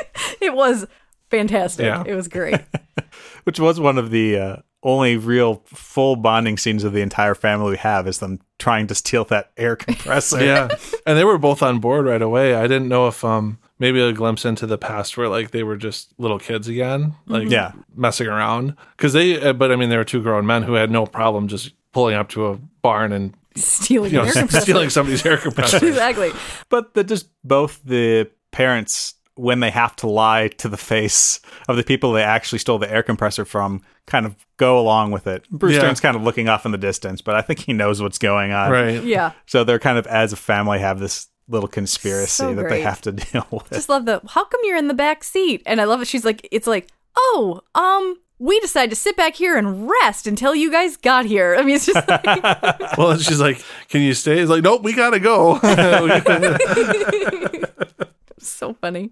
it 0.41 0.53
was 0.53 0.85
fantastic. 1.29 1.85
Yeah. 1.85 2.03
It 2.05 2.15
was 2.15 2.27
great. 2.27 2.61
which 3.43 3.59
was 3.59 3.79
one 3.79 3.97
of 3.97 4.11
the 4.11 4.37
uh, 4.37 4.55
only 4.83 5.17
real 5.17 5.61
full 5.65 6.15
bonding 6.15 6.57
scenes 6.57 6.83
of 6.83 6.93
the 6.93 7.01
entire 7.01 7.35
family 7.35 7.71
we 7.71 7.77
have 7.77 8.07
is 8.07 8.19
them 8.19 8.39
trying 8.59 8.87
to 8.87 8.95
steal 8.95 9.23
that 9.25 9.51
air 9.57 9.75
compressor. 9.75 10.43
yeah. 10.43 10.69
And 11.05 11.17
they 11.17 11.23
were 11.25 11.37
both 11.37 11.61
on 11.61 11.79
board 11.79 12.05
right 12.05 12.21
away. 12.21 12.55
I 12.55 12.63
didn't 12.63 12.87
know 12.87 13.07
if 13.07 13.23
um 13.25 13.57
maybe 13.79 13.99
a 14.01 14.11
glimpse 14.13 14.45
into 14.45 14.65
the 14.65 14.77
past 14.77 15.17
where 15.17 15.27
like 15.29 15.51
they 15.51 15.63
were 15.63 15.77
just 15.77 16.13
little 16.17 16.39
kids 16.39 16.67
again, 16.67 17.13
like 17.27 17.49
Yeah. 17.49 17.71
messing 17.95 18.27
around. 18.27 18.75
Cuz 18.97 19.13
they 19.13 19.39
uh, 19.41 19.53
but 19.53 19.71
I 19.71 19.75
mean 19.75 19.89
they 19.89 19.97
were 19.97 20.03
two 20.03 20.21
grown 20.21 20.45
men 20.45 20.63
who 20.63 20.73
had 20.73 20.91
no 20.91 21.05
problem 21.05 21.47
just 21.47 21.71
pulling 21.93 22.15
up 22.15 22.29
to 22.29 22.47
a 22.47 22.57
barn 22.81 23.11
and 23.11 23.33
Stealing 23.55 24.11
you 24.11 24.17
know 24.19 24.25
air 24.25 24.31
compressor. 24.33 24.61
stealing 24.61 24.89
somebody's 24.89 25.25
air 25.25 25.37
compressor. 25.37 25.77
exactly. 25.85 26.31
But 26.69 26.93
that 26.93 27.05
just 27.05 27.27
both 27.43 27.81
the 27.83 28.29
parents, 28.51 29.15
when 29.35 29.59
they 29.61 29.71
have 29.71 29.95
to 29.97 30.07
lie 30.07 30.47
to 30.47 30.69
the 30.69 30.77
face 30.77 31.39
of 31.67 31.75
the 31.75 31.83
people 31.83 32.11
they 32.11 32.21
actually 32.23 32.59
stole 32.59 32.77
the 32.77 32.91
air 32.91 33.01
compressor 33.03 33.45
from, 33.45 33.81
kind 34.05 34.25
of 34.27 34.35
go 34.57 34.79
along 34.79 35.11
with 35.11 35.25
it. 35.27 35.47
Bruce 35.49 35.73
Yeah. 35.75 35.81
Dern's 35.81 35.99
kind 35.99 36.15
of 36.15 36.21
looking 36.23 36.47
off 36.49 36.65
in 36.67 36.71
the 36.71 36.77
distance, 36.77 37.21
but 37.21 37.33
I 37.35 37.41
think 37.41 37.59
he 37.59 37.73
knows 37.73 38.01
what's 38.01 38.17
going 38.19 38.51
on. 38.51 38.71
right. 38.71 39.03
Yeah. 39.03 39.31
So 39.47 39.63
they're 39.63 39.79
kind 39.79 39.97
of, 39.97 40.05
as 40.07 40.33
a 40.33 40.37
family, 40.37 40.77
have 40.79 40.99
this 40.99 41.27
little 41.47 41.69
conspiracy 41.69 42.27
So 42.27 42.53
that 42.55 42.69
they 42.69 42.81
have 42.81 43.01
to 43.01 43.11
deal 43.31 43.47
with. 43.51 43.69
Just 43.71 43.89
love 43.89 44.05
the 44.05 44.21
how 44.29 44.45
come 44.45 44.61
you're 44.63 44.77
in 44.77 44.87
the 44.87 44.93
back 44.93 45.23
seat? 45.23 45.63
And 45.65 45.81
I 45.81 45.85
love 45.85 46.01
it. 46.01 46.07
She's 46.07 46.25
like, 46.25 46.47
it's 46.51 46.67
like, 46.67 46.89
oh, 47.15 47.61
um, 47.75 48.17
we 48.39 48.59
decided 48.59 48.89
to 48.91 48.95
sit 48.95 49.17
back 49.17 49.35
here 49.35 49.57
and 49.57 49.89
rest 49.89 50.27
until 50.27 50.53
you 50.53 50.71
guys 50.71 50.97
got 50.97 51.25
here. 51.25 51.55
I 51.57 51.63
mean, 51.63 51.75
it's 51.75 51.87
just 51.87 52.07
like, 52.07 52.23
Well, 52.97 53.17
she's 53.17 53.39
like, 53.39 53.63
"Can 53.89 54.01
you 54.01 54.13
stay?" 54.13 54.37
He's 54.37 54.49
like, 54.49 54.63
"Nope, 54.63 54.83
we 54.83 54.93
got 54.93 55.11
to 55.11 55.19
go." 55.19 55.59
so 58.39 58.73
funny. 58.75 59.11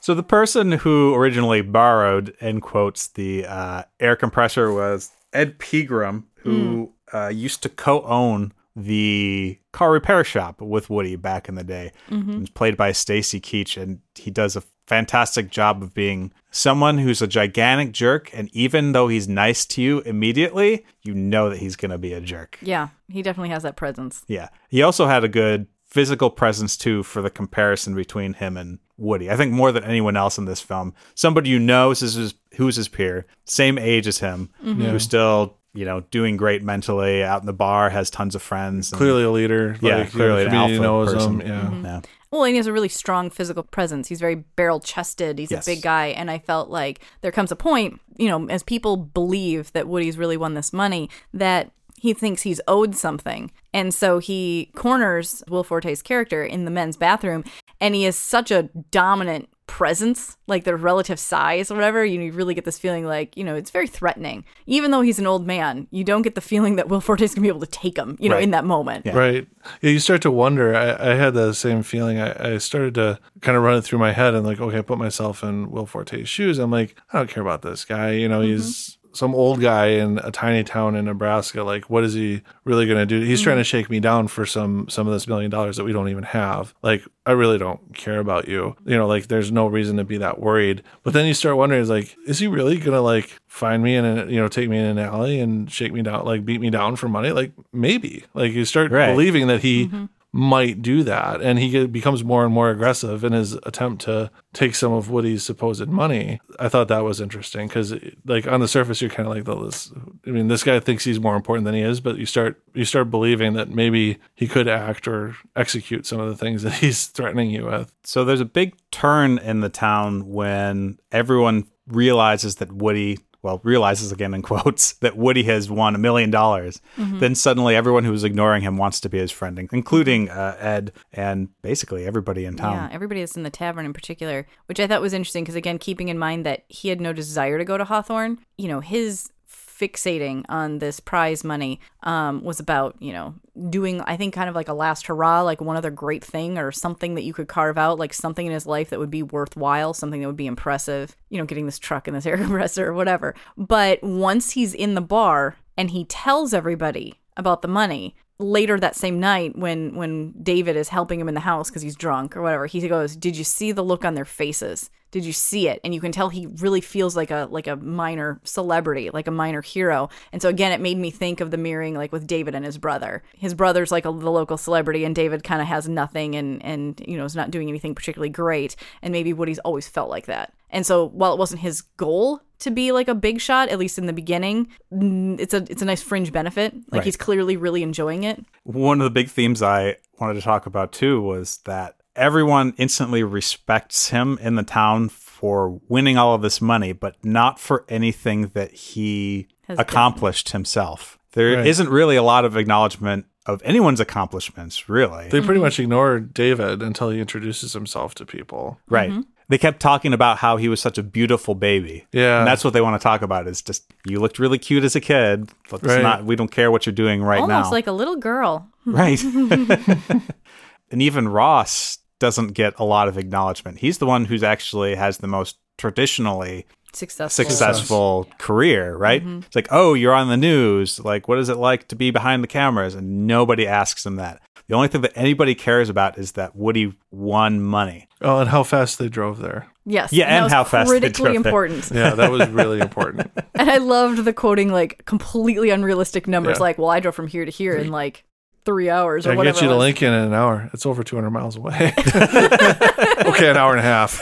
So 0.00 0.14
the 0.14 0.22
person 0.22 0.72
who 0.72 1.14
originally 1.14 1.62
borrowed, 1.62 2.34
in 2.40 2.60
quotes, 2.60 3.08
the 3.08 3.46
uh, 3.46 3.82
air 4.00 4.16
compressor 4.16 4.72
was 4.72 5.10
Ed 5.32 5.58
Pegram, 5.58 6.26
who 6.36 6.92
uh, 7.12 7.28
used 7.28 7.62
to 7.64 7.68
co-own 7.68 8.52
the 8.76 9.58
car 9.72 9.90
repair 9.90 10.22
shop 10.22 10.60
with 10.60 10.90
Woody 10.90 11.16
back 11.16 11.48
in 11.48 11.54
the 11.54 11.64
day. 11.64 11.92
Mm-hmm. 12.10 12.40
Was 12.40 12.50
played 12.50 12.76
by 12.76 12.92
Stacy 12.92 13.40
Keach, 13.40 13.80
and 13.80 14.00
he 14.14 14.30
does 14.30 14.54
a 14.54 14.62
fantastic 14.86 15.50
job 15.50 15.82
of 15.82 15.94
being 15.94 16.32
someone 16.50 16.98
who's 16.98 17.20
a 17.20 17.26
gigantic 17.26 17.92
jerk. 17.92 18.30
And 18.32 18.48
even 18.52 18.92
though 18.92 19.08
he's 19.08 19.26
nice 19.26 19.66
to 19.66 19.82
you 19.82 20.00
immediately, 20.00 20.84
you 21.02 21.14
know 21.14 21.50
that 21.50 21.58
he's 21.58 21.74
going 21.76 21.90
to 21.90 21.98
be 21.98 22.12
a 22.12 22.20
jerk. 22.20 22.58
Yeah, 22.62 22.88
he 23.08 23.22
definitely 23.22 23.48
has 23.50 23.62
that 23.64 23.76
presence. 23.76 24.22
Yeah. 24.28 24.48
He 24.68 24.82
also 24.82 25.06
had 25.06 25.24
a 25.24 25.28
good 25.28 25.66
physical 25.84 26.30
presence 26.30 26.76
too 26.76 27.02
for 27.02 27.22
the 27.22 27.30
comparison 27.30 27.94
between 27.94 28.34
him 28.34 28.56
and 28.56 28.78
Woody. 28.98 29.30
I 29.30 29.36
think 29.36 29.52
more 29.52 29.72
than 29.72 29.84
anyone 29.84 30.16
else 30.16 30.38
in 30.38 30.44
this 30.44 30.60
film. 30.60 30.94
Somebody 31.14 31.50
you 31.50 31.58
know 31.58 31.90
is 31.90 32.00
his, 32.00 32.34
who's 32.54 32.76
his 32.76 32.88
peer, 32.88 33.26
same 33.44 33.78
age 33.78 34.06
as 34.06 34.18
him, 34.18 34.50
mm-hmm. 34.64 34.82
who's 34.82 35.02
still, 35.02 35.58
you 35.76 35.84
know, 35.84 36.00
doing 36.10 36.36
great 36.36 36.62
mentally, 36.62 37.22
out 37.22 37.40
in 37.42 37.46
the 37.46 37.52
bar, 37.52 37.90
has 37.90 38.10
tons 38.10 38.34
of 38.34 38.42
friends. 38.42 38.90
and- 38.90 38.98
clearly 38.98 39.22
a 39.24 39.30
leader. 39.30 39.76
Yeah, 39.80 39.98
like, 39.98 40.10
clearly 40.10 40.46
an 40.46 40.54
alpha 40.54 40.78
knows 40.80 41.14
person. 41.14 41.40
him. 41.40 41.46
Yeah. 41.46 41.60
Mm-hmm. 41.62 41.84
Yeah. 41.84 42.00
Well, 42.32 42.42
and 42.44 42.50
he 42.50 42.56
has 42.56 42.66
a 42.66 42.72
really 42.72 42.88
strong 42.88 43.30
physical 43.30 43.62
presence. 43.62 44.08
He's 44.08 44.18
very 44.20 44.34
barrel 44.34 44.80
chested. 44.80 45.38
He's 45.38 45.50
Yes. 45.50 45.66
a 45.66 45.70
big 45.70 45.82
guy. 45.82 46.06
And 46.08 46.30
I 46.30 46.38
felt 46.38 46.68
like 46.70 47.00
there 47.20 47.30
comes 47.32 47.52
a 47.52 47.56
point, 47.56 48.00
you 48.16 48.28
know, 48.28 48.46
as 48.48 48.62
people 48.64 48.96
believe 48.96 49.72
that 49.72 49.86
Woody's 49.86 50.18
really 50.18 50.36
won 50.36 50.54
this 50.54 50.72
money, 50.72 51.08
that 51.32 51.70
he 51.98 52.12
thinks 52.12 52.42
he's 52.42 52.60
owed 52.66 52.96
something. 52.96 53.50
And 53.72 53.94
so 53.94 54.18
he 54.18 54.70
corners 54.74 55.42
Will 55.48 55.62
Forte's 55.64 56.02
character 56.02 56.44
in 56.44 56.64
the 56.64 56.70
men's 56.70 56.96
bathroom. 56.96 57.44
And 57.80 57.94
he 57.94 58.04
is 58.04 58.16
such 58.16 58.50
a 58.50 58.64
dominant 58.90 59.48
presence, 59.66 60.36
like 60.46 60.64
their 60.64 60.76
relative 60.76 61.18
size 61.18 61.70
or 61.70 61.74
whatever. 61.74 62.04
You 62.04 62.32
really 62.32 62.54
get 62.54 62.64
this 62.64 62.78
feeling 62.78 63.04
like, 63.04 63.36
you 63.36 63.44
know, 63.44 63.54
it's 63.54 63.70
very 63.70 63.86
threatening. 63.86 64.44
Even 64.66 64.90
though 64.90 65.00
he's 65.00 65.18
an 65.18 65.26
old 65.26 65.46
man, 65.46 65.86
you 65.90 66.04
don't 66.04 66.22
get 66.22 66.34
the 66.34 66.40
feeling 66.40 66.76
that 66.76 66.88
Will 66.88 67.00
Forte 67.00 67.22
is 67.22 67.30
going 67.34 67.42
to 67.42 67.42
be 67.42 67.48
able 67.48 67.60
to 67.60 67.66
take 67.66 67.96
him, 67.98 68.16
you 68.20 68.28
know, 68.28 68.36
Right. 68.36 68.44
in 68.44 68.50
that 68.52 68.64
moment. 68.64 69.06
Right. 69.06 69.46
Yeah, 69.80 69.90
you 69.90 69.98
start 69.98 70.22
to 70.22 70.30
wonder. 70.30 70.74
I, 70.74 71.12
I 71.12 71.14
had 71.14 71.34
the 71.34 71.52
same 71.52 71.82
feeling. 71.82 72.20
I, 72.20 72.54
I 72.54 72.58
started 72.58 72.94
to 72.94 73.18
kind 73.40 73.56
of 73.56 73.62
run 73.62 73.78
it 73.78 73.82
through 73.82 73.98
my 73.98 74.12
head 74.12 74.34
and 74.34 74.46
like, 74.46 74.60
okay, 74.60 74.78
I 74.78 74.82
put 74.82 74.98
myself 74.98 75.42
in 75.42 75.70
Will 75.70 75.86
Forte's 75.86 76.28
shoes. 76.28 76.58
I'm 76.58 76.70
like, 76.70 76.96
I 77.12 77.18
don't 77.18 77.30
care 77.30 77.42
about 77.42 77.62
this 77.62 77.84
guy. 77.84 78.12
You 78.12 78.28
know, 78.28 78.40
mm-hmm. 78.40 78.52
he's 78.52 78.95
some 79.16 79.34
old 79.34 79.60
guy 79.60 79.86
in 79.86 80.18
a 80.18 80.30
tiny 80.30 80.62
town 80.62 80.94
in 80.94 81.06
Nebraska. 81.06 81.62
Like, 81.62 81.88
what 81.88 82.04
is 82.04 82.14
he 82.14 82.42
really 82.64 82.86
going 82.86 82.98
to 82.98 83.06
do? 83.06 83.24
He's 83.24 83.40
trying 83.40 83.56
to 83.56 83.62
mm. 83.62 83.66
shake 83.66 83.88
me 83.88 83.98
down 83.98 84.28
for 84.28 84.44
some 84.44 84.88
some 84.88 85.06
of 85.06 85.12
this 85.12 85.26
million 85.26 85.50
dollars 85.50 85.76
that 85.78 85.84
we 85.84 85.92
don't 85.92 86.08
even 86.08 86.24
have. 86.24 86.74
Like, 86.82 87.02
I 87.24 87.32
really 87.32 87.58
don't 87.58 87.94
care 87.94 88.18
about 88.18 88.46
you. 88.46 88.76
You 88.84 88.96
know, 88.96 89.06
like 89.06 89.28
there's 89.28 89.50
no 89.50 89.66
reason 89.66 89.96
to 89.96 90.04
be 90.04 90.18
that 90.18 90.38
worried. 90.38 90.82
But 91.02 91.14
then 91.14 91.26
you 91.26 91.34
start 91.34 91.56
wondering, 91.56 91.80
is 91.80 91.90
like, 91.90 92.16
is 92.26 92.38
he 92.38 92.46
really 92.46 92.78
gonna 92.78 93.00
like 93.00 93.40
find 93.48 93.82
me 93.82 93.96
and 93.96 94.30
you 94.30 94.36
know 94.40 94.48
take 94.48 94.68
me 94.68 94.78
in 94.78 94.84
an 94.84 94.98
alley 94.98 95.40
and 95.40 95.70
shake 95.70 95.92
me 95.92 96.02
down, 96.02 96.24
like 96.24 96.44
beat 96.44 96.60
me 96.60 96.70
down 96.70 96.96
for 96.96 97.08
money? 97.08 97.30
Like 97.30 97.52
maybe. 97.72 98.24
Like 98.34 98.52
you 98.52 98.64
start 98.64 98.92
Right. 98.92 99.10
believing 99.12 99.46
that 99.48 99.60
he 99.60 99.86
mm-hmm. 99.86 100.04
Might 100.32 100.82
do 100.82 101.02
that. 101.02 101.40
And 101.40 101.58
he 101.58 101.86
becomes 101.86 102.22
more 102.22 102.44
and 102.44 102.52
more 102.52 102.70
aggressive 102.70 103.24
in 103.24 103.32
his 103.32 103.54
attempt 103.64 104.02
to 104.04 104.30
take 104.52 104.74
some 104.74 104.92
of 104.92 105.10
Woody's 105.10 105.42
supposed 105.42 105.88
money. 105.88 106.40
I 106.58 106.68
thought 106.68 106.88
that 106.88 107.04
was 107.04 107.20
interesting 107.20 107.68
because, 107.68 107.94
like, 108.24 108.46
on 108.46 108.60
the 108.60 108.68
surface, 108.68 109.00
you're 109.00 109.10
kind 109.10 109.28
of 109.28 109.34
like, 109.34 109.48
"Oh, 109.48 109.64
this, 109.64 109.92
I 110.26 110.30
mean, 110.30 110.48
this 110.48 110.62
guy 110.62 110.78
thinks 110.80 111.04
he's 111.04 111.20
more 111.20 111.36
important 111.36 111.64
than 111.64 111.74
he 111.74 111.80
is, 111.80 112.00
but 112.00 112.18
you 112.18 112.26
start, 112.26 112.62
you 112.74 112.84
start 112.84 113.10
believing 113.10 113.54
that 113.54 113.70
maybe 113.70 114.18
he 114.34 114.46
could 114.46 114.68
act 114.68 115.08
or 115.08 115.36
execute 115.54 116.06
some 116.06 116.20
of 116.20 116.28
the 116.28 116.36
things 116.36 116.62
that 116.62 116.72
he's 116.82 117.06
threatening 117.06 117.50
you 117.50 117.64
with. 117.64 117.94
So 118.04 118.24
there's 118.24 118.40
a 118.40 118.44
big 118.44 118.76
turn 118.90 119.38
in 119.38 119.60
the 119.60 119.68
town 119.70 120.28
when 120.28 120.98
everyone 121.12 121.66
realizes 121.86 122.56
that 122.56 122.72
Woody, 122.72 123.18
well, 123.46 123.60
realizes 123.62 124.10
again 124.10 124.34
in 124.34 124.42
quotes, 124.50 124.94
that 124.94 125.16
Woody 125.16 125.44
has 125.44 125.70
won 125.70 125.94
a 125.94 125.98
million 125.98 126.30
dollars. 126.30 126.80
Then 126.96 127.36
suddenly 127.36 127.76
everyone 127.76 128.02
who 128.02 128.10
was 128.10 128.24
ignoring 128.24 128.62
him 128.62 128.76
wants 128.76 128.98
to 129.00 129.08
be 129.08 129.18
his 129.18 129.30
friend, 129.30 129.56
including 129.72 130.28
uh, 130.28 130.56
Ed 130.58 130.92
and 131.12 131.48
basically 131.62 132.04
everybody 132.04 132.44
in 132.44 132.56
town. 132.56 132.74
Yeah, 132.74 132.88
everybody 132.92 133.20
that's 133.20 133.36
in 133.36 133.44
the 133.44 133.50
tavern 133.50 133.86
in 133.86 133.92
particular, 133.92 134.46
which 134.66 134.80
I 134.80 134.88
thought 134.88 135.00
was 135.00 135.12
interesting 135.12 135.44
because, 135.44 135.54
again, 135.54 135.78
keeping 135.78 136.08
in 136.08 136.18
mind 136.18 136.44
that 136.44 136.64
he 136.68 136.88
had 136.88 137.00
no 137.00 137.12
desire 137.12 137.56
to 137.56 137.64
go 137.64 137.78
to 137.78 137.84
Hawthorne, 137.84 138.40
you 138.58 138.66
know, 138.66 138.80
his 138.80 139.30
fixating 139.78 140.44
on 140.48 140.78
this 140.78 141.00
prize 141.00 141.44
money 141.44 141.80
um, 142.02 142.42
was 142.42 142.60
about, 142.60 142.96
you 143.00 143.12
know, 143.12 143.34
doing, 143.68 144.00
I 144.02 144.16
think, 144.16 144.34
kind 144.34 144.48
of 144.48 144.54
like 144.54 144.68
a 144.68 144.74
last 144.74 145.06
hurrah, 145.06 145.42
like 145.42 145.60
one 145.60 145.76
other 145.76 145.90
great 145.90 146.24
thing 146.24 146.58
or 146.58 146.72
something 146.72 147.14
that 147.14 147.24
you 147.24 147.32
could 147.32 147.48
carve 147.48 147.78
out, 147.78 147.98
like 147.98 148.14
something 148.14 148.46
in 148.46 148.52
his 148.52 148.66
life 148.66 148.90
that 148.90 148.98
would 148.98 149.10
be 149.10 149.22
worthwhile, 149.22 149.94
something 149.94 150.20
that 150.20 150.26
would 150.26 150.36
be 150.36 150.46
impressive, 150.46 151.16
you 151.28 151.38
know, 151.38 151.44
getting 151.44 151.66
this 151.66 151.78
truck 151.78 152.06
and 152.06 152.16
this 152.16 152.26
air 152.26 152.36
compressor 152.38 152.86
or 152.86 152.94
whatever. 152.94 153.34
But 153.56 154.02
once 154.02 154.52
he's 154.52 154.74
in 154.74 154.94
the 154.94 155.00
bar 155.00 155.56
and 155.76 155.90
he 155.90 156.04
tells 156.04 156.54
everybody 156.54 157.20
about 157.36 157.62
the 157.62 157.68
money, 157.68 158.16
later 158.38 158.78
that 158.78 158.94
same 158.96 159.18
night 159.18 159.56
when 159.56 159.94
when 159.94 160.32
David 160.42 160.76
is 160.76 160.90
helping 160.90 161.20
him 161.20 161.28
in 161.28 161.34
the 161.34 161.40
house 161.40 161.70
because 161.70 161.82
he's 161.82 161.96
drunk 161.96 162.36
or 162.36 162.42
whatever, 162.42 162.66
he 162.66 162.86
goes, 162.86 163.16
"Did 163.16 163.36
you 163.36 163.44
see 163.44 163.72
the 163.72 163.84
look 163.84 164.04
on 164.04 164.14
their 164.14 164.24
faces? 164.24 164.90
Did 165.10 165.24
you 165.24 165.32
see 165.32 165.68
it?" 165.68 165.80
And 165.82 165.94
you 165.94 166.00
can 166.00 166.12
tell 166.12 166.28
he 166.28 166.46
really 166.46 166.80
feels 166.82 167.16
like 167.16 167.30
a 167.30 167.48
like 167.50 167.66
a 167.66 167.76
minor 167.76 168.40
celebrity, 168.44 169.10
like 169.10 169.26
a 169.26 169.30
minor 169.30 169.62
hero. 169.62 170.10
And 170.32 170.42
so 170.42 170.48
again, 170.48 170.72
it 170.72 170.80
made 170.80 170.98
me 170.98 171.10
think 171.10 171.40
of 171.40 171.50
the 171.50 171.56
mirroring 171.56 171.94
like 171.94 172.12
with 172.12 172.26
David 172.26 172.54
and 172.54 172.64
his 172.64 172.78
brother. 172.78 173.22
His 173.36 173.54
brother's 173.54 173.90
like 173.90 174.04
a, 174.04 174.12
the 174.12 174.30
local 174.30 174.58
celebrity, 174.58 175.04
and 175.04 175.14
David 175.14 175.42
kind 175.42 175.62
of 175.62 175.68
has 175.68 175.88
nothing 175.88 176.34
and 176.34 176.62
and 176.64 177.00
you 177.06 177.16
know 177.16 177.24
is 177.24 177.36
not 177.36 177.50
doing 177.50 177.68
anything 177.68 177.94
particularly 177.94 178.30
great. 178.30 178.76
And 179.02 179.12
maybe 179.12 179.32
Woody's 179.32 179.60
always 179.60 179.88
felt 179.88 180.10
like 180.10 180.26
that. 180.26 180.52
And 180.70 180.84
so 180.86 181.06
while 181.08 181.32
it 181.32 181.38
wasn't 181.38 181.60
his 181.60 181.82
goal 181.82 182.40
to 182.60 182.70
be 182.70 182.90
like 182.92 183.08
a 183.08 183.14
big 183.14 183.40
shot, 183.40 183.68
at 183.68 183.78
least 183.78 183.98
in 183.98 184.06
the 184.06 184.12
beginning, 184.12 184.68
mm, 184.92 185.38
it's 185.38 185.54
a 185.54 185.58
it's 185.70 185.82
a 185.82 185.84
nice 185.84 186.02
fringe 186.02 186.32
benefit. 186.32 186.74
Like 186.74 187.00
Right. 187.00 187.04
he's 187.04 187.16
clearly 187.16 187.56
really 187.56 187.82
enjoying 187.82 188.24
it. 188.24 188.44
One 188.64 189.00
of 189.00 189.04
the 189.04 189.10
big 189.10 189.28
themes 189.28 189.62
I 189.62 189.96
wanted 190.18 190.34
to 190.34 190.40
talk 190.42 190.66
about 190.66 190.92
too 190.92 191.20
was 191.22 191.58
that 191.66 191.96
everyone 192.16 192.72
instantly 192.78 193.22
respects 193.22 194.08
him 194.08 194.38
in 194.40 194.54
the 194.54 194.62
town 194.62 195.08
for 195.10 195.78
winning 195.88 196.16
all 196.16 196.34
of 196.34 196.40
this 196.42 196.60
money, 196.62 196.92
but 196.92 197.16
not 197.22 197.60
for 197.60 197.84
anything 197.90 198.50
that 198.54 198.72
he 198.72 199.48
Has 199.68 199.76
done. 199.76 199.82
accomplished 199.86 200.50
himself. 200.52 201.18
There 201.32 201.56
Right. 201.58 201.78
not 201.78 201.88
really 201.88 202.16
a 202.16 202.22
lot 202.22 202.46
of 202.46 202.56
acknowledgement 202.56 203.26
of 203.44 203.60
anyone's 203.64 204.00
accomplishments, 204.00 204.88
really. 204.88 205.28
They 205.28 205.42
pretty 205.42 205.60
much 205.60 205.78
ignore 205.78 206.18
David 206.18 206.82
until 206.82 207.10
he 207.10 207.20
introduces 207.20 207.74
himself 207.74 208.14
to 208.16 208.24
people. 208.26 208.78
right. 208.88 209.12
They 209.48 209.58
kept 209.58 209.78
talking 209.80 210.12
about 210.12 210.38
how 210.38 210.56
he 210.56 210.68
was 210.68 210.80
such 210.80 210.98
a 210.98 211.02
beautiful 211.04 211.54
baby. 211.54 212.04
Yeah. 212.12 212.38
And 212.38 212.46
that's 212.46 212.64
what 212.64 212.72
they 212.72 212.80
want 212.80 213.00
to 213.00 213.02
talk 213.02 213.22
about 213.22 213.46
is 213.46 213.62
just 213.62 213.84
you 214.04 214.18
looked 214.18 214.38
really 214.40 214.58
cute 214.58 214.82
as 214.82 214.96
a 214.96 215.00
kid. 215.00 215.50
Let's 215.70 215.84
Right. 215.84 216.02
not 216.02 216.24
we 216.24 216.34
don't 216.34 216.50
care 216.50 216.70
what 216.70 216.84
you're 216.84 216.92
doing 216.94 217.22
right 217.22 217.36
Almost 217.40 217.48
now. 217.48 217.56
Almost 217.58 217.72
like 217.72 217.86
a 217.86 217.92
little 217.92 218.16
girl. 218.16 218.68
Right. 218.86 219.20
and 220.90 221.02
even 221.02 221.28
Ross 221.28 221.98
doesn't 222.18 222.52
get 222.52 222.74
a 222.78 222.84
lot 222.84 223.08
of 223.08 223.18
acknowledgement. 223.18 223.78
He's 223.78 223.98
the 223.98 224.06
one 224.06 224.24
who's 224.26 224.42
actually 224.42 224.94
has 224.94 225.18
the 225.18 225.26
most 225.26 225.56
traditionally 225.76 226.66
Successful. 226.92 227.44
successful 227.44 228.28
career, 228.38 228.96
right? 228.96 229.22
Mm-hmm. 229.22 229.40
It's 229.40 229.56
like, 229.56 229.68
oh, 229.70 229.94
you're 229.94 230.14
on 230.14 230.28
the 230.28 230.36
news. 230.36 230.98
Like, 231.00 231.28
what 231.28 231.38
is 231.38 231.48
it 231.48 231.56
like 231.56 231.88
to 231.88 231.96
be 231.96 232.10
behind 232.10 232.42
the 232.42 232.48
cameras? 232.48 232.94
And 232.94 233.26
nobody 233.26 233.66
asks 233.66 234.06
him 234.06 234.16
that. 234.16 234.40
The 234.68 234.74
only 234.74 234.88
thing 234.88 235.02
that 235.02 235.12
anybody 235.14 235.54
cares 235.54 235.88
about 235.88 236.18
is 236.18 236.32
that 236.32 236.56
Woody 236.56 236.96
won 237.12 237.60
money. 237.62 238.08
Oh, 238.20 238.38
and 238.40 238.48
how 238.48 238.62
fast 238.64 238.98
they 238.98 239.08
drove 239.08 239.38
there. 239.38 239.66
Yes. 239.84 240.12
Yeah, 240.12 240.26
that 240.26 240.32
and 240.34 240.42
was 240.44 240.52
how 240.52 240.64
fast 240.64 240.90
they 240.90 240.98
critically 241.00 241.24
drove 241.32 241.42
there. 241.44 241.50
important. 241.50 241.90
Yeah, 241.94 242.14
that 242.16 242.30
was 242.32 242.48
really 242.48 242.80
important. 242.80 243.30
And 243.54 243.70
I 243.70 243.76
loved 243.78 244.24
the 244.24 244.32
quoting 244.32 244.72
like 244.72 245.04
completely 245.06 245.70
unrealistic 245.70 246.26
numbers, 246.26 246.56
Yeah. 246.58 246.62
like, 246.62 246.78
well, 246.78 246.90
I 246.90 247.00
drove 247.00 247.14
from 247.14 247.28
here 247.28 247.44
to 247.44 247.50
here 247.50 247.76
in 247.76 247.90
like 247.90 248.24
three 248.64 248.90
hours 248.90 249.24
or 249.26 249.30
whatever. 249.30 249.32
I 249.32 249.36
whatever. 249.36 249.54
get 249.54 249.62
you 249.62 249.68
to. 249.68 249.76
Lincoln 249.76 250.12
in 250.12 250.22
an 250.24 250.34
hour. 250.34 250.68
It's 250.74 250.84
over 250.84 251.04
200 251.04 251.30
miles 251.30 251.56
away. 251.56 251.94
okay, 252.06 253.50
an 253.50 253.56
hour 253.56 253.70
and 253.70 253.78
a 253.78 253.82
half. 253.82 254.20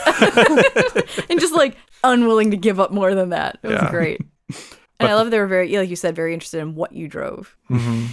and 1.29 1.39
just 1.39 1.53
like 1.55 1.75
unwilling 2.03 2.51
to 2.51 2.57
give 2.57 2.79
up 2.79 2.91
more 2.91 3.15
than 3.15 3.29
that. 3.29 3.57
It 3.63 3.67
was 3.69 3.79
Yeah. 3.81 3.89
great. 3.89 4.21
And 4.99 5.09
I 5.09 5.15
love 5.15 5.31
they 5.31 5.39
were 5.39 5.47
very, 5.47 5.75
like 5.75 5.89
you 5.89 5.95
said, 5.95 6.15
very 6.15 6.33
interested 6.33 6.59
in 6.61 6.75
what 6.75 6.91
you 6.93 7.07
drove. 7.07 7.55
Mm-hmm. 7.69 8.05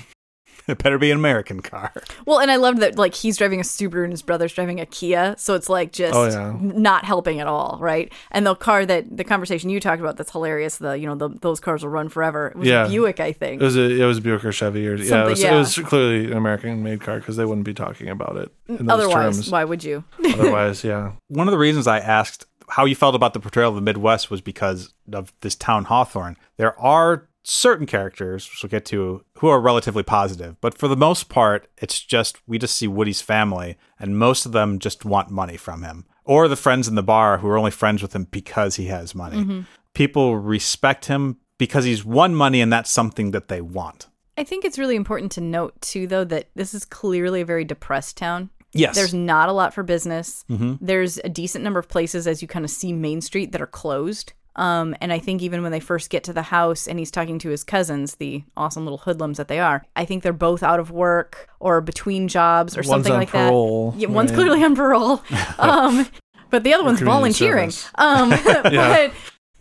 It 0.68 0.78
better 0.82 0.98
be 0.98 1.10
an 1.10 1.18
American 1.18 1.60
car. 1.60 1.92
Well, 2.26 2.38
and 2.40 2.50
I 2.50 2.56
loved 2.56 2.80
that 2.80 2.96
like 2.96 3.14
he's 3.14 3.36
driving 3.36 3.60
a 3.60 3.62
Subaru 3.64 4.04
and 4.04 4.12
his 4.12 4.22
brother's 4.22 4.52
driving 4.52 4.80
a 4.80 4.86
Kia, 4.86 5.34
so 5.38 5.54
it's 5.54 5.68
like 5.68 5.92
just 5.92 6.14
Oh, 6.14 6.28
yeah. 6.28 6.56
not 6.60 7.04
helping 7.04 7.40
at 7.40 7.46
all, 7.46 7.78
right? 7.80 8.12
And 8.30 8.46
the 8.46 8.54
car 8.54 8.86
that 8.86 9.16
the 9.16 9.24
conversation 9.24 9.70
you 9.70 9.80
talked 9.80 10.00
about 10.00 10.16
that's 10.16 10.32
hilarious. 10.32 10.76
The 10.78 10.92
you 10.98 11.06
know 11.06 11.14
the, 11.14 11.30
those 11.40 11.60
cars 11.60 11.82
will 11.82 11.90
run 11.90 12.08
forever. 12.08 12.48
It 12.48 12.56
was 12.56 12.68
Yeah. 12.68 12.86
a 12.86 12.88
Buick, 12.88 13.20
I 13.20 13.32
think. 13.32 13.60
It 13.60 13.64
was 13.64 13.76
a 13.76 14.02
it 14.02 14.04
was 14.04 14.18
a 14.18 14.20
Buick 14.20 14.44
or 14.44 14.52
Chevy 14.52 14.86
or 14.88 14.94
yeah, 14.96 15.24
it 15.26 15.28
was, 15.30 15.42
yeah. 15.42 15.54
it 15.54 15.58
was 15.58 15.78
clearly 15.78 16.26
an 16.26 16.36
American 16.36 16.82
made 16.82 17.00
car 17.00 17.18
because 17.18 17.36
they 17.36 17.44
wouldn't 17.44 17.64
be 17.66 17.74
talking 17.74 18.08
about 18.08 18.36
it 18.36 18.52
in 18.68 18.86
those 18.86 18.90
Otherwise, 19.00 19.36
terms. 19.36 19.50
why 19.50 19.64
would 19.64 19.82
you? 19.84 20.04
Otherwise, 20.24 20.84
yeah. 20.84 21.12
One 21.28 21.48
of 21.48 21.52
the 21.52 21.58
reasons 21.58 21.86
I 21.86 21.98
asked 21.98 22.46
how 22.68 22.84
you 22.86 22.94
felt 22.94 23.14
about 23.14 23.34
the 23.34 23.40
portrayal 23.40 23.68
of 23.70 23.74
the 23.74 23.80
Midwest 23.82 24.30
was 24.30 24.40
because 24.40 24.94
of 25.12 25.32
this 25.40 25.54
town 25.54 25.84
Hawthorne. 25.84 26.36
There 26.56 26.78
are 26.80 27.28
certain 27.42 27.86
characters, 27.86 28.48
which 28.48 28.62
we'll 28.62 28.70
get 28.70 28.84
to, 28.86 29.24
who 29.38 29.48
are 29.48 29.60
relatively 29.60 30.02
positive, 30.02 30.60
but 30.60 30.76
for 30.76 30.88
the 30.88 30.96
most 30.96 31.28
part, 31.28 31.68
it's 31.78 32.00
just 32.00 32.38
we 32.46 32.58
just 32.58 32.76
see 32.76 32.88
Woody's 32.88 33.20
family, 33.20 33.76
and 33.98 34.18
most 34.18 34.46
of 34.46 34.52
them 34.52 34.78
just 34.78 35.04
want 35.04 35.30
money 35.30 35.56
from 35.56 35.82
him, 35.82 36.06
or 36.24 36.48
the 36.48 36.56
friends 36.56 36.88
in 36.88 36.94
the 36.94 37.02
bar 37.02 37.38
who 37.38 37.48
are 37.48 37.58
only 37.58 37.70
friends 37.70 38.02
with 38.02 38.14
him 38.14 38.28
because 38.30 38.76
he 38.76 38.86
has 38.86 39.14
money. 39.14 39.38
Mm-hmm. 39.38 39.60
People 39.94 40.38
respect 40.38 41.06
him 41.06 41.38
because 41.58 41.84
he's 41.84 42.04
won 42.04 42.34
money, 42.34 42.60
and 42.60 42.72
that's 42.72 42.90
something 42.90 43.32
that 43.32 43.48
they 43.48 43.60
want. 43.60 44.08
I 44.38 44.44
think 44.44 44.64
it's 44.64 44.78
really 44.78 44.96
important 44.96 45.32
to 45.32 45.40
note 45.40 45.80
too, 45.80 46.06
though, 46.06 46.24
that 46.24 46.48
this 46.54 46.74
is 46.74 46.84
clearly 46.84 47.42
a 47.42 47.44
very 47.44 47.64
depressed 47.64 48.16
town. 48.16 48.50
Yes. 48.72 48.94
There's 48.94 49.12
not 49.12 49.50
a 49.50 49.52
lot 49.52 49.74
for 49.74 49.82
business. 49.82 50.44
Mm-hmm. 50.48 50.84
There's 50.84 51.18
a 51.18 51.28
decent 51.28 51.62
number 51.62 51.78
of 51.78 51.88
places 51.88 52.26
as 52.26 52.40
you 52.40 52.48
kind 52.48 52.64
of 52.64 52.70
see 52.70 52.92
Main 52.92 53.20
Street 53.20 53.52
that 53.52 53.60
are 53.60 53.66
closed. 53.66 54.32
Um, 54.56 54.94
and 55.00 55.12
I 55.12 55.18
think 55.18 55.42
even 55.42 55.62
when 55.62 55.72
they 55.72 55.80
first 55.80 56.10
get 56.10 56.24
to 56.24 56.32
the 56.32 56.42
house 56.42 56.86
and 56.86 56.98
he's 56.98 57.10
talking 57.10 57.38
to 57.40 57.48
his 57.48 57.64
cousins, 57.64 58.16
the 58.16 58.44
awesome 58.56 58.84
little 58.84 58.98
hoodlums 58.98 59.38
that 59.38 59.48
they 59.48 59.60
are, 59.60 59.84
I 59.96 60.04
think 60.04 60.22
they're 60.22 60.32
both 60.32 60.62
out 60.62 60.80
of 60.80 60.90
work 60.90 61.48
or 61.60 61.80
between 61.80 62.28
jobs 62.28 62.76
or 62.76 62.80
One's 62.80 62.88
something 62.88 63.12
on 63.12 63.18
like 63.18 63.30
parole, 63.30 63.92
that. 63.92 64.00
Yeah, 64.00 64.08
one's 64.08 64.32
clearly 64.32 64.62
on 64.62 64.76
parole. 64.76 65.22
Um, 65.58 66.06
but 66.50 66.64
the 66.64 66.74
other 66.74 66.84
one's 66.84 67.00
volunteering. 67.00 67.72
Um, 67.94 68.30
but 68.44 69.12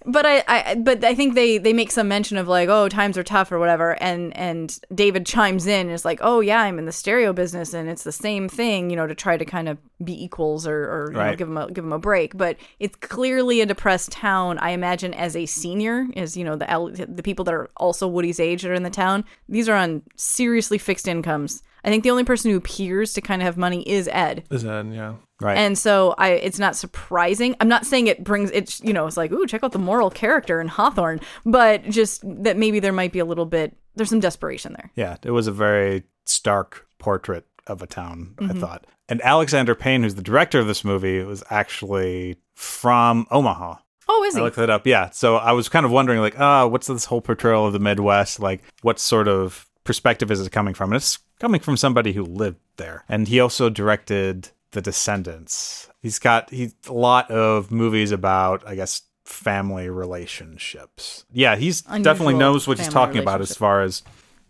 but 0.05 0.25
I, 0.25 0.43
I 0.47 0.75
but 0.75 1.03
I 1.03 1.15
think 1.15 1.35
they 1.35 1.57
they 1.57 1.73
make 1.73 1.91
some 1.91 2.07
mention 2.07 2.37
of 2.37 2.47
like 2.47 2.69
oh 2.69 2.89
times 2.89 3.17
are 3.17 3.23
tough 3.23 3.51
or 3.51 3.59
whatever 3.59 4.01
and 4.01 4.35
and 4.35 4.79
David 4.93 5.25
chimes 5.25 5.67
in 5.67 5.87
and 5.87 5.91
is 5.91 6.05
like 6.05 6.19
oh 6.21 6.39
yeah 6.39 6.61
I'm 6.61 6.79
in 6.79 6.85
the 6.85 6.91
stereo 6.91 7.33
business 7.33 7.73
and 7.73 7.89
it's 7.89 8.03
the 8.03 8.11
same 8.11 8.49
thing 8.49 8.89
you 8.89 8.95
know 8.95 9.07
to 9.07 9.15
try 9.15 9.37
to 9.37 9.45
kind 9.45 9.69
of 9.69 9.77
be 10.03 10.23
equals 10.23 10.65
or, 10.65 10.75
or 10.75 11.11
you 11.11 11.17
know, 11.17 11.35
give 11.35 11.47
him 11.47 11.57
a 11.57 11.71
give 11.71 11.83
him 11.83 11.93
a 11.93 11.99
break. 11.99 12.35
But 12.35 12.57
it's 12.79 12.95
clearly 12.95 13.61
a 13.61 13.65
depressed 13.65 14.11
town. 14.11 14.57
I 14.59 14.71
imagine 14.71 15.13
as 15.13 15.35
a 15.35 15.45
senior 15.45 16.07
is 16.15 16.35
you 16.35 16.43
know 16.43 16.55
the 16.55 17.05
the 17.07 17.23
people 17.23 17.45
that 17.45 17.53
are 17.53 17.69
also 17.77 18.07
Woody's 18.07 18.39
age 18.39 18.63
that 18.63 18.71
are 18.71 18.75
in 18.75 18.83
the 18.83 18.89
town 18.89 19.23
these 19.47 19.69
are 19.69 19.75
on 19.75 20.01
seriously 20.15 20.77
fixed 20.77 21.07
incomes. 21.07 21.61
I 21.83 21.89
think 21.89 22.03
the 22.03 22.11
only 22.11 22.23
person 22.23 22.51
who 22.51 22.57
appears 22.57 23.13
to 23.13 23.21
kind 23.21 23.41
of 23.41 23.45
have 23.45 23.57
money 23.57 23.87
is 23.89 24.07
Ed. 24.11 24.43
Is 24.51 24.63
that 24.63 24.85
yeah? 24.85 25.15
Right. 25.41 25.57
and 25.57 25.77
so 25.77 26.13
I 26.17 26.29
it's 26.29 26.59
not 26.59 26.75
surprising. 26.75 27.55
I'm 27.59 27.67
not 27.67 27.85
saying 27.85 28.07
it 28.07 28.23
brings 28.23 28.51
it's 28.51 28.79
you 28.81 28.93
know, 28.93 29.07
it's 29.07 29.17
like, 29.17 29.31
ooh, 29.31 29.45
check 29.47 29.63
out 29.63 29.71
the 29.71 29.79
moral 29.79 30.09
character 30.09 30.61
in 30.61 30.67
Hawthorne, 30.67 31.19
but 31.45 31.83
just 31.89 32.21
that 32.43 32.57
maybe 32.57 32.79
there 32.79 32.93
might 32.93 33.11
be 33.11 33.19
a 33.19 33.25
little 33.25 33.45
bit 33.45 33.75
there's 33.95 34.09
some 34.09 34.19
desperation 34.21 34.73
there. 34.73 34.91
Yeah, 34.95 35.17
it 35.23 35.31
was 35.31 35.47
a 35.47 35.51
very 35.51 36.03
stark 36.25 36.87
portrait 36.99 37.45
of 37.67 37.81
a 37.81 37.87
town, 37.87 38.35
Mm-hmm. 38.37 38.57
I 38.57 38.59
thought. 38.59 38.87
And 39.09 39.21
Alexander 39.23 39.75
Payne, 39.75 40.03
who's 40.03 40.15
the 40.15 40.21
director 40.21 40.59
of 40.59 40.67
this 40.67 40.83
movie, 40.85 41.21
was 41.23 41.43
actually 41.49 42.37
from 42.55 43.27
Omaha. 43.29 43.75
Oh, 44.07 44.23
is 44.23 44.35
he? 44.35 44.39
I 44.39 44.43
looked 44.43 44.55
that 44.55 44.69
up. 44.69 44.87
Yeah. 44.87 45.09
So 45.09 45.35
I 45.35 45.51
was 45.51 45.67
kind 45.69 45.85
of 45.85 45.91
wondering, 45.91 46.19
like, 46.19 46.39
ah, 46.39 46.65
what's 46.67 46.87
this 46.87 47.05
whole 47.05 47.21
portrayal 47.21 47.65
of 47.65 47.73
the 47.73 47.79
Midwest? 47.79 48.39
Like, 48.39 48.61
what 48.81 48.99
sort 48.99 49.27
of 49.27 49.69
perspective 49.83 50.31
is 50.31 50.45
it 50.45 50.51
coming 50.51 50.73
from? 50.73 50.91
And 50.91 50.97
it's 50.97 51.19
coming 51.39 51.59
from 51.59 51.75
somebody 51.77 52.13
who 52.13 52.23
lived 52.23 52.59
there. 52.77 53.03
And 53.09 53.27
he 53.27 53.39
also 53.39 53.69
directed 53.69 54.49
The 54.71 54.81
Descendants. 54.81 55.89
He's 56.01 56.19
got 56.19 56.49
he's 56.49 56.73
a 56.87 56.93
lot 56.93 57.29
of 57.29 57.71
movies 57.71 58.11
about, 58.11 58.65
I 58.65 58.75
guess, 58.75 59.01
family 59.25 59.89
relationships. 59.89 61.25
Yeah, 61.31 61.55
he's 61.55 61.81
definitely 61.81 62.35
knows 62.35 62.67
what 62.67 62.77
he's 62.77 62.87
talking 62.87 63.21
about 63.21 63.41
as 63.41 63.55
far 63.55 63.81
as 63.81 64.03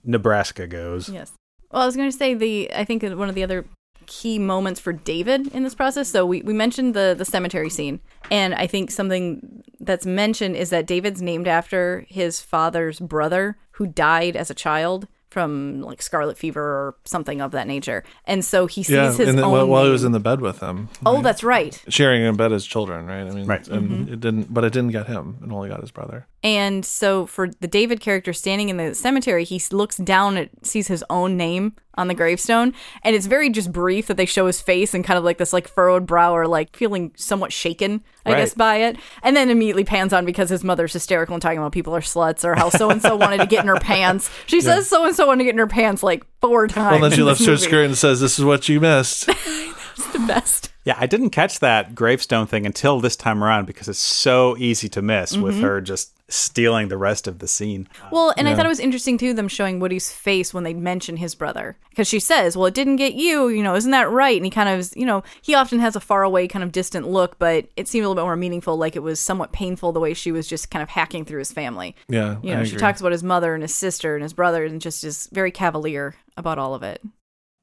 Nebraska 0.04 0.68
goes. 0.68 1.10
Yes. 1.10 1.32
Well, 1.72 1.84
I 1.84 1.86
was 1.86 1.96
going 1.96 2.12
to 2.12 2.18
say 2.18 2.34
the 2.34 2.72
I 2.74 2.86
think 2.86 3.04
one 3.04 3.30
of 3.30 3.36
the 3.36 3.44
other 3.44 3.66
key 4.08 4.40
moments 4.40 4.80
for 4.80 4.92
David 4.92 5.48
in 5.54 5.64
this 5.64 5.76
process. 5.76 6.10
So 6.10 6.26
we, 6.26 6.42
we 6.42 6.54
mentioned 6.54 6.94
the 6.94 7.16
the 7.18 7.26
cemetery 7.26 7.70
scene, 7.70 8.00
and 8.30 8.54
I 8.54 8.68
think 8.68 8.92
something 8.92 9.64
that's 9.80 10.06
mentioned 10.06 10.56
is 10.56 10.70
that 10.70 10.86
David's 10.86 11.22
named 11.22 11.48
after 11.48 12.06
his 12.10 12.42
father's 12.42 13.00
brother 13.00 13.58
who 13.72 13.88
died 13.88 14.36
as 14.36 14.50
a 14.50 14.56
child 14.56 15.08
from 15.32 15.82
like 15.82 16.02
scarlet 16.02 16.38
fever 16.38 16.62
or 16.62 16.96
something 17.06 17.40
of 17.42 17.52
that 17.52 17.66
nature. 17.66 18.04
And 18.26 18.44
so 18.46 18.68
he 18.68 18.84
sees 18.84 18.94
Yeah, 18.96 19.08
his 19.14 19.20
and 19.30 19.38
then 19.38 19.46
own 19.46 19.52
while, 19.54 19.68
while 19.68 19.86
he 19.86 19.90
was 19.92 20.04
in 20.04 20.12
the 20.12 20.20
bed 20.20 20.42
with 20.42 20.60
them, 20.60 20.90
Oh, 21.06 21.22
that's 21.22 21.42
right. 21.44 21.82
sharing 21.88 22.22
in 22.24 22.36
bed 22.36 22.52
as 22.52 22.66
children, 22.66 23.08
right? 23.08 23.22
I 23.26 23.30
mean, 23.32 23.46
Right. 23.48 23.66
and 23.70 23.90
Mm-hmm. 23.90 24.14
it 24.14 24.20
didn't, 24.20 24.54
but 24.54 24.64
it 24.66 24.74
didn't 24.74 24.92
get 24.92 25.08
him. 25.08 25.38
It 25.44 25.50
only 25.52 25.70
got 25.70 25.80
his 25.82 25.90
brother. 25.92 26.28
And 26.44 26.84
so 26.84 27.28
for 27.28 27.50
the 27.60 27.68
David 27.68 28.00
character 28.00 28.34
standing 28.34 28.70
in 28.70 28.78
the 28.78 28.96
cemetery, 28.96 29.44
he 29.44 29.62
looks 29.72 29.98
down 29.98 30.38
at 30.38 30.50
sees 30.66 30.88
his 30.88 31.04
own 31.10 31.38
name 31.38 31.74
on 31.96 32.08
the 32.08 32.14
gravestone, 32.16 32.74
and 33.04 33.16
it's 33.16 33.26
very 33.28 33.50
just 33.50 33.72
brief 33.72 34.08
that 34.08 34.16
they 34.18 34.26
show 34.26 34.48
his 34.48 34.60
face 34.62 34.94
and 34.94 35.04
kind 35.04 35.18
of 35.20 35.24
like 35.26 35.38
this 35.38 35.52
like 35.54 35.68
furrowed 35.68 36.08
brow 36.08 36.34
or 36.34 36.48
like 36.48 36.76
feeling 36.76 37.12
somewhat 37.16 37.52
shaken, 37.54 38.02
I 38.26 38.32
Right. 38.32 38.38
guess, 38.40 38.54
by 38.56 38.78
it. 38.78 38.98
And 39.22 39.36
then 39.36 39.50
immediately 39.52 39.84
pans 39.84 40.14
on 40.14 40.26
because 40.26 40.50
his 40.50 40.64
mother's 40.64 40.94
hysterical 40.94 41.36
and 41.36 41.42
talking 41.42 41.60
about 41.60 41.74
people 41.74 41.94
are 41.96 42.02
sluts 42.02 42.44
or 42.46 42.56
how 42.56 42.70
so 42.70 42.90
and 42.90 43.02
so 43.02 43.16
wanted 43.16 43.40
to 43.42 43.46
get 43.46 43.62
in 43.64 43.68
her 43.68 43.76
pants. 43.80 44.32
She 44.48 44.62
says 44.62 44.88
so 44.88 45.06
and 45.06 45.16
so 45.16 45.28
wanted 45.28 45.40
to 45.40 45.44
get 45.44 45.54
in 45.54 45.60
her 45.60 45.68
pants 45.68 46.02
like 46.02 46.26
four 46.40 46.68
times. 46.68 46.92
Well, 46.94 47.02
then 47.02 47.12
she 47.12 47.20
in 47.22 47.28
lifts 47.28 47.46
her 47.46 47.52
movie. 47.52 47.64
skirt 47.64 47.86
and 47.86 47.98
says, 47.98 48.20
"This 48.22 48.40
is 48.40 48.46
what 48.46 48.68
you 48.68 48.80
missed." 48.80 49.30
It's 49.98 50.14
the 50.14 50.20
best. 50.20 50.72
Yeah, 50.86 50.96
I 50.98 51.06
didn't 51.06 51.30
catch 51.30 51.60
that 51.60 51.94
gravestone 51.94 52.48
thing 52.48 52.66
until 52.66 53.02
this 53.02 53.16
time 53.16 53.44
around 53.44 53.68
because 53.68 53.88
it's 53.88 54.00
so 54.00 54.58
easy 54.58 54.90
to 54.90 55.02
miss 55.02 55.38
with 55.38 55.56
Mm-hmm. 55.56 55.64
her 55.64 55.82
just 55.82 56.14
stealing 56.32 56.88
the 56.88 56.98
rest 56.98 57.28
of 57.28 57.40
the 57.40 57.48
scene. 57.48 57.88
Well, 58.12 58.34
and 58.38 58.48
I 58.48 58.56
thought 58.56 58.66
it 58.66 58.70
was 58.70 58.80
interesting 58.80 59.18
too 59.18 59.34
them 59.34 59.48
showing 59.48 59.80
Woody's 59.80 60.12
face 60.12 60.54
when 60.54 60.64
they 60.64 60.74
mention 60.74 61.18
his 61.18 61.36
brother 61.36 61.78
because 61.90 62.08
she 62.08 62.20
says, 62.20 62.56
"Well, 62.56 62.66
it 62.68 62.74
didn't 62.74 62.96
get 62.96 63.14
you, 63.14 63.50
you 63.50 63.62
know, 63.64 63.76
isn't 63.76 63.92
that 63.92 64.10
right?" 64.10 64.36
And 64.38 64.46
he 64.46 64.50
kind 64.52 64.70
of, 64.70 64.90
you 64.96 65.06
know, 65.06 65.24
he 65.42 65.54
often 65.54 65.80
has 65.80 65.96
a 65.96 66.00
far 66.00 66.24
away, 66.24 66.48
kind 66.48 66.64
of 66.64 66.72
distant 66.72 67.08
look, 67.08 67.38
but 67.38 67.68
it 67.76 67.88
seemed 67.88 68.06
a 68.06 68.10
little 68.10 68.22
bit 68.22 68.26
more 68.26 68.36
meaningful, 68.36 68.78
like 68.78 68.96
it 68.96 69.04
was 69.04 69.20
somewhat 69.20 69.52
painful 69.52 69.92
the 69.92 70.00
way 70.00 70.14
she 70.14 70.32
was 70.32 70.48
just 70.48 70.72
kind 70.72 70.82
of 70.84 70.90
hacking 70.90 71.26
through 71.26 71.40
his 71.40 71.52
family. 71.52 71.96
Yeah, 72.08 72.38
You 72.42 72.54
know, 72.54 72.62
I 72.62 72.64
she 72.64 72.72
agree. 72.72 72.80
talks 72.82 73.00
about 73.02 73.12
his 73.12 73.24
mother 73.24 73.54
and 73.54 73.62
his 73.64 73.76
sister 73.76 74.16
and 74.16 74.24
his 74.24 74.34
brother, 74.34 74.64
and 74.66 74.80
just 74.82 75.04
is 75.04 75.28
very 75.32 75.52
cavalier 75.52 76.16
about 76.38 76.58
all 76.58 76.74
of 76.74 76.84
it. 76.84 77.02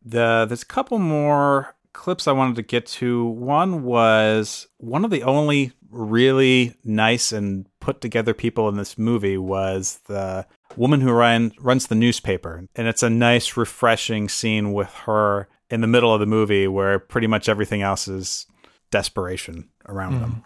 The 0.04 0.44
there's 0.46 0.62
a 0.62 0.66
couple 0.66 0.98
more 0.98 1.74
clips 1.92 2.28
I 2.28 2.32
wanted 2.32 2.56
to 2.56 2.62
get 2.62 2.86
to. 2.86 3.24
One 3.26 3.82
was 3.82 4.68
one 4.78 5.04
of 5.04 5.10
the 5.10 5.22
only 5.24 5.72
really 5.90 6.74
nice 6.84 7.32
and 7.32 7.66
put 7.88 8.02
together 8.02 8.34
people 8.34 8.68
in 8.68 8.76
this 8.76 8.98
movie 8.98 9.38
was 9.38 10.00
the 10.08 10.44
woman 10.76 11.00
who 11.00 11.10
run, 11.10 11.50
runs 11.58 11.86
the 11.86 11.94
newspaper. 11.94 12.66
And 12.76 12.86
it's 12.86 13.02
a 13.02 13.08
nice, 13.08 13.56
refreshing 13.56 14.28
scene 14.28 14.74
with 14.74 14.92
her 15.06 15.48
in 15.70 15.80
the 15.80 15.86
middle 15.86 16.12
of 16.12 16.20
the 16.20 16.26
movie 16.26 16.68
where 16.68 16.98
pretty 16.98 17.26
much 17.26 17.48
everything 17.48 17.80
else 17.80 18.06
is 18.06 18.46
desperation 18.90 19.70
around 19.86 20.16
hmm. 20.16 20.20
them. 20.20 20.44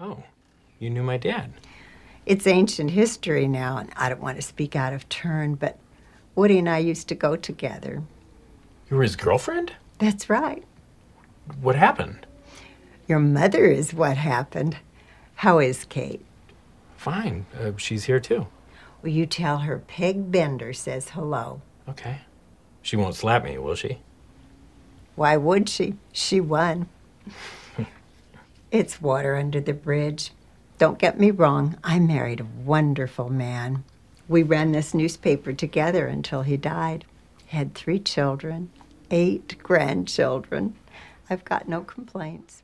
Oh, 0.00 0.22
you 0.78 0.88
knew 0.88 1.02
my 1.02 1.18
dad. 1.18 1.52
It's 2.24 2.46
ancient 2.46 2.92
history 2.92 3.46
now, 3.46 3.76
and 3.76 3.90
I 3.94 4.08
don't 4.08 4.22
want 4.22 4.36
to 4.36 4.42
speak 4.42 4.74
out 4.74 4.94
of 4.94 5.06
turn, 5.10 5.56
but 5.56 5.78
Woody 6.36 6.58
and 6.58 6.70
I 6.70 6.78
used 6.78 7.06
to 7.08 7.14
go 7.14 7.36
together. 7.36 8.02
You 8.88 8.96
were 8.96 9.02
his 9.02 9.16
girlfriend? 9.16 9.74
That's 9.98 10.30
right. 10.30 10.64
What 11.60 11.76
happened? 11.76 12.26
Your 13.06 13.18
mother 13.18 13.66
is 13.66 13.92
what 13.92 14.16
happened. 14.16 14.78
How 15.34 15.58
is 15.58 15.84
Kate? 15.84 16.25
Fine. 16.96 17.46
Uh, 17.58 17.72
she's 17.76 18.04
here 18.04 18.20
too. 18.20 18.46
Will 19.02 19.10
you 19.10 19.26
tell 19.26 19.58
her 19.58 19.78
Peg 19.78 20.32
Bender 20.32 20.72
says 20.72 21.10
hello? 21.10 21.60
Okay. 21.88 22.20
She 22.82 22.96
won't 22.96 23.14
slap 23.14 23.44
me, 23.44 23.58
will 23.58 23.74
she? 23.74 23.98
Why 25.14 25.36
would 25.36 25.68
she? 25.68 25.94
She 26.12 26.40
won. 26.40 26.88
it's 28.70 29.00
water 29.00 29.36
under 29.36 29.60
the 29.60 29.72
bridge. 29.72 30.32
Don't 30.78 30.98
get 30.98 31.18
me 31.18 31.30
wrong, 31.30 31.78
I 31.82 31.98
married 31.98 32.40
a 32.40 32.44
wonderful 32.44 33.30
man. 33.30 33.84
We 34.28 34.42
ran 34.42 34.72
this 34.72 34.92
newspaper 34.92 35.52
together 35.52 36.06
until 36.06 36.42
he 36.42 36.56
died. 36.56 37.04
Had 37.46 37.74
three 37.74 38.00
children, 38.00 38.70
eight 39.10 39.56
grandchildren. 39.62 40.74
I've 41.30 41.44
got 41.44 41.68
no 41.68 41.80
complaints. 41.82 42.62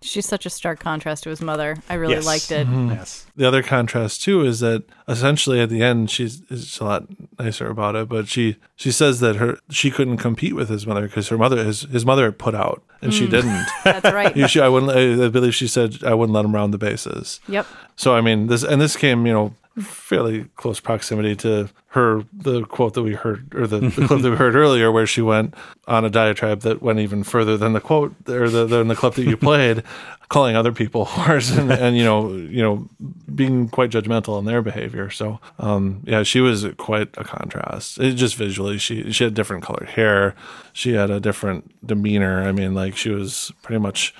She's 0.00 0.26
such 0.26 0.46
a 0.46 0.50
stark 0.50 0.78
contrast 0.78 1.24
to 1.24 1.30
his 1.30 1.40
mother. 1.40 1.76
I 1.88 1.94
really 1.94 2.14
Yes. 2.14 2.26
liked 2.26 2.52
it. 2.52 2.66
Mm-hmm. 2.66 2.90
Yes. 2.92 3.26
The 3.36 3.46
other 3.46 3.62
contrast 3.62 4.22
too 4.22 4.44
is 4.44 4.60
that 4.60 4.84
essentially 5.08 5.60
at 5.60 5.70
the 5.70 5.82
end 5.82 6.10
she's 6.10 6.42
is 6.50 6.78
a 6.80 6.84
lot 6.84 7.04
nicer 7.38 7.68
about 7.68 7.96
it, 7.96 8.08
but 8.08 8.28
she 8.28 8.56
she 8.76 8.92
says 8.92 9.20
that 9.20 9.36
her 9.36 9.58
she 9.70 9.90
couldn't 9.90 10.18
compete 10.18 10.54
with 10.54 10.68
his 10.68 10.86
mother 10.86 11.02
because 11.02 11.28
her 11.28 11.38
mother 11.38 11.64
his 11.64 11.82
his 11.82 12.06
mother 12.06 12.30
put 12.30 12.54
out 12.54 12.82
and 13.02 13.12
she 13.12 13.26
mm. 13.26 13.30
didn't. 13.30 13.66
That's 13.84 14.12
right. 14.12 14.36
You 14.36 14.48
should, 14.48 14.62
I 14.62 14.68
wouldn't. 14.68 14.92
I, 14.92 15.26
I 15.26 15.28
believe 15.28 15.54
she 15.54 15.68
said 15.68 16.04
I 16.04 16.14
wouldn't 16.14 16.34
let 16.34 16.44
him 16.44 16.54
round 16.54 16.72
the 16.72 16.78
bases. 16.78 17.40
Yep. 17.48 17.66
So 17.96 18.14
I 18.14 18.20
mean 18.20 18.46
this 18.46 18.62
and 18.62 18.80
this 18.80 18.96
came 18.96 19.26
you 19.26 19.32
know 19.32 19.54
fairly 19.80 20.44
close 20.56 20.80
proximity 20.80 21.34
to 21.36 21.68
her 21.92 22.22
the 22.32 22.64
quote 22.64 22.94
that 22.94 23.02
we 23.02 23.14
heard 23.14 23.54
or 23.54 23.66
the, 23.66 23.80
the 23.80 24.06
clip 24.06 24.20
that 24.22 24.30
we 24.30 24.36
heard 24.36 24.54
earlier 24.54 24.92
where 24.92 25.06
she 25.06 25.22
went 25.22 25.54
on 25.86 26.04
a 26.04 26.10
diatribe 26.10 26.60
that 26.60 26.82
went 26.82 26.98
even 26.98 27.22
further 27.24 27.56
than 27.56 27.72
the 27.72 27.80
quote 27.80 28.14
or 28.28 28.48
the 28.50 28.66
than 28.66 28.88
the 28.88 28.94
clip 28.96 29.14
that 29.14 29.24
you 29.24 29.36
played 29.36 29.82
calling 30.28 30.54
other 30.56 30.72
people 30.72 31.06
whores 31.14 31.56
and, 31.56 31.70
and 31.72 31.96
you 31.96 32.04
know 32.04 32.30
you 32.32 32.62
know 32.62 32.88
being 33.34 33.68
quite 33.68 33.90
judgmental 33.90 34.38
in 34.38 34.44
their 34.44 34.60
behavior. 34.62 35.08
So 35.10 35.40
um 35.58 36.02
yeah 36.06 36.22
she 36.22 36.40
was 36.40 36.66
quite 36.76 37.08
a 37.16 37.24
contrast. 37.24 37.98
It 37.98 38.14
just 38.14 38.36
visually 38.36 38.78
she 38.78 39.10
she 39.12 39.24
had 39.24 39.34
different 39.34 39.62
colored 39.64 39.88
hair. 39.90 40.34
She 40.72 40.92
had 40.92 41.10
a 41.10 41.20
different 41.20 41.84
demeanor. 41.86 42.42
I 42.42 42.52
mean 42.52 42.74
like 42.74 42.96
she 42.96 43.10
was 43.10 43.52
pretty 43.62 43.80
much 43.80 44.14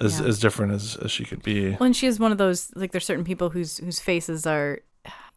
as, 0.00 0.18
Yeah. 0.18 0.26
as 0.26 0.40
different 0.40 0.72
as, 0.72 0.96
as 0.96 1.12
she 1.12 1.24
could 1.24 1.40
be. 1.44 1.70
Well, 1.70 1.84
and 1.84 1.94
she 1.94 2.08
is 2.08 2.18
one 2.18 2.32
of 2.32 2.38
those 2.38 2.72
like 2.74 2.90
there's 2.90 3.06
certain 3.06 3.22
people 3.24 3.50
whose 3.50 3.76
whose 3.78 4.00
faces 4.00 4.44
are 4.44 4.80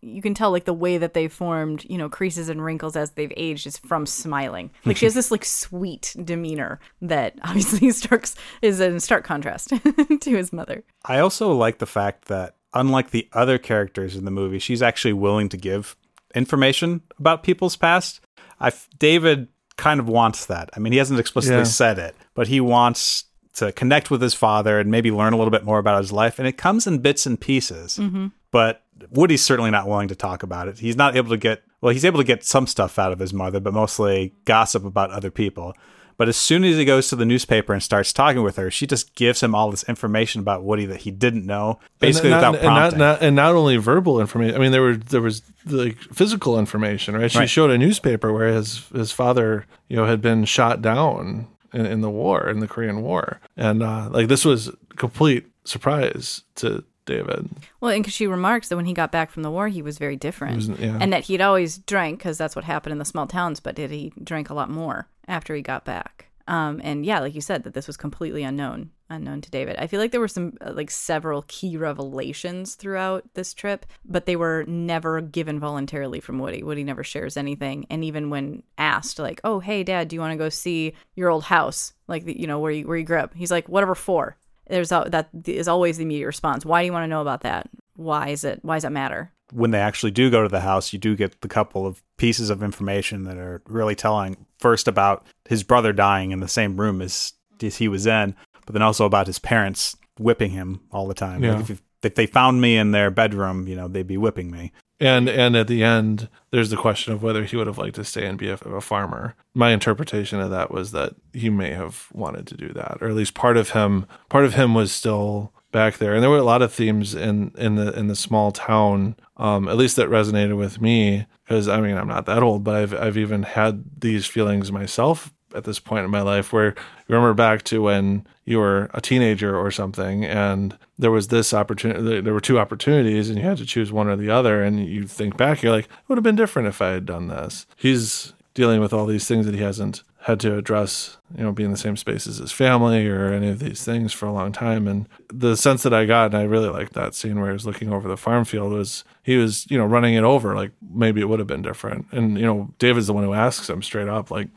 you 0.02 0.22
can 0.22 0.34
tell 0.34 0.52
like 0.52 0.66
the 0.66 0.74
way 0.74 0.98
that 0.98 1.14
they 1.14 1.28
formed, 1.28 1.86
you 1.89 1.98
know, 1.98 2.10
creases 2.10 2.50
and 2.50 2.64
wrinkles 2.64 2.95
as 2.95 3.12
they've 3.12 3.34
aged 3.36 3.66
is 3.68 3.78
from 3.78 4.06
smiling. 4.06 4.70
Like 4.86 4.98
she 4.98 5.06
has 5.06 5.14
this 5.16 5.32
like 5.32 5.43
sweet 5.45 6.16
demeanor 6.24 6.80
that 7.02 7.36
obviously 7.43 7.89
Starks 7.91 8.36
is 8.62 8.80
in 8.80 9.00
stark 9.00 9.24
contrast 9.24 9.70
to 10.22 10.30
his 10.38 10.54
mother. 10.54 10.84
I 11.06 11.20
also 11.20 11.52
like 11.52 11.80
the 11.80 11.86
fact 11.86 12.26
that, 12.26 12.56
unlike 12.74 13.12
the 13.12 13.28
other 13.34 13.58
characters 13.58 14.16
in 14.16 14.26
the 14.26 14.32
movie, 14.32 14.60
she's 14.60 14.82
actually 14.82 15.14
willing 15.14 15.50
to 15.50 15.58
give 15.58 15.95
information 16.36 17.02
about 17.20 17.43
people's 17.43 17.76
past. 17.76 18.20
I 18.60 18.72
David 19.00 19.48
kind 19.78 20.00
of 20.00 20.08
wants 20.10 20.45
that. 20.48 20.70
I 20.76 20.80
mean, 20.80 20.91
he 20.93 20.98
hasn't 21.00 21.20
explicitly 21.20 21.58
Yeah. 21.60 21.64
said 21.64 22.00
it, 22.00 22.16
but 22.34 22.48
he 22.48 22.60
wants 22.60 23.26
to 23.56 23.72
connect 23.72 24.12
with 24.12 24.22
his 24.22 24.34
father 24.34 24.80
and 24.80 24.91
maybe 24.91 25.10
learn 25.12 25.34
a 25.34 25.38
little 25.38 25.52
bit 25.52 25.64
more 25.64 25.80
about 25.80 26.00
his 26.02 26.12
life. 26.12 26.38
And 26.39 26.48
it 26.48 26.58
comes 26.58 26.86
in 26.86 27.00
bits 27.00 27.26
and 27.26 27.39
pieces. 27.39 27.98
Mm-hmm. 27.98 28.28
But 28.52 28.84
Woody's 29.12 29.43
certainly 29.43 29.72
not 29.72 29.88
willing 29.88 30.08
to 30.10 30.16
talk 30.16 30.43
about 30.43 30.68
it. 30.68 30.80
He's 30.80 30.95
not 30.95 31.16
able 31.16 31.30
to 31.30 31.38
get, 31.38 31.64
well, 31.82 31.93
he's 31.93 32.06
able 32.06 32.20
to 32.20 32.24
get 32.26 32.43
some 32.43 32.68
stuff 32.68 32.98
out 33.00 33.12
of 33.12 33.20
his 33.20 33.34
mother, 33.34 33.60
but 33.60 33.74
mostly 33.74 34.34
gossip 34.45 34.84
about 34.86 35.12
other 35.12 35.32
people. 35.32 35.74
But 36.18 36.28
as 36.28 36.36
soon 36.36 36.64
as 36.64 36.78
he 36.78 36.84
goes 36.84 37.10
to 37.10 37.16
the 37.16 37.26
newspaper 37.26 37.74
and 37.74 37.84
starts 37.84 38.12
talking 38.12 38.41
with 38.41 38.56
her, 38.56 38.72
she 38.72 38.88
just 38.88 39.14
gives 39.14 39.43
him 39.43 39.54
all 39.54 39.70
this 39.70 39.84
information 39.84 40.41
about 40.41 40.64
Woody 40.64 40.88
that 40.88 41.02
he 41.02 41.12
didn't 41.12 41.45
know, 41.45 41.80
basically 42.00 42.32
and 42.32 42.41
not, 42.41 42.52
without 42.54 42.66
and 42.66 42.74
not, 42.74 42.80
prompting. 42.80 43.00
not, 43.00 43.22
and 43.22 43.36
not 43.36 43.54
only 43.54 43.78
verbal 43.78 44.20
information. 44.20 44.56
I 44.56 44.58
mean, 44.60 44.72
there 44.72 44.82
were 44.82 44.95
there 44.98 45.22
was 45.22 45.43
like 45.68 45.98
physical 46.12 46.58
information, 46.58 47.16
right? 47.16 47.30
She 47.32 47.38
Right. 47.38 47.48
showed 47.50 47.70
a 47.70 47.78
newspaper 47.78 48.34
where 48.34 48.48
his 48.52 48.88
his 48.95 49.12
father, 49.12 49.68
you 49.89 49.95
know, 49.95 50.06
had 50.08 50.20
been 50.20 50.45
shot 50.45 50.82
down 50.82 51.50
in, 51.72 51.86
in 51.86 52.02
the 52.02 52.10
war, 52.10 52.50
in 52.50 52.62
the 52.62 52.68
Korean 52.68 53.04
War, 53.04 53.39
and 53.56 53.84
uh, 53.84 54.10
like 54.10 54.28
this 54.28 54.43
was 54.43 54.72
complete 54.95 55.45
surprise 55.66 56.41
to 56.56 56.84
David. 57.08 57.49
Well, 57.82 57.89
and 57.91 58.03
'cause 58.03 58.14
she 58.14 58.28
remarks 58.28 58.70
that 58.70 58.76
when 58.76 58.86
he 58.86 58.93
got 58.93 59.12
back 59.12 59.32
from 59.32 59.41
the 59.41 59.49
war, 59.51 59.68
he 59.70 59.82
was 59.82 59.97
very 59.97 60.16
different, 60.16 60.58
was- 60.58 60.70
yeah. 60.80 60.99
and 61.01 61.12
that 61.12 61.24
he'd 61.24 61.41
always 61.41 61.80
drank 61.80 62.20
because 62.20 62.38
that's 62.38 62.55
what 62.55 62.66
happened 62.66 62.91
in 62.91 62.99
the 62.99 63.05
small 63.05 63.26
towns. 63.26 63.60
But 63.60 63.74
did 63.76 63.89
he 63.89 64.14
drank 64.24 64.51
a 64.51 64.53
lot 64.53 64.70
more 64.70 65.08
after 65.28 65.55
he 65.55 65.64
got 65.64 65.84
back? 65.86 66.26
Um, 66.49 66.80
and 66.84 67.05
yeah, 67.05 67.20
like 67.20 67.36
you 67.36 67.41
said, 67.41 67.64
that 67.64 67.74
this 67.74 67.88
was 67.88 67.97
completely 67.97 68.41
unknown, 68.41 68.91
unknown 69.10 69.41
to 69.41 69.51
David. 69.51 69.76
I 69.80 69.88
feel 69.88 69.99
like 69.99 70.12
there 70.12 70.22
were 70.22 70.30
some 70.30 70.53
uh, 70.62 70.72
like 70.74 70.89
several 70.89 71.43
key 71.49 71.76
revelations 71.76 72.76
throughout 72.76 73.26
this 73.34 73.53
trip, 73.53 73.86
but 74.05 74.26
they 74.26 74.38
were 74.38 74.64
never 74.66 75.20
given 75.20 75.60
voluntarily 75.60 76.22
from 76.22 76.39
Woody. 76.39 76.64
Woody 76.64 76.86
never 76.86 77.03
shares 77.03 77.36
anything, 77.36 77.86
and 77.89 78.01
even 78.05 78.30
when 78.30 78.64
asked, 78.78 79.20
like, 79.20 79.41
"Oh, 79.43 79.60
hey, 79.60 79.84
Dad, 79.84 80.08
do 80.08 80.16
you 80.16 80.22
want 80.22 80.32
to 80.32 80.38
go 80.38 80.47
see 80.47 80.93
your 81.16 81.30
old 81.30 81.43
house, 81.43 81.91
like 82.08 82.24
the, 82.24 82.39
you 82.39 82.47
know 82.47 82.60
where 82.60 82.72
you 82.72 82.88
where 82.88 82.95
you 82.97 83.03
grew 83.03 83.18
up?" 83.20 83.34
He's 83.34 83.51
like, 83.51 83.68
"Whatever 83.68 83.93
for." 83.95 84.38
There's 84.70 84.91
al- 84.91 85.09
that 85.09 85.30
is 85.45 85.68
always 85.68 85.97
the 85.97 86.03
immediate 86.03 86.28
response. 86.28 86.65
Why 86.65 86.82
do 86.82 86.86
you 86.86 86.93
want 86.93 87.03
to 87.03 87.07
know 87.07 87.22
about 87.22 87.41
that? 87.41 87.70
Why 87.95 88.30
is 88.30 88.43
it? 88.43 88.59
Why 88.63 88.76
does 88.76 88.84
that 88.84 88.91
matter? 88.91 89.32
when 89.53 89.72
they 89.72 89.80
actually 89.80 90.11
do 90.11 90.30
go 90.30 90.43
to 90.43 90.49
the 90.49 90.59
house, 90.61 90.91
you 90.91 90.99
do 90.99 91.15
get 91.15 91.41
the 91.41 91.47
couple 91.47 91.86
of 91.86 92.03
pieces 92.18 92.49
of 92.49 92.61
information 92.61 93.24
that 93.24 93.38
are 93.38 93.61
really 93.68 93.95
telling. 93.95 94.45
First, 94.59 94.88
about 94.88 95.26
his 95.47 95.63
brother 95.63 95.93
dying 95.93 96.32
in 96.32 96.39
the 96.39 96.47
same 96.47 96.80
room 96.80 97.01
as, 97.01 97.34
as 97.61 97.78
he 97.78 97.88
was 97.88 98.05
in, 98.05 98.36
but 98.65 98.74
then 98.74 98.82
also 98.82 99.05
about 99.05 99.28
his 99.28 99.39
parents 99.39 99.95
whipping 100.20 100.51
him 100.51 100.82
all 100.91 101.07
the 101.07 101.13
time. 101.13 101.43
Yeah. 101.43 101.55
Like 101.55 101.70
if, 101.70 101.82
if 102.03 102.15
they 102.15 102.26
found 102.26 102.59
me 102.59 102.78
in 102.78 102.91
their 102.91 103.09
bedroom, 103.09 103.68
you 103.68 103.76
know, 103.76 103.88
they'd 103.88 104.07
be 104.07 104.18
whipping 104.18 104.51
me. 104.51 104.74
And 105.00 105.30
and 105.30 105.56
at 105.56 105.68
the 105.68 105.84
end, 105.84 106.28
there's 106.52 106.72
the 106.72 106.78
question 106.78 107.14
of 107.14 107.22
whether 107.22 107.43
he 107.43 107.56
would 107.56 107.68
have 107.68 107.78
liked 107.78 107.95
to 107.95 108.04
stay 108.04 108.26
and 108.26 108.38
be 108.38 108.50
a, 108.50 108.56
a 108.56 108.82
farmer. 108.82 109.36
My 109.54 109.72
interpretation 109.72 110.39
of 110.39 110.50
that 110.50 110.72
was 110.72 110.91
that 110.91 111.14
he 111.34 111.50
may 111.50 111.72
have 111.74 112.08
wanted 112.14 112.48
to 112.48 112.58
do 112.58 112.70
that, 112.70 112.98
or 113.02 113.08
at 113.08 113.16
least 113.16 113.36
part 113.36 113.58
of 113.58 113.72
him. 113.72 114.08
Part 114.30 114.45
of 114.45 114.56
him 114.56 114.74
was 114.74 114.91
still 114.91 115.54
back 115.72 115.98
there, 115.98 116.14
and 116.14 116.24
there 116.24 116.30
were 116.30 116.38
a 116.38 116.43
lot 116.43 116.64
of 116.64 116.74
themes 116.74 117.14
in 117.14 117.52
in 117.58 117.76
the 117.76 117.98
in 117.98 118.08
the 118.08 118.16
small 118.16 118.52
town, 118.52 119.16
um, 119.38 119.68
at 119.68 119.78
least 119.78 119.98
that 119.98 120.10
resonated 120.10 120.58
with 120.58 120.82
me. 120.82 121.28
Because 121.43 121.68
I 121.68 121.80
mean, 121.80 121.95
I'm 121.95 122.08
not 122.08 122.26
that 122.26 122.41
old, 122.41 122.64
but 122.64 122.76
I've 122.76 122.93
I've 122.95 123.18
even 123.18 123.43
had 123.43 123.84
these 124.00 124.26
feelings 124.26 124.72
myself 124.72 125.32
at 125.58 125.64
this 125.64 125.80
point 125.80 126.05
in 126.05 126.12
my 126.12 126.22
life 126.22 126.53
where 126.53 126.68
you 126.68 126.76
remember 127.16 127.34
back 127.34 127.64
to 127.64 127.82
when 127.82 128.26
you 128.45 128.60
were 128.60 128.89
a 128.93 129.01
teenager 129.01 129.58
or 129.58 129.72
something 129.72 130.24
and 130.24 130.78
there 130.97 131.12
was 131.12 131.28
this 131.28 131.53
opportunity 131.53 132.22
there 132.22 132.34
were 132.34 132.39
two 132.39 132.60
opportunities 132.60 133.30
and 133.30 133.38
you 133.38 133.43
had 133.43 133.58
to 133.58 133.66
choose 133.66 133.91
one 133.91 134.08
or 134.08 134.16
the 134.16 134.30
other 134.30 134.64
and 134.64 134.86
you 134.86 135.05
think 135.08 135.36
back 135.36 135.62
you're 135.62 135.72
like 135.72 135.86
it 135.86 135.91
would 136.08 136.18
have 136.18 136.24
been 136.24 136.36
different 136.36 136.68
if 136.68 136.82
i 136.82 136.89
had 136.89 137.05
done 137.05 137.28
this. 137.28 137.66
He's 137.76 138.34
dealing 138.53 138.82
with 138.82 138.91
all 138.91 139.05
these 139.05 139.28
things 139.28 139.45
that 139.45 139.53
he 139.53 139.62
hasn't 139.62 140.01
had 140.22 140.39
to 140.39 140.58
address 140.58 141.18
you 141.38 141.43
know 141.43 141.51
being 141.51 141.68
in 141.68 141.72
the 141.72 141.78
same 141.78 141.95
space 141.95 142.26
as 142.26 142.38
his 142.38 142.51
family 142.51 143.08
or 143.08 143.32
any 143.32 143.49
of 143.49 143.60
these 143.60 143.84
things 143.84 144.12
for 144.12 144.26
a 144.26 144.32
long 144.32 144.51
time. 144.51 144.88
And 144.88 145.08
the 145.30 145.55
sense 145.55 145.84
that 145.84 145.93
i 145.93 146.05
got 146.05 146.34
and 146.34 146.38
i 146.38 146.43
really 146.43 146.70
liked 146.70 146.93
that 146.93 147.14
scene 147.14 147.39
where 147.39 147.49
he 147.49 147.53
was 147.53 147.66
looking 147.66 147.93
over 147.93 148.08
the 148.08 148.18
farm 148.18 148.43
field 148.43 148.74
was 148.74 149.03
he 149.24 149.38
was 149.38 149.70
you 149.70 149.78
know 149.78 149.86
running 149.86 150.16
it 150.16 150.24
over 150.24 150.55
like 150.55 150.72
maybe 150.91 151.22
it 151.22 151.30
would 151.30 151.39
have 151.39 151.47
been 151.47 151.62
different. 151.62 152.08
And 152.12 152.38
you 152.38 152.45
know 152.45 152.74
david's 152.80 153.08
the 153.08 153.14
one 153.14 153.24
who 153.24 153.34
asks 153.34 153.70
him 153.70 153.84
straight 153.84 154.10
up 154.10 154.32
like 154.32 154.49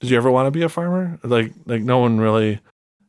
did 0.00 0.10
you 0.10 0.16
ever 0.16 0.30
want 0.30 0.46
to 0.46 0.50
be 0.50 0.62
a 0.62 0.68
farmer? 0.68 1.18
Like 1.22 1.52
like 1.66 1.82
no 1.82 1.98
one 1.98 2.18
really 2.18 2.60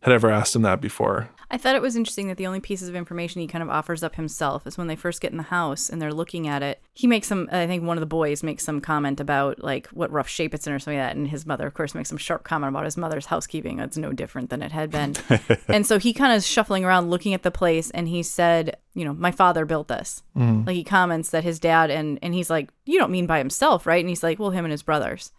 had 0.01 0.13
ever 0.13 0.29
asked 0.29 0.55
him 0.55 0.61
that 0.63 0.81
before. 0.81 1.29
I 1.49 1.57
thought 1.57 1.75
it 1.75 1.81
was 1.81 1.95
interesting 1.95 2.27
that 2.27 2.37
the 2.37 2.47
only 2.47 2.59
pieces 2.59 2.89
of 2.89 2.95
information 2.95 3.39
he 3.39 3.47
kind 3.47 3.63
of 3.63 3.69
offers 3.69 4.03
up 4.03 4.15
himself 4.15 4.67
is 4.67 4.77
when 4.77 4.87
they 4.87 4.97
first 4.97 5.21
get 5.21 5.31
in 5.31 5.37
the 5.37 5.43
house 5.43 5.89
and 5.89 6.01
they're 6.01 6.13
looking 6.13 6.47
at 6.47 6.61
it. 6.61 6.81
He 6.93 7.07
makes 7.07 7.27
some, 7.27 7.47
I 7.51 7.67
think 7.67 7.83
one 7.83 7.97
of 7.97 8.01
the 8.01 8.05
boys 8.05 8.43
makes 8.43 8.65
some 8.65 8.81
comment 8.81 9.21
about 9.21 9.63
like 9.63 9.87
what 9.87 10.11
rough 10.11 10.27
shape 10.27 10.53
it's 10.53 10.67
in 10.67 10.73
or 10.73 10.79
something 10.79 10.99
like 10.99 11.07
that. 11.07 11.15
And 11.15 11.27
his 11.27 11.45
mother, 11.45 11.65
of 11.65 11.73
course, 11.73 11.95
makes 11.95 12.09
some 12.09 12.17
sharp 12.17 12.43
comment 12.43 12.71
about 12.71 12.83
his 12.83 12.97
mother's 12.97 13.27
housekeeping. 13.27 13.79
It's 13.79 13.97
no 13.97 14.11
different 14.11 14.49
than 14.49 14.61
it 14.61 14.73
had 14.73 14.91
been. 14.91 15.15
and 15.69 15.87
so 15.87 15.99
he 15.99 16.13
kind 16.13 16.33
of 16.33 16.37
is 16.37 16.47
shuffling 16.47 16.83
around 16.83 17.09
looking 17.09 17.33
at 17.33 17.43
the 17.43 17.51
place 17.51 17.91
and 17.91 18.09
he 18.09 18.23
said, 18.23 18.75
you 18.93 19.05
know, 19.05 19.13
my 19.13 19.31
father 19.31 19.65
built 19.65 19.87
this. 19.87 20.23
Mm-hmm. 20.35 20.65
Like 20.65 20.75
he 20.75 20.83
comments 20.83 21.29
that 21.29 21.45
his 21.45 21.59
dad, 21.59 21.91
and, 21.91 22.19
and 22.21 22.33
he's 22.33 22.49
like, 22.49 22.71
you 22.85 22.99
don't 22.99 23.11
mean 23.11 23.25
by 23.25 23.37
himself, 23.37 23.85
right? 23.85 24.01
And 24.01 24.09
he's 24.09 24.23
like, 24.23 24.37
well, 24.37 24.49
him 24.49 24.65
and 24.65 24.71
his 24.71 24.83
brothers. 24.83 25.31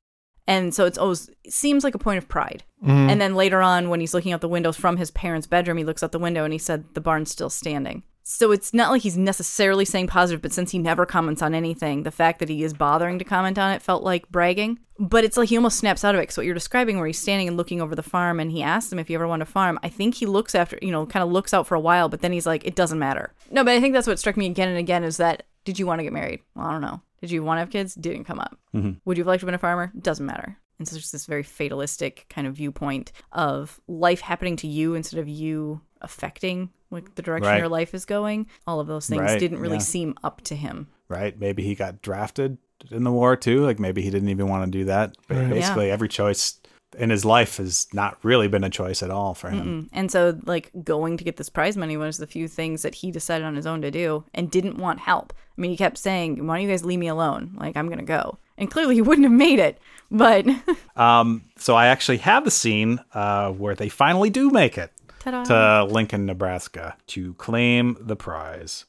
And 0.49 0.75
so 0.75 0.87
it's 0.87 0.97
always 0.97 1.29
it 1.45 1.53
seems 1.53 1.85
like 1.85 1.95
a 1.95 1.99
point 1.99 2.17
of 2.19 2.27
pride. 2.27 2.65
Mm-hmm. 2.83 3.11
And 3.11 3.21
then 3.21 3.35
later 3.35 3.61
on, 3.61 3.91
when 3.91 4.01
he's 4.01 4.15
looking 4.15 4.33
out 4.33 4.41
the 4.41 4.49
windows 4.49 4.79
from 4.79 4.97
his 4.97 5.11
parents' 5.11 5.47
bedroom, 5.47 5.77
he 5.77 5.85
looks 5.85 6.03
out 6.03 6.11
the 6.11 6.19
window 6.19 6.43
and 6.43 6.55
he 6.55 6.59
said, 6.59 6.95
"The 6.95 7.03
barn's 7.03 7.31
still 7.31 7.51
standing." 7.51 8.03
So 8.23 8.51
it's 8.51 8.75
not 8.75 8.91
like 8.91 9.03
he's 9.03 9.17
necessarily 9.17 9.85
saying 9.85 10.09
positive, 10.09 10.43
but 10.43 10.53
since 10.53 10.71
he 10.71 10.79
never 10.79 11.07
comments 11.07 11.41
on 11.41 11.55
anything, 11.55 12.03
the 12.03 12.11
fact 12.11 12.41
that 12.41 12.49
he 12.49 12.63
is 12.63 12.75
bothering 12.75 13.19
to 13.19 13.25
comment 13.25 13.59
on 13.59 13.73
it 13.73 13.83
felt 13.83 14.03
like 14.03 14.29
bragging. 14.31 14.79
But 14.99 15.25
it's 15.25 15.37
like 15.37 15.51
he 15.51 15.57
almost 15.57 15.79
snaps 15.79 16.05
out 16.05 16.15
of 16.15 16.19
it. 16.19 16.23
Because 16.25 16.39
what 16.39 16.47
you're 16.47 16.55
describing, 16.55 16.97
where 16.97 17.07
he's 17.07 17.19
standing 17.19 17.49
and 17.49 17.57
looking 17.57 17.81
over 17.81 17.95
the 17.95 18.03
farm, 18.03 18.41
and 18.41 18.51
he 18.51 18.63
asks 18.63 18.91
him 18.91 18.99
if 18.99 19.09
he 19.09 19.15
ever 19.15 19.29
want 19.29 19.41
to 19.41 19.47
farm. 19.47 19.79
I 19.83 19.91
think 19.91 20.15
he 20.15 20.27
looks 20.27 20.55
after, 20.55 20.79
you 20.81 20.91
know, 20.91 21.05
kind 21.05 21.23
of 21.23 21.31
looks 21.31 21.55
out 21.55 21.67
for 21.67 21.75
a 21.75 21.81
while, 21.81 22.09
but 22.09 22.21
then 22.21 22.33
he's 22.33 22.47
like, 22.47 22.67
"It 22.67 22.75
doesn't 22.75 22.99
matter." 22.99 23.33
No, 23.51 23.65
but 23.65 23.75
I 23.75 23.81
think 23.81 23.93
that's 23.93 24.07
what 24.07 24.19
struck 24.19 24.37
me 24.37 24.47
again 24.47 24.69
and 24.69 24.79
again 24.79 25.05
is 25.05 25.19
that 25.19 25.45
did 25.65 25.79
you 25.79 25.87
want 25.87 25.99
to 25.99 26.03
get 26.03 26.15
married? 26.15 26.41
Well, 26.55 26.67
I 26.67 26.73
don't 26.73 26.81
know. 26.81 27.03
Did 27.21 27.31
you 27.31 27.43
want 27.43 27.57
to 27.59 27.61
have 27.61 27.71
kids? 27.71 27.95
Didn't 27.95 28.25
come 28.25 28.39
up. 28.41 28.59
Mm-hmm. 28.75 28.93
Would 29.05 29.17
you 29.17 29.23
have 29.23 29.29
liked 29.29 29.41
to 29.41 29.47
have 29.47 29.49
been 29.49 29.55
a 29.55 29.59
farmer? 29.59 29.93
Doesn't 30.01 30.25
matter. 30.27 30.57
And 30.79 30.87
so 30.87 30.97
it's 30.97 31.11
this 31.11 31.27
very 31.27 31.43
fatalistic 31.43 32.27
kind 32.31 32.47
of 32.47 32.55
viewpoint 32.55 33.11
of 33.33 33.81
life 33.89 34.21
happening 34.21 34.55
to 34.57 34.69
you 34.69 34.95
instead 34.95 35.19
of 35.19 35.27
you 35.29 35.81
affecting 36.01 36.71
like 36.91 37.17
the 37.17 37.23
direction 37.23 37.49
Right. 37.51 37.59
your 37.59 37.69
life 37.69 37.93
is 37.95 38.05
going. 38.05 38.47
All 38.67 38.79
of 38.81 38.87
those 38.87 39.09
things 39.09 39.23
Right, 39.23 39.41
didn't 39.41 39.59
really 39.59 39.77
yeah. 39.77 39.83
seem 39.83 40.15
up 40.23 40.41
to 40.43 40.55
him. 40.55 40.87
right? 41.09 41.39
Maybe 41.39 41.63
he 41.65 41.75
got 41.75 42.01
drafted 42.03 42.59
in 42.93 43.03
the 43.03 43.11
war 43.11 43.35
too. 43.35 43.65
Like 43.65 43.79
maybe 43.81 44.03
he 44.03 44.11
didn't 44.11 44.29
even 44.29 44.47
want 44.49 44.65
to 44.73 44.79
do 44.79 44.85
that. 44.85 45.17
But 45.27 45.49
basically, 45.51 45.91
every 45.91 46.09
choice 46.09 46.61
in 46.99 47.11
his 47.11 47.25
life 47.25 47.57
has 47.59 47.87
not 47.93 48.19
really 48.23 48.49
been 48.49 48.65
a 48.65 48.71
choice 48.71 49.03
at 49.03 49.11
all 49.11 49.35
for 49.35 49.51
him. 49.51 49.89
And 49.93 50.11
so 50.11 50.39
like 50.47 50.71
going 50.85 51.17
to 51.17 51.25
get 51.25 51.37
this 51.37 51.49
prize 51.49 51.77
money 51.77 51.97
was 51.97 52.19
the 52.19 52.27
few 52.27 52.49
things 52.49 52.83
that 52.83 52.95
he 52.97 53.11
decided 53.11 53.45
on 53.45 53.57
his 53.57 53.67
own 53.67 53.83
to 53.83 53.91
do 53.91 54.25
and 54.35 54.51
didn't 54.51 54.79
want 54.79 54.99
help. 55.01 55.33
I 55.57 55.61
mean, 55.61 55.71
he 55.73 55.77
kept 55.77 55.99
saying, 55.99 56.47
"Why 56.47 56.57
don't 56.57 56.63
you 56.65 56.69
guys 56.71 56.85
leave 56.85 56.99
me 57.01 57.09
alone? 57.09 57.57
Like 57.57 57.77
I'm 57.77 57.87
going 57.87 57.99
to 57.99 58.05
go." 58.05 58.39
And 58.57 58.71
clearly 58.71 58.95
he 58.95 59.03
wouldn't 59.03 59.25
have 59.25 59.33
made 59.33 59.59
it. 59.59 59.79
But 60.11 60.47
Um, 60.97 61.45
so 61.57 61.75
I 61.75 61.87
actually 61.87 62.19
have 62.19 62.45
the 62.45 62.51
scene 62.51 63.01
uh, 63.15 63.51
where 63.53 63.75
they 63.75 63.89
finally 63.89 64.31
do 64.31 64.51
make 64.51 64.77
it 64.79 64.93
ta-da. 65.21 65.45
to 65.45 65.93
Lincoln, 65.93 66.27
Nebraska, 66.27 66.97
to 67.09 67.35
claim 67.35 67.97
the 68.01 68.17
prize. 68.17 68.85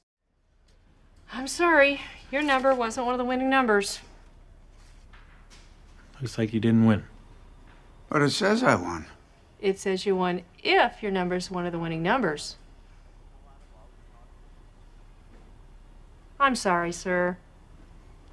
I'm 1.34 1.47
sorry. 1.47 2.01
Your 2.32 2.41
number 2.41 2.74
wasn't 2.74 3.05
one 3.05 3.14
of 3.14 3.20
the 3.20 3.26
winning 3.26 3.49
numbers. 3.49 3.99
Looks 6.22 6.38
like 6.38 6.53
you 6.53 6.60
didn't 6.60 6.86
win. 6.86 7.03
But 8.10 8.22
it 8.24 8.32
says 8.32 8.64
I 8.64 8.76
won. 8.76 9.05
It 9.62 9.78
says 9.78 10.05
you 10.05 10.16
won 10.16 10.41
if 10.64 11.03
your 11.03 11.12
number's 11.12 11.51
one 11.51 11.66
of 11.66 11.72
the 11.72 11.80
winning 11.80 12.01
numbers. 12.01 12.55
I'm 16.39 16.55
sorry, 16.55 16.91
sir. 16.91 17.38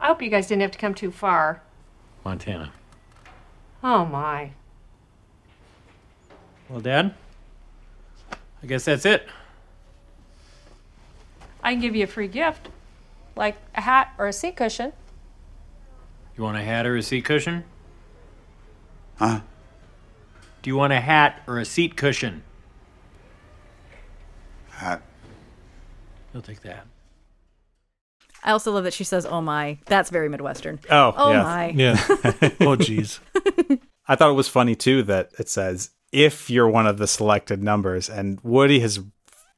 I 0.01 0.07
hope 0.07 0.23
you 0.23 0.31
guys 0.31 0.47
didn't 0.47 0.63
have 0.63 0.71
to 0.71 0.79
come 0.79 0.95
too 0.95 1.11
far. 1.11 1.63
Montana. 2.25 2.73
Oh 3.83 4.05
my. 4.05 4.51
Well, 6.69 6.81
Dad, 6.81 7.15
I 8.63 8.67
guess 8.67 8.85
that's 8.85 9.05
it. 9.05 9.27
I 11.63 11.73
can 11.73 11.81
give 11.81 11.97
you 11.97 12.05
a 12.05 12.09
free 12.09 12.29
gift, 12.29 12.69
like 13.35 13.57
a 13.75 13.81
hat 13.81 14.15
or 14.19 14.27
a 14.27 14.33
seat 14.33 14.57
cushion. 14.57 14.93
You 16.37 16.45
want 16.45 16.57
a 16.57 16.63
hat 16.63 16.87
or 16.87 16.97
a 16.97 17.03
seat 17.03 17.25
cushion? 17.25 17.65
Huh? 19.17 19.41
Do 20.67 20.71
you 20.71 20.77
want 20.77 20.93
a 20.93 21.01
hat 21.01 21.43
or 21.47 21.61
a 21.61 21.65
seat 21.65 21.97
cushion? 21.97 22.43
Hat. 24.71 25.01
You'll 26.35 26.43
take 26.43 26.63
that. 26.63 26.89
I 28.43 28.51
also 28.51 28.73
love 28.73 28.83
that 28.83 28.93
she 28.93 29.05
says, 29.05 29.25
"Oh 29.25 29.41
my." 29.41 29.79
That's 29.87 30.11
very 30.11 30.29
Midwestern. 30.29 30.81
Oh, 30.91 31.15
Oh 31.17 31.31
yeah. 31.31 31.43
my. 31.45 31.69
Yeah. 31.69 31.93
oh 32.09 32.75
jeez. 32.77 33.21
I 34.09 34.17
thought 34.17 34.31
it 34.31 34.35
was 34.35 34.49
funny 34.49 34.75
too 34.75 35.05
that 35.05 35.31
it 35.39 35.49
says 35.49 35.91
if 36.11 36.51
you're 36.51 36.69
one 36.69 36.89
of 36.89 36.99
the 36.99 37.07
selected 37.07 37.63
numbers, 37.63 38.11
and 38.11 38.41
Woody 38.43 38.81
has 38.81 38.99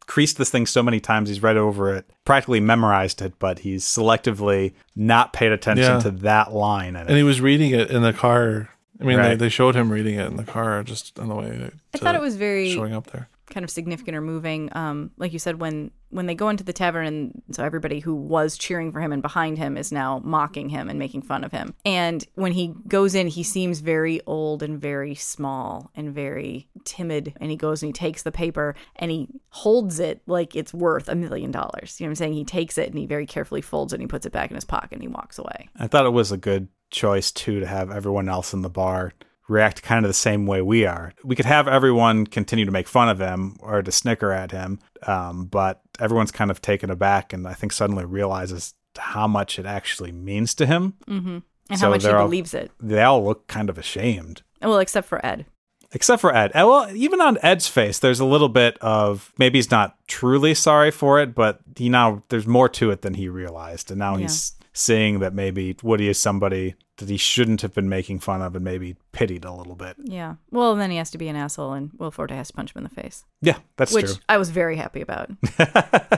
creased 0.01 0.37
this 0.37 0.51
thing 0.51 0.67
so 0.67 0.83
many 0.83 1.01
times 1.01 1.31
he's 1.31 1.43
read 1.43 1.57
over 1.57 1.95
it, 1.95 2.05
practically 2.27 2.61
memorized 2.61 3.23
it, 3.23 3.39
but 3.39 3.61
he's 3.61 3.83
selectively 3.83 4.75
not 4.95 5.33
paid 5.33 5.53
attention 5.53 5.85
Yeah. 5.95 6.01
to 6.01 6.11
that 6.11 6.53
line 6.53 6.97
And 6.97 7.09
it. 7.09 7.17
he 7.17 7.23
was 7.23 7.41
reading 7.41 7.71
it 7.71 7.91
in 7.91 8.03
the 8.03 8.13
car. 8.13 8.69
I 9.01 9.05
mean, 9.05 9.17
they, 9.17 9.23
Right. 9.23 9.39
they 9.39 9.49
showed 9.49 9.75
him 9.77 9.91
reading 9.91 10.17
it 10.17 10.27
in 10.27 10.37
the 10.37 10.45
car 10.45 10.83
just 10.83 11.19
on 11.19 11.29
the 11.29 11.35
way. 11.35 11.71
I 11.95 11.99
thought 11.99 12.15
it 12.15 12.21
was 12.21 12.37
very 12.37 12.71
showing 12.73 12.95
up 12.95 13.07
there. 13.13 13.29
kind 13.51 13.65
of 13.65 13.71
significant 13.71 14.15
or 14.17 14.21
moving. 14.21 14.69
Um, 14.77 15.11
like 15.17 15.33
you 15.33 15.39
said, 15.39 15.61
when 15.61 15.91
when 16.11 16.25
they 16.27 16.35
go 16.35 16.49
into 16.49 16.65
the 16.65 16.73
tavern, 16.73 17.07
and 17.07 17.43
so 17.53 17.63
everybody 17.63 18.01
who 18.01 18.15
was 18.15 18.57
cheering 18.57 18.93
for 18.93 19.01
him 19.01 19.13
and 19.13 19.21
behind 19.23 19.59
him 19.59 19.77
is 19.77 19.93
now 19.93 20.21
mocking 20.25 20.71
him 20.71 20.89
and 20.89 20.99
making 20.99 21.21
fun 21.23 21.45
of 21.45 21.53
him. 21.53 21.75
And 21.85 22.25
when 22.35 22.53
he 22.53 22.75
goes 22.87 23.15
in, 23.15 23.27
he 23.29 23.43
seems 23.43 23.81
very 23.81 24.21
old 24.27 24.63
and 24.63 24.81
very 24.81 25.15
small 25.15 25.91
and 25.95 26.15
very 26.15 26.69
timid. 26.85 27.35
And 27.41 27.51
he 27.51 27.57
goes 27.59 27.83
and 27.83 27.89
he 27.89 27.93
takes 27.93 28.23
the 28.23 28.33
paper 28.33 28.75
and 28.97 29.11
he 29.11 29.29
holds 29.51 30.01
it 30.01 30.23
like 30.27 30.57
it's 30.57 30.73
worth 30.73 31.09
a 31.11 31.15
million 31.15 31.51
dollars. 31.51 32.01
You 32.01 32.05
know 32.05 32.09
what 32.09 32.13
I'm 32.13 32.17
saying? 32.17 32.33
He 32.35 32.45
takes 32.45 32.79
it 32.79 32.89
and 32.89 32.99
he 32.99 33.05
very 33.07 33.27
carefully 33.27 33.61
folds 33.61 33.93
it 33.93 33.97
and 33.97 34.03
he 34.03 34.07
puts 34.09 34.25
it 34.25 34.33
back 34.33 34.51
in 34.51 34.55
his 34.55 34.65
pocket 34.65 34.93
and 34.93 35.03
he 35.03 35.09
walks 35.09 35.39
away. 35.39 35.69
I 35.77 35.87
thought 35.89 36.07
it 36.07 36.13
was 36.13 36.33
a 36.33 36.39
good 36.39 36.69
choice 36.91 37.31
too 37.33 37.61
to 37.61 37.67
have 37.67 37.91
everyone 37.91 38.29
else 38.29 38.53
in 38.53 38.63
the 38.63 38.71
bar 38.71 39.13
react 39.49 39.83
kind 39.83 40.05
of 40.05 40.09
the 40.11 40.15
same 40.15 40.45
way 40.47 40.61
we 40.61 40.85
are. 40.85 41.13
We 41.25 41.35
could 41.35 41.47
have 41.47 41.67
everyone 41.67 42.27
continue 42.27 42.67
to 42.67 42.71
make 42.71 42.87
fun 42.87 43.09
of 43.09 43.19
him 43.19 43.57
or 43.61 43.81
to 43.83 43.91
snicker 43.91 44.31
at 44.31 44.51
him, 44.53 44.79
um, 45.07 45.47
but 45.47 45.81
everyone's 45.99 46.31
kind 46.33 46.51
of 46.51 46.61
taken 46.61 46.91
aback 46.91 47.33
and 47.33 47.47
I 47.49 47.55
think 47.55 47.73
suddenly 47.73 48.05
realizes 48.05 48.75
how 48.99 49.27
much 49.27 49.59
it 49.59 49.65
actually 49.65 50.13
means 50.13 50.55
to 50.57 50.67
him. 50.67 50.95
And 51.07 51.43
So 51.79 51.87
how 51.87 51.91
much 51.91 52.03
he 52.05 52.11
all- 52.11 52.27
believes 52.27 52.53
it. 52.53 52.71
They 52.81 53.03
all 53.03 53.25
look 53.25 53.47
kind 53.47 53.71
of 53.71 53.79
ashamed. 53.79 54.43
Well, 54.61 54.79
except 54.81 55.09
for 55.09 55.25
Ed. 55.25 55.47
Except 55.93 56.21
for 56.21 56.35
Ed. 56.37 56.53
Well, 56.55 56.91
even 56.95 57.23
on 57.23 57.39
Ed's 57.43 57.69
face, 57.69 57.99
there's 57.99 58.21
a 58.21 58.27
little 58.27 58.51
bit 58.51 58.77
of 58.83 59.33
maybe 59.39 59.57
he's 59.59 59.71
not 59.71 59.97
truly 60.09 60.53
sorry 60.53 60.91
for 60.91 61.19
it, 61.23 61.35
but 61.35 61.61
he 61.77 61.89
now 61.89 62.23
there's 62.29 62.47
more 62.47 62.69
to 62.71 62.91
it 62.91 63.01
than 63.01 63.15
he 63.15 63.31
realized, 63.31 63.91
and 63.91 63.99
now 63.99 64.17
he's 64.17 64.53
seeing 64.79 65.19
that 65.19 65.35
maybe 65.35 65.77
Woody 65.83 66.09
is 66.09 66.19
somebody 66.19 66.77
that 66.99 67.09
he 67.09 67.17
shouldn't 67.17 67.63
have 67.63 67.75
been 67.75 67.89
making 67.89 68.21
fun 68.21 68.41
of 68.43 68.55
and 68.55 68.65
maybe 68.65 68.97
pitied 69.13 69.45
a 69.45 69.53
little 69.53 69.75
bit. 69.75 69.97
Yeah. 70.03 70.37
Well, 70.53 70.77
then 70.77 70.91
he 70.93 70.97
has 70.99 71.11
to 71.11 71.19
be 71.19 71.27
an 71.29 71.35
asshole, 71.37 71.73
and 71.73 71.91
Will 71.99 72.11
Forte 72.13 72.35
has 72.35 72.49
to 72.49 72.55
punch 72.55 72.75
him 72.75 72.79
in 72.79 72.85
the 72.85 72.91
face. 73.03 73.25
Yeah, 73.41 73.59
that's 73.77 73.93
which 73.93 74.07
true. 74.07 74.15
I 74.29 74.39
was 74.39 74.51
very 74.51 74.77
happy 74.77 75.01
about. 75.01 75.31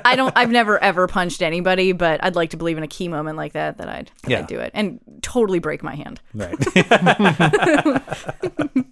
I 0.05 0.15
don't. 0.15 0.33
I've 0.37 0.51
never 0.51 0.79
ever 0.83 1.07
punched 1.07 1.41
anybody, 1.43 1.93
but 1.93 2.23
I'd 2.23 2.37
like 2.37 2.51
to 2.51 2.57
believe 2.59 2.77
in 2.77 2.83
a 2.85 2.89
key 2.89 3.09
moment 3.09 3.39
like 3.39 3.55
that 3.55 3.79
that 3.79 3.89
I'd, 3.89 4.11
that 4.23 4.31
Yeah. 4.31 4.39
I'd 4.41 4.47
do 4.47 4.61
it 4.61 4.71
and 4.75 5.01
totally 5.23 5.59
break 5.59 5.83
my 5.83 5.95
hand. 5.95 6.21
Right. 6.35 6.57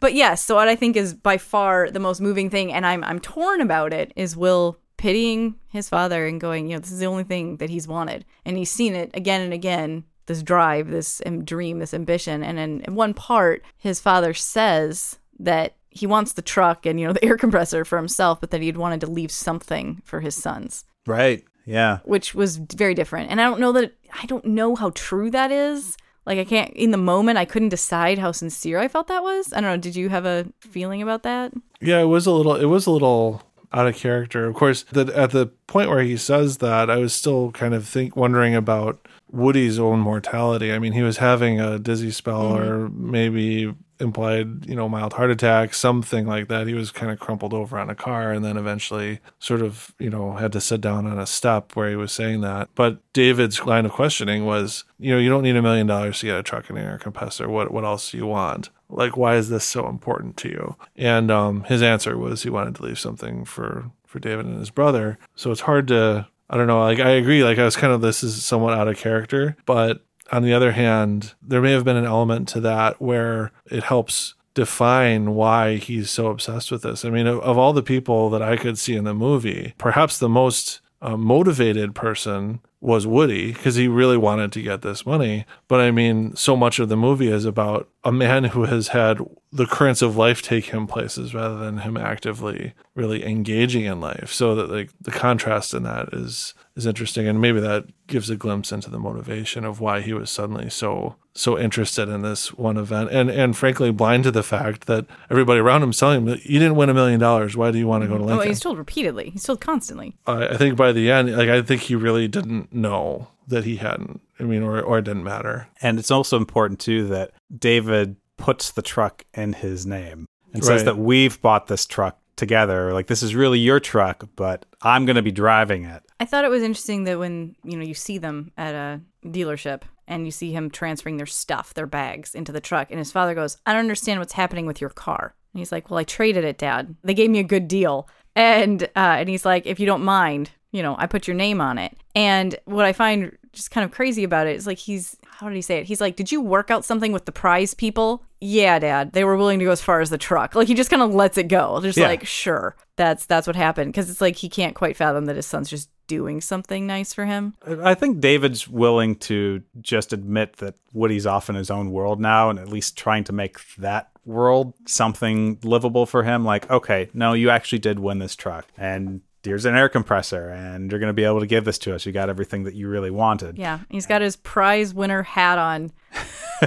But 0.00 0.14
yes, 0.14 0.42
so 0.42 0.56
what 0.56 0.66
I 0.66 0.74
think 0.74 0.96
is 0.96 1.14
by 1.14 1.38
far 1.38 1.88
the 1.88 2.00
most 2.00 2.20
moving 2.20 2.50
thing, 2.50 2.72
and 2.72 2.84
I'm 2.84 3.04
I'm 3.04 3.20
torn 3.20 3.60
about 3.60 3.92
it, 3.92 4.12
is 4.16 4.36
Will 4.36 4.76
pitying 5.02 5.56
his 5.68 5.88
father 5.88 6.26
and 6.28 6.40
going, 6.40 6.68
you 6.70 6.76
know, 6.76 6.78
this 6.80 6.92
is 6.92 7.00
the 7.00 7.06
only 7.06 7.24
thing 7.24 7.56
that 7.56 7.68
he's 7.70 7.88
wanted. 7.88 8.24
And 8.44 8.56
he's 8.56 8.70
seen 8.70 8.94
it 8.94 9.10
again 9.14 9.40
and 9.40 9.52
again 9.52 10.04
this 10.26 10.44
drive, 10.44 10.88
this 10.90 11.20
um, 11.26 11.44
dream, 11.44 11.80
this 11.80 11.92
ambition. 11.92 12.44
And 12.44 12.56
in, 12.56 12.82
in 12.82 12.94
one 12.94 13.12
part, 13.12 13.64
his 13.76 13.98
father 13.98 14.32
says 14.32 15.18
that 15.40 15.74
he 15.90 16.06
wants 16.06 16.34
the 16.34 16.40
truck 16.42 16.86
and, 16.86 17.00
you 17.00 17.06
know, 17.08 17.12
the 17.12 17.24
air 17.24 17.36
compressor 17.44 17.84
for 17.84 17.96
himself, 17.98 18.40
but 18.40 18.52
that 18.52 18.60
he'd 18.62 18.76
wanted 18.76 19.00
to 19.00 19.08
leave 19.08 19.32
something 19.32 20.00
for 20.04 20.20
his 20.20 20.36
sons, 20.36 20.84
Right. 21.04 21.42
Yeah. 21.66 21.98
which 22.04 22.32
was 22.32 22.58
very 22.58 22.94
different. 22.94 23.28
And 23.32 23.40
I 23.40 23.44
don't 23.44 23.58
know 23.58 23.72
that, 23.72 23.94
I 24.22 24.24
don't 24.26 24.44
know 24.44 24.76
how 24.76 24.90
true 24.94 25.32
that 25.32 25.50
is. 25.50 25.96
Like, 26.26 26.38
I 26.38 26.44
can't, 26.44 26.70
in 26.74 26.92
the 26.92 26.96
moment, 26.96 27.38
I 27.38 27.44
couldn't 27.44 27.70
decide 27.70 28.18
how 28.20 28.30
sincere 28.30 28.78
I 28.78 28.86
felt 28.86 29.08
that 29.08 29.24
was. 29.24 29.52
I 29.52 29.60
don't 29.60 29.70
know. 29.70 29.76
Did 29.76 29.96
you 29.96 30.08
have 30.10 30.24
a 30.24 30.46
feeling 30.60 31.02
about 31.02 31.24
that? 31.24 31.52
Yeah, 31.80 32.00
it 32.00 32.04
was 32.04 32.26
a 32.26 32.30
little. 32.30 32.54
It 32.54 32.66
was 32.66 32.86
a 32.86 32.92
little 32.92 33.42
out 33.72 33.86
of 33.86 33.96
character. 33.96 34.46
Of 34.46 34.54
course, 34.54 34.84
that 34.92 35.08
at 35.10 35.30
the 35.30 35.46
point 35.66 35.90
where 35.90 36.02
he 36.02 36.16
says 36.16 36.58
that, 36.58 36.90
I 36.90 36.96
was 36.96 37.12
still 37.12 37.50
kind 37.52 37.74
of 37.74 37.86
think 37.86 38.16
wondering 38.16 38.54
about 38.54 39.06
Woody's 39.30 39.78
own 39.78 40.00
mortality. 40.00 40.72
I 40.72 40.78
mean, 40.78 40.92
he 40.92 41.02
was 41.02 41.16
having 41.16 41.58
a 41.58 41.78
dizzy 41.78 42.10
spell, 42.10 42.56
or 42.56 42.88
mm-hmm. 42.88 43.10
maybe 43.10 43.74
implied, 43.98 44.66
you 44.66 44.74
know, 44.74 44.88
mild 44.88 45.14
heart 45.14 45.30
attack, 45.30 45.72
something 45.72 46.26
like 46.26 46.48
that. 46.48 46.66
He 46.66 46.74
was 46.74 46.90
kind 46.90 47.10
of 47.10 47.18
crumpled 47.18 47.54
over 47.54 47.78
on 47.78 47.88
a 47.88 47.94
car, 47.94 48.32
and 48.32 48.44
then 48.44 48.56
eventually, 48.56 49.20
sort 49.38 49.62
of, 49.62 49.94
you 49.98 50.10
know, 50.10 50.34
had 50.34 50.52
to 50.52 50.60
sit 50.60 50.80
down 50.80 51.06
on 51.06 51.18
a 51.18 51.26
step 51.26 51.74
where 51.74 51.88
he 51.88 51.96
was 51.96 52.12
saying 52.12 52.42
that. 52.42 52.68
But 52.74 52.98
David's 53.12 53.64
line 53.64 53.86
of 53.86 53.92
questioning 53.92 54.44
was, 54.44 54.84
you 54.98 55.12
know, 55.12 55.18
you 55.18 55.30
don't 55.30 55.44
need 55.44 55.56
a 55.56 55.62
million 55.62 55.86
dollars 55.86 56.20
to 56.20 56.26
get 56.26 56.38
a 56.38 56.42
truck 56.42 56.68
and 56.68 56.78
an 56.78 56.84
air 56.84 56.98
compressor. 56.98 57.48
What 57.48 57.72
what 57.72 57.84
else 57.84 58.10
do 58.10 58.18
you 58.18 58.26
want? 58.26 58.68
Like 58.92 59.16
why 59.16 59.36
is 59.36 59.48
this 59.48 59.64
so 59.64 59.88
important 59.88 60.36
to 60.38 60.48
you? 60.48 60.76
And 60.96 61.30
um, 61.30 61.64
his 61.64 61.82
answer 61.82 62.16
was 62.16 62.42
he 62.42 62.50
wanted 62.50 62.74
to 62.76 62.82
leave 62.82 62.98
something 62.98 63.44
for 63.44 63.90
for 64.06 64.18
david 64.18 64.44
and 64.44 64.58
his 64.58 64.70
brother. 64.70 65.18
So 65.34 65.50
it's 65.50 65.62
hard 65.62 65.88
to 65.88 66.28
i 66.50 66.56
don't 66.56 66.66
know 66.66 66.80
like 66.80 67.00
i 67.00 67.10
agree 67.10 67.42
like 67.42 67.58
i 67.58 67.64
was 67.64 67.76
kind 67.76 67.94
of 67.94 68.02
this 68.02 68.22
is 68.22 68.44
somewhat 68.44 68.74
out 68.74 68.88
of 68.88 68.98
character. 68.98 69.56
But 69.64 70.04
on 70.30 70.42
the 70.42 70.52
other 70.52 70.72
hand 70.72 71.34
there 71.42 71.62
may 71.62 71.72
have 71.72 71.84
been 71.84 71.96
an 71.96 72.04
element 72.04 72.46
to 72.48 72.60
that 72.60 73.00
where 73.00 73.52
it 73.70 73.84
helps 73.84 74.34
define 74.54 75.34
why 75.34 75.76
he's 75.76 76.10
so 76.10 76.26
obsessed 76.26 76.70
with 76.70 76.82
this. 76.82 77.06
I 77.06 77.10
mean 77.10 77.26
of, 77.26 77.40
of 77.40 77.56
all 77.56 77.72
the 77.72 77.82
people 77.82 78.28
that 78.30 78.42
i 78.42 78.56
could 78.56 78.78
see 78.78 78.94
in 78.94 79.04
the 79.04 79.14
movie 79.14 79.74
perhaps 79.78 80.18
the 80.18 80.28
most 80.28 80.81
uh, 81.02 81.16
motivated 81.16 81.94
person 81.94 82.60
was 82.80 83.06
Woody 83.06 83.52
because 83.52 83.74
he 83.74 83.88
really 83.88 84.16
wanted 84.16 84.52
to 84.52 84.62
get 84.62 84.82
this 84.82 85.04
money. 85.04 85.44
But 85.66 85.80
I 85.80 85.90
mean, 85.90 86.34
so 86.36 86.56
much 86.56 86.78
of 86.78 86.88
the 86.88 86.96
movie 86.96 87.28
is 87.28 87.44
about 87.44 87.88
a 88.04 88.12
man 88.12 88.44
who 88.54 88.64
has 88.64 88.88
had 88.88 89.18
the 89.50 89.66
currents 89.66 90.00
of 90.00 90.16
life 90.16 90.42
take 90.42 90.66
him 90.66 90.86
places 90.86 91.34
rather 91.34 91.58
than 91.58 91.78
him 91.78 91.96
actively 91.96 92.72
really 92.94 93.24
engaging 93.26 93.84
in 93.84 94.00
life. 94.00 94.32
So 94.32 94.54
that 94.54 94.70
like 94.70 94.90
the 95.00 95.10
contrast 95.10 95.74
in 95.74 95.82
that 95.82 96.08
is 96.12 96.54
is 96.76 96.86
interesting 96.86 97.26
and 97.26 97.40
maybe 97.40 97.60
that 97.60 97.84
gives 98.06 98.30
a 98.30 98.36
glimpse 98.36 98.72
into 98.72 98.88
the 98.88 98.98
motivation 98.98 99.64
of 99.64 99.80
why 99.80 100.00
he 100.00 100.12
was 100.12 100.30
suddenly 100.30 100.70
so 100.70 101.16
so 101.34 101.58
interested 101.58 102.08
in 102.08 102.22
this 102.22 102.52
one 102.52 102.76
event 102.76 103.10
and 103.10 103.30
and 103.30 103.56
frankly 103.56 103.90
blind 103.90 104.24
to 104.24 104.30
the 104.30 104.42
fact 104.42 104.86
that 104.86 105.06
everybody 105.30 105.60
around 105.60 105.82
him 105.82 105.90
is 105.90 105.98
telling 105.98 106.18
him 106.18 106.24
that 106.26 106.44
you 106.44 106.58
didn't 106.58 106.76
win 106.76 106.90
a 106.90 106.94
million 106.94 107.18
dollars 107.18 107.56
why 107.56 107.70
do 107.70 107.78
you 107.78 107.86
want 107.86 108.02
to 108.02 108.08
go 108.08 108.18
to 108.18 108.24
Oh, 108.24 108.26
Lincoln 108.26 108.48
he's 108.48 108.60
told 108.60 108.76
repeatedly. 108.76 109.30
He's 109.30 109.44
told 109.44 109.60
constantly. 109.60 110.14
I, 110.26 110.48
I 110.48 110.56
think 110.56 110.76
by 110.76 110.92
the 110.92 111.10
end, 111.10 111.34
like 111.36 111.48
I 111.48 111.62
think 111.62 111.82
he 111.82 111.94
really 111.94 112.28
didn't 112.28 112.72
know 112.72 113.28
that 113.48 113.64
he 113.64 113.76
hadn't. 113.76 114.20
I 114.38 114.42
mean, 114.44 114.62
or 114.62 114.80
or 114.80 114.98
it 114.98 115.04
didn't 115.04 115.24
matter. 115.24 115.68
And 115.80 115.98
it's 115.98 116.10
also 116.10 116.36
important 116.36 116.80
too 116.80 117.06
that 117.08 117.30
David 117.56 118.16
puts 118.36 118.70
the 118.72 118.82
truck 118.82 119.24
in 119.34 119.52
his 119.54 119.86
name 119.86 120.26
and 120.52 120.64
says 120.64 120.84
that 120.84 120.98
we've 120.98 121.40
bought 121.40 121.68
this 121.68 121.86
truck 121.86 122.18
together. 122.36 122.92
Like 122.92 123.06
this 123.06 123.22
is 123.22 123.34
really 123.34 123.58
your 123.58 123.80
truck, 123.80 124.28
but 124.36 124.66
I'm 124.82 125.06
going 125.06 125.16
to 125.16 125.22
be 125.22 125.32
driving 125.32 125.84
it. 125.84 126.02
I 126.20 126.24
thought 126.24 126.44
it 126.44 126.50
was 126.50 126.62
interesting 126.62 127.04
that 127.04 127.18
when 127.18 127.56
you 127.64 127.76
know 127.76 127.84
you 127.84 127.94
see 127.94 128.18
them 128.18 128.52
at 128.56 128.74
a 128.74 129.00
dealership 129.24 129.82
and 130.08 130.24
you 130.24 130.30
see 130.30 130.52
him 130.52 130.70
transferring 130.70 131.16
their 131.16 131.26
stuff, 131.26 131.74
their 131.74 131.86
bags 131.86 132.34
into 132.34 132.52
the 132.52 132.60
truck, 132.60 132.88
and 132.90 132.98
his 132.98 133.12
father 133.12 133.34
goes, 133.34 133.56
"I 133.66 133.72
don't 133.72 133.80
understand 133.80 134.18
what's 134.20 134.32
happening 134.34 134.66
with 134.66 134.80
your 134.80 134.90
car." 134.90 135.34
And 135.54 135.58
he's 135.60 135.72
like, 135.72 135.90
"Well, 135.90 135.98
I 135.98 136.04
traded 136.04 136.44
it, 136.44 136.58
Dad. 136.58 136.96
They 137.04 137.14
gave 137.14 137.30
me 137.30 137.38
a 137.38 137.44
good 137.44 137.68
deal." 137.68 138.08
And 138.34 138.82
uh, 138.84 138.88
and 139.18 139.28
he's 139.28 139.44
like, 139.44 139.66
"If 139.66 139.78
you 139.78 139.86
don't 139.86 140.02
mind, 140.04 140.50
you 140.72 140.82
know, 140.82 140.96
I 140.98 141.06
put 141.06 141.26
your 141.28 141.36
name 141.36 141.60
on 141.60 141.78
it." 141.78 141.96
And 142.14 142.54
what 142.64 142.84
I 142.84 142.92
find 142.92 143.36
just 143.52 143.70
kind 143.70 143.84
of 143.84 143.90
crazy 143.90 144.24
about 144.24 144.46
it 144.46 144.56
is 144.56 144.66
like 144.66 144.78
he's 144.78 145.16
how 145.26 145.48
did 145.48 145.54
he 145.56 145.62
say 145.62 145.78
it? 145.78 145.86
He's 145.86 146.00
like, 146.00 146.16
"Did 146.16 146.32
you 146.32 146.40
work 146.40 146.70
out 146.70 146.84
something 146.84 147.12
with 147.12 147.26
the 147.26 147.32
prize 147.32 147.74
people?" 147.74 148.24
Yeah, 148.40 148.78
Dad. 148.80 149.12
They 149.12 149.22
were 149.24 149.36
willing 149.36 149.60
to 149.60 149.64
go 149.66 149.70
as 149.70 149.80
far 149.82 150.00
as 150.00 150.10
the 150.10 150.18
truck. 150.18 150.54
Like 150.56 150.66
he 150.68 150.74
just 150.74 150.90
kind 150.90 151.02
of 151.02 151.14
lets 151.14 151.38
it 151.38 151.46
go. 151.48 151.80
Just 151.80 151.96
Yeah. 151.98 152.08
like, 152.08 152.26
sure, 152.26 152.74
that's 152.96 153.26
that's 153.26 153.46
what 153.46 153.54
happened 153.54 153.92
because 153.92 154.10
it's 154.10 154.20
like 154.20 154.36
he 154.36 154.48
can't 154.48 154.74
quite 154.74 154.96
fathom 154.96 155.26
that 155.26 155.36
his 155.36 155.46
son's 155.46 155.70
just 155.70 155.90
doing 156.12 156.42
something 156.42 156.86
nice 156.86 157.14
for 157.14 157.24
him. 157.24 157.54
I 157.66 157.94
think 157.94 158.20
David's 158.20 158.68
willing 158.68 159.16
to 159.20 159.62
just 159.80 160.12
admit 160.12 160.58
that 160.58 160.74
Woody's 160.92 161.26
off 161.26 161.48
in 161.48 161.54
his 161.54 161.70
own 161.70 161.90
world 161.90 162.20
now 162.20 162.50
and 162.50 162.58
at 162.58 162.68
least 162.68 162.98
trying 162.98 163.24
to 163.24 163.32
make 163.32 163.56
that 163.76 164.10
world 164.26 164.74
something 164.84 165.58
livable 165.64 166.04
for 166.04 166.22
him. 166.22 166.44
Like, 166.44 166.70
okay, 166.70 167.08
no, 167.14 167.32
you 167.32 167.48
actually 167.48 167.78
did 167.78 167.98
win 167.98 168.18
this 168.18 168.36
truck. 168.36 168.66
And 168.76 169.22
here's 169.44 169.64
an 169.64 169.74
air 169.76 169.88
compressor, 169.88 170.48
and 170.50 170.90
you're 170.90 171.00
going 171.00 171.08
to 171.10 171.14
be 171.14 171.24
able 171.24 171.40
to 171.40 171.46
give 171.46 171.64
this 171.64 171.78
to 171.78 171.94
us. 171.94 172.06
You 172.06 172.12
got 172.12 172.28
everything 172.28 172.64
that 172.64 172.74
you 172.74 172.88
really 172.88 173.10
wanted. 173.10 173.58
Yeah, 173.58 173.80
he's 173.88 174.06
got 174.06 174.22
his 174.22 174.36
prize 174.36 174.94
winner 174.94 175.22
hat 175.22 175.58
on. 175.58 175.92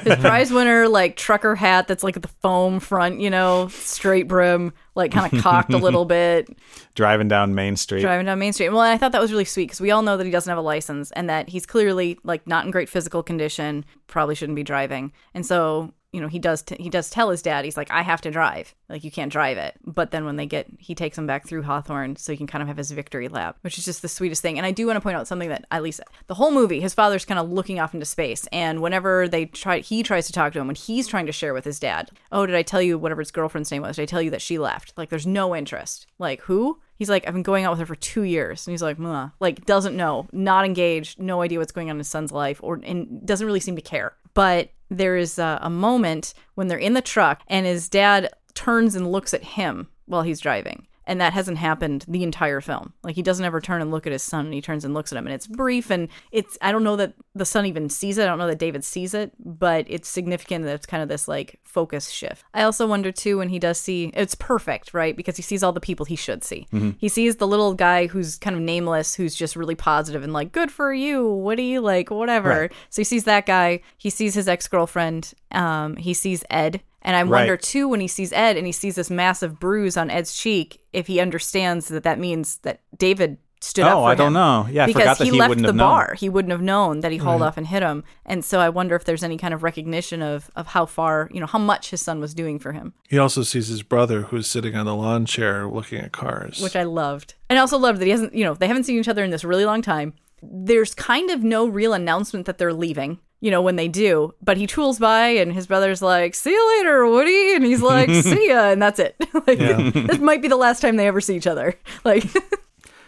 His 0.03 0.15
prize 0.17 0.51
winner 0.51 0.89
like 0.89 1.15
trucker 1.15 1.55
hat 1.55 1.87
that's 1.87 2.03
like 2.03 2.19
the 2.21 2.27
foam 2.27 2.81
front, 2.81 3.21
you 3.21 3.29
know, 3.29 3.69
straight 3.69 4.27
brim, 4.27 4.73
like 4.93 5.11
kind 5.11 5.31
of 5.31 5.41
cocked 5.41 5.71
a 5.73 5.77
little 5.77 6.03
bit, 6.17 6.49
Driving 6.95 7.27
down 7.29 7.55
Main 7.55 7.77
Street. 7.77 8.01
driving 8.01 8.25
down 8.25 8.37
Main 8.39 8.51
Street. 8.51 8.69
Well, 8.69 8.81
and 8.81 8.91
I 8.91 8.97
thought 8.97 9.13
that 9.13 9.21
was 9.21 9.31
really 9.31 9.45
sweet 9.45 9.65
because 9.65 9.79
we 9.79 9.91
all 9.91 10.01
know 10.01 10.17
that 10.17 10.25
he 10.25 10.31
doesn't 10.31 10.49
have 10.49 10.57
a 10.57 10.61
license 10.61 11.11
and 11.11 11.29
that 11.29 11.47
he's 11.47 11.65
clearly 11.65 12.19
like 12.25 12.45
not 12.45 12.65
in 12.65 12.71
great 12.71 12.89
physical 12.89 13.23
condition, 13.23 13.85
probably 14.07 14.35
shouldn't 14.35 14.57
be 14.57 14.63
driving. 14.63 15.13
And 15.33 15.45
so, 15.45 15.93
you 16.15 16.21
know, 16.21 16.29
he 16.29 16.39
does 16.39 16.61
t- 16.61 16.77
he 16.79 16.89
does 16.89 17.09
tell 17.09 17.29
his 17.29 17.41
dad, 17.41 17.65
he's 17.65 17.75
like, 17.75 17.91
I 17.91 18.01
have 18.01 18.21
to 18.21 18.31
drive, 18.31 18.73
like 18.87 19.03
you 19.03 19.11
can't 19.11 19.31
drive 19.31 19.57
it. 19.57 19.75
But 19.83 20.11
then 20.11 20.23
when 20.23 20.37
they 20.37 20.45
get, 20.45 20.67
he 20.79 20.95
takes 20.95 21.17
him 21.17 21.27
back 21.27 21.45
through 21.45 21.63
Hawthorne 21.63 22.15
so 22.15 22.31
he 22.31 22.37
can 22.37 22.47
kind 22.47 22.61
of 22.61 22.69
have 22.69 22.77
his 22.77 22.91
victory 22.91 23.27
lap, 23.27 23.57
which 23.61 23.77
is 23.77 23.83
just 23.83 24.01
the 24.01 24.07
sweetest 24.07 24.41
thing. 24.41 24.57
And 24.57 24.65
I 24.65 24.71
do 24.71 24.87
want 24.87 24.95
to 24.95 25.01
point 25.01 25.17
out 25.17 25.27
something 25.27 25.49
that 25.49 25.65
at 25.71 25.83
least 25.83 25.99
the 26.27 26.35
whole 26.35 26.51
movie, 26.51 26.79
his 26.79 26.93
father's 26.93 27.25
kind 27.25 27.39
of 27.39 27.51
looking 27.51 27.79
off 27.79 27.93
into 27.93 28.05
space, 28.05 28.47
and 28.53 28.81
whenever 28.81 29.27
they 29.27 29.45
try, 29.47 29.79
he 29.79 30.03
tries 30.03 30.27
to 30.27 30.33
talk 30.33 30.53
to 30.53 30.59
him 30.59 30.67
when 30.67 30.77
he's 30.77 31.07
trying 31.07 31.25
to 31.25 31.33
share 31.33 31.53
with 31.53 31.65
his 31.65 31.79
dad. 31.79 32.11
Oh, 32.31 32.45
did 32.45 32.55
I 32.55 32.61
tell 32.61 32.81
you 32.81 32.97
whatever 32.97 33.21
his 33.21 33.31
girlfriend's 33.31 33.71
name 33.71 33.81
was? 33.81 33.97
Did 33.97 34.03
I 34.03 34.05
tell 34.05 34.21
you 34.21 34.31
that 34.31 34.41
she 34.41 34.57
left? 34.57 34.93
Like, 34.95 35.09
there's 35.09 35.27
no 35.27 35.53
interest. 35.53 36.07
Like 36.17 36.41
who? 36.43 36.79
He's 36.97 37.09
like, 37.09 37.27
I've 37.27 37.33
been 37.33 37.43
going 37.43 37.65
out 37.65 37.71
with 37.71 37.79
her 37.79 37.85
for 37.85 37.95
two 37.95 38.23
years, 38.23 38.65
and 38.65 38.71
he's 38.73 38.81
like, 38.81 38.97
Mwah. 38.97 39.33
like 39.39 39.65
doesn't 39.65 39.97
know, 39.97 40.27
not 40.31 40.65
engaged, 40.65 41.19
no 41.19 41.41
idea 41.41 41.59
what's 41.59 41.71
going 41.71 41.89
on 41.89 41.97
in 41.97 41.99
his 41.99 42.07
son's 42.07 42.31
life, 42.31 42.59
or 42.63 42.79
and 42.83 43.25
doesn't 43.25 43.45
really 43.45 43.59
seem 43.59 43.75
to 43.75 43.81
care. 43.81 44.13
But 44.33 44.69
there 44.89 45.17
is 45.17 45.39
a, 45.39 45.59
a 45.61 45.69
moment 45.69 46.33
when 46.55 46.67
they're 46.67 46.77
in 46.77 46.93
the 46.93 47.01
truck, 47.01 47.41
and 47.47 47.65
his 47.65 47.89
dad 47.89 48.29
turns 48.53 48.95
and 48.95 49.11
looks 49.11 49.33
at 49.33 49.43
him 49.43 49.87
while 50.05 50.21
he's 50.21 50.39
driving. 50.39 50.87
And 51.07 51.21
that 51.21 51.33
hasn't 51.33 51.59
happened 51.59 52.03
the 52.07 52.23
entire 52.23 52.61
film. 52.61 52.93
Like 53.03 53.15
he 53.15 53.21
doesn't 53.21 53.45
ever 53.45 53.61
turn 53.61 53.81
and 53.81 53.91
look 53.91 54.07
at 54.07 54.11
his 54.11 54.23
son, 54.23 54.45
and 54.45 54.53
he 54.53 54.61
turns 54.61 54.83
and 54.83 54.93
looks 54.93 55.11
at 55.11 55.17
him, 55.17 55.27
and 55.27 55.33
it's 55.33 55.47
brief, 55.47 55.89
and 55.91 56.07
it's 56.31 56.57
I 56.61 56.71
don't 56.71 56.83
know 56.83 56.95
that 56.95 57.13
the 57.35 57.45
son 57.45 57.65
even 57.65 57.89
sees 57.89 58.17
it. 58.17 58.23
I 58.23 58.25
don't 58.25 58.39
know 58.39 58.47
that 58.47 58.59
David 58.59 58.83
sees 58.83 59.13
it, 59.13 59.31
but 59.39 59.85
it's 59.87 60.09
significant 60.09 60.65
that 60.65 60.73
it's 60.73 60.85
kind 60.85 61.03
of 61.03 61.09
this 61.09 61.27
like 61.27 61.59
focus 61.63 62.09
shift. 62.09 62.43
I 62.53 62.63
also 62.63 62.87
wonder 62.87 63.11
too 63.11 63.37
when 63.37 63.49
he 63.49 63.59
does 63.59 63.79
see 63.79 64.11
it's 64.15 64.35
perfect, 64.35 64.93
right? 64.93 65.15
Because 65.15 65.35
he 65.35 65.43
sees 65.43 65.61
all 65.61 65.73
the 65.73 65.79
people 65.79 66.05
he 66.05 66.15
should 66.15 66.43
see. 66.43 66.67
He 66.97 67.07
sees 67.09 67.35
the 67.35 67.47
little 67.47 67.73
guy 67.73 68.07
who's 68.07 68.37
kind 68.37 68.55
of 68.55 68.61
nameless, 68.61 69.15
who's 69.15 69.35
just 69.35 69.55
really 69.55 69.75
positive 69.75 70.23
and 70.23 70.33
like, 70.33 70.51
"Good 70.51 70.71
for 70.71 70.93
you, 70.93 71.27
What 71.27 71.55
do 71.57 71.63
you 71.63 71.81
like 71.81 72.09
whatever. 72.17 72.49
Right. 72.49 72.71
So 72.89 73.01
he 73.01 73.03
sees 73.03 73.25
that 73.25 73.45
guy. 73.45 73.81
He 73.97 74.09
sees 74.09 74.33
his 74.33 74.47
ex 74.47 74.67
girlfriend. 74.67 75.33
Um, 75.51 75.95
he 75.97 76.13
sees 76.13 76.43
Ed. 76.49 76.81
And 77.05 77.15
I 77.15 77.23
wonder 77.23 77.55
too 77.55 77.87
when 77.87 78.01
he 78.01 78.07
sees 78.09 78.33
Ed 78.33 78.57
and 78.57 78.65
he 78.65 78.71
sees 78.73 78.95
this 78.95 79.09
massive 79.09 79.59
bruise 79.59 79.95
on 79.95 80.09
Ed's 80.09 80.35
cheek, 80.35 80.81
if 80.91 81.07
he 81.07 81.19
understands 81.21 81.87
that 81.87 82.03
that 82.03 82.19
means 82.19 82.57
that 82.63 82.81
David 82.97 83.37
stood 83.61 83.85
up 83.85 83.95
Oh, 83.97 84.01
for 84.03 84.09
I 84.09 84.15
don't 84.15 84.33
know. 84.33 84.67
Yeah, 84.69 84.83
I 84.83 84.87
because 84.87 85.01
forgot 85.01 85.17
that 85.19 85.23
he, 85.25 85.31
he 85.31 85.39
left 85.39 85.49
wouldn't 85.49 85.63
the 85.65 85.69
have 85.69 85.75
known. 85.75 85.87
bar. 85.87 86.13
He 86.15 86.29
wouldn't 86.29 86.51
have 86.51 86.61
known 86.61 86.99
that 86.99 87.11
he 87.11 87.17
hauled 87.17 87.41
off 87.41 87.57
and 87.57 87.65
hit 87.65 87.81
him. 87.83 88.03
And 88.25 88.43
so 88.45 88.59
I 88.59 88.69
wonder 88.69 88.95
if 88.95 89.05
there's 89.05 89.23
any 89.23 89.37
kind 89.37 89.53
of 89.53 89.63
recognition 89.63 90.21
of 90.21 90.51
of 90.55 90.67
how 90.67 90.85
far, 90.85 91.29
you 91.33 91.39
know, 91.39 91.45
how 91.45 91.57
much 91.59 91.89
his 91.91 92.01
son 92.01 92.19
was 92.19 92.33
doing 92.33 92.59
for 92.59 92.73
him, 92.73 92.93
He 93.07 93.17
also 93.17 93.43
sees 93.43 93.67
his 93.67 93.81
brother 93.83 94.23
who's 94.23 94.47
sitting 94.47 94.75
on 94.75 94.85
the 94.85 94.95
lawn 94.95 95.25
chair 95.25 95.67
looking 95.67 95.99
at 95.99 96.11
cars. 96.11 96.59
which 96.61 96.75
I 96.75 96.83
loved. 96.83 97.35
And 97.49 97.57
I 97.57 97.61
also 97.61 97.77
loved 97.77 97.99
that 98.01 98.05
he 98.05 98.11
hasn't, 98.11 98.33
you 98.35 98.43
know, 98.43 98.53
they 98.55 98.67
haven't 98.67 98.83
seen 98.83 98.99
each 98.99 99.07
other 99.07 99.23
in 99.23 99.31
this 99.31 99.43
really 99.43 99.65
long 99.65 99.81
time. 99.81 100.13
There's 100.43 100.93
kind 100.93 101.31
of 101.31 101.43
no 101.43 101.67
real 101.67 101.93
announcement 101.93 102.45
that 102.47 102.57
they're 102.57 102.73
leaving. 102.73 103.19
You 103.45 103.51
know, 103.51 103.61
when 103.61 103.75
they 103.75 103.87
do, 103.87 104.33
but 104.41 104.57
he 104.57 104.65
tools 104.65 104.97
by 104.97 105.27
and 105.27 105.53
his 105.53 105.67
brother's 105.67 106.01
like, 106.01 106.33
See 106.33 106.49
you 106.49 106.77
later, 106.79 107.05
Woody. 107.05 107.53
And 107.53 107.63
he's 107.63 107.83
like, 107.83 108.09
See 108.23 108.49
ya. 108.49 108.71
And 108.71 108.81
that's 108.81 108.97
it. 108.97 109.15
like, 109.45 109.59
this 110.07 110.17
might 110.17 110.41
be 110.41 110.47
the 110.47 110.55
last 110.55 110.81
time 110.81 110.95
they 110.95 111.05
ever 111.05 111.21
see 111.21 111.35
each 111.35 111.45
other. 111.45 111.75
Like, 112.03 112.23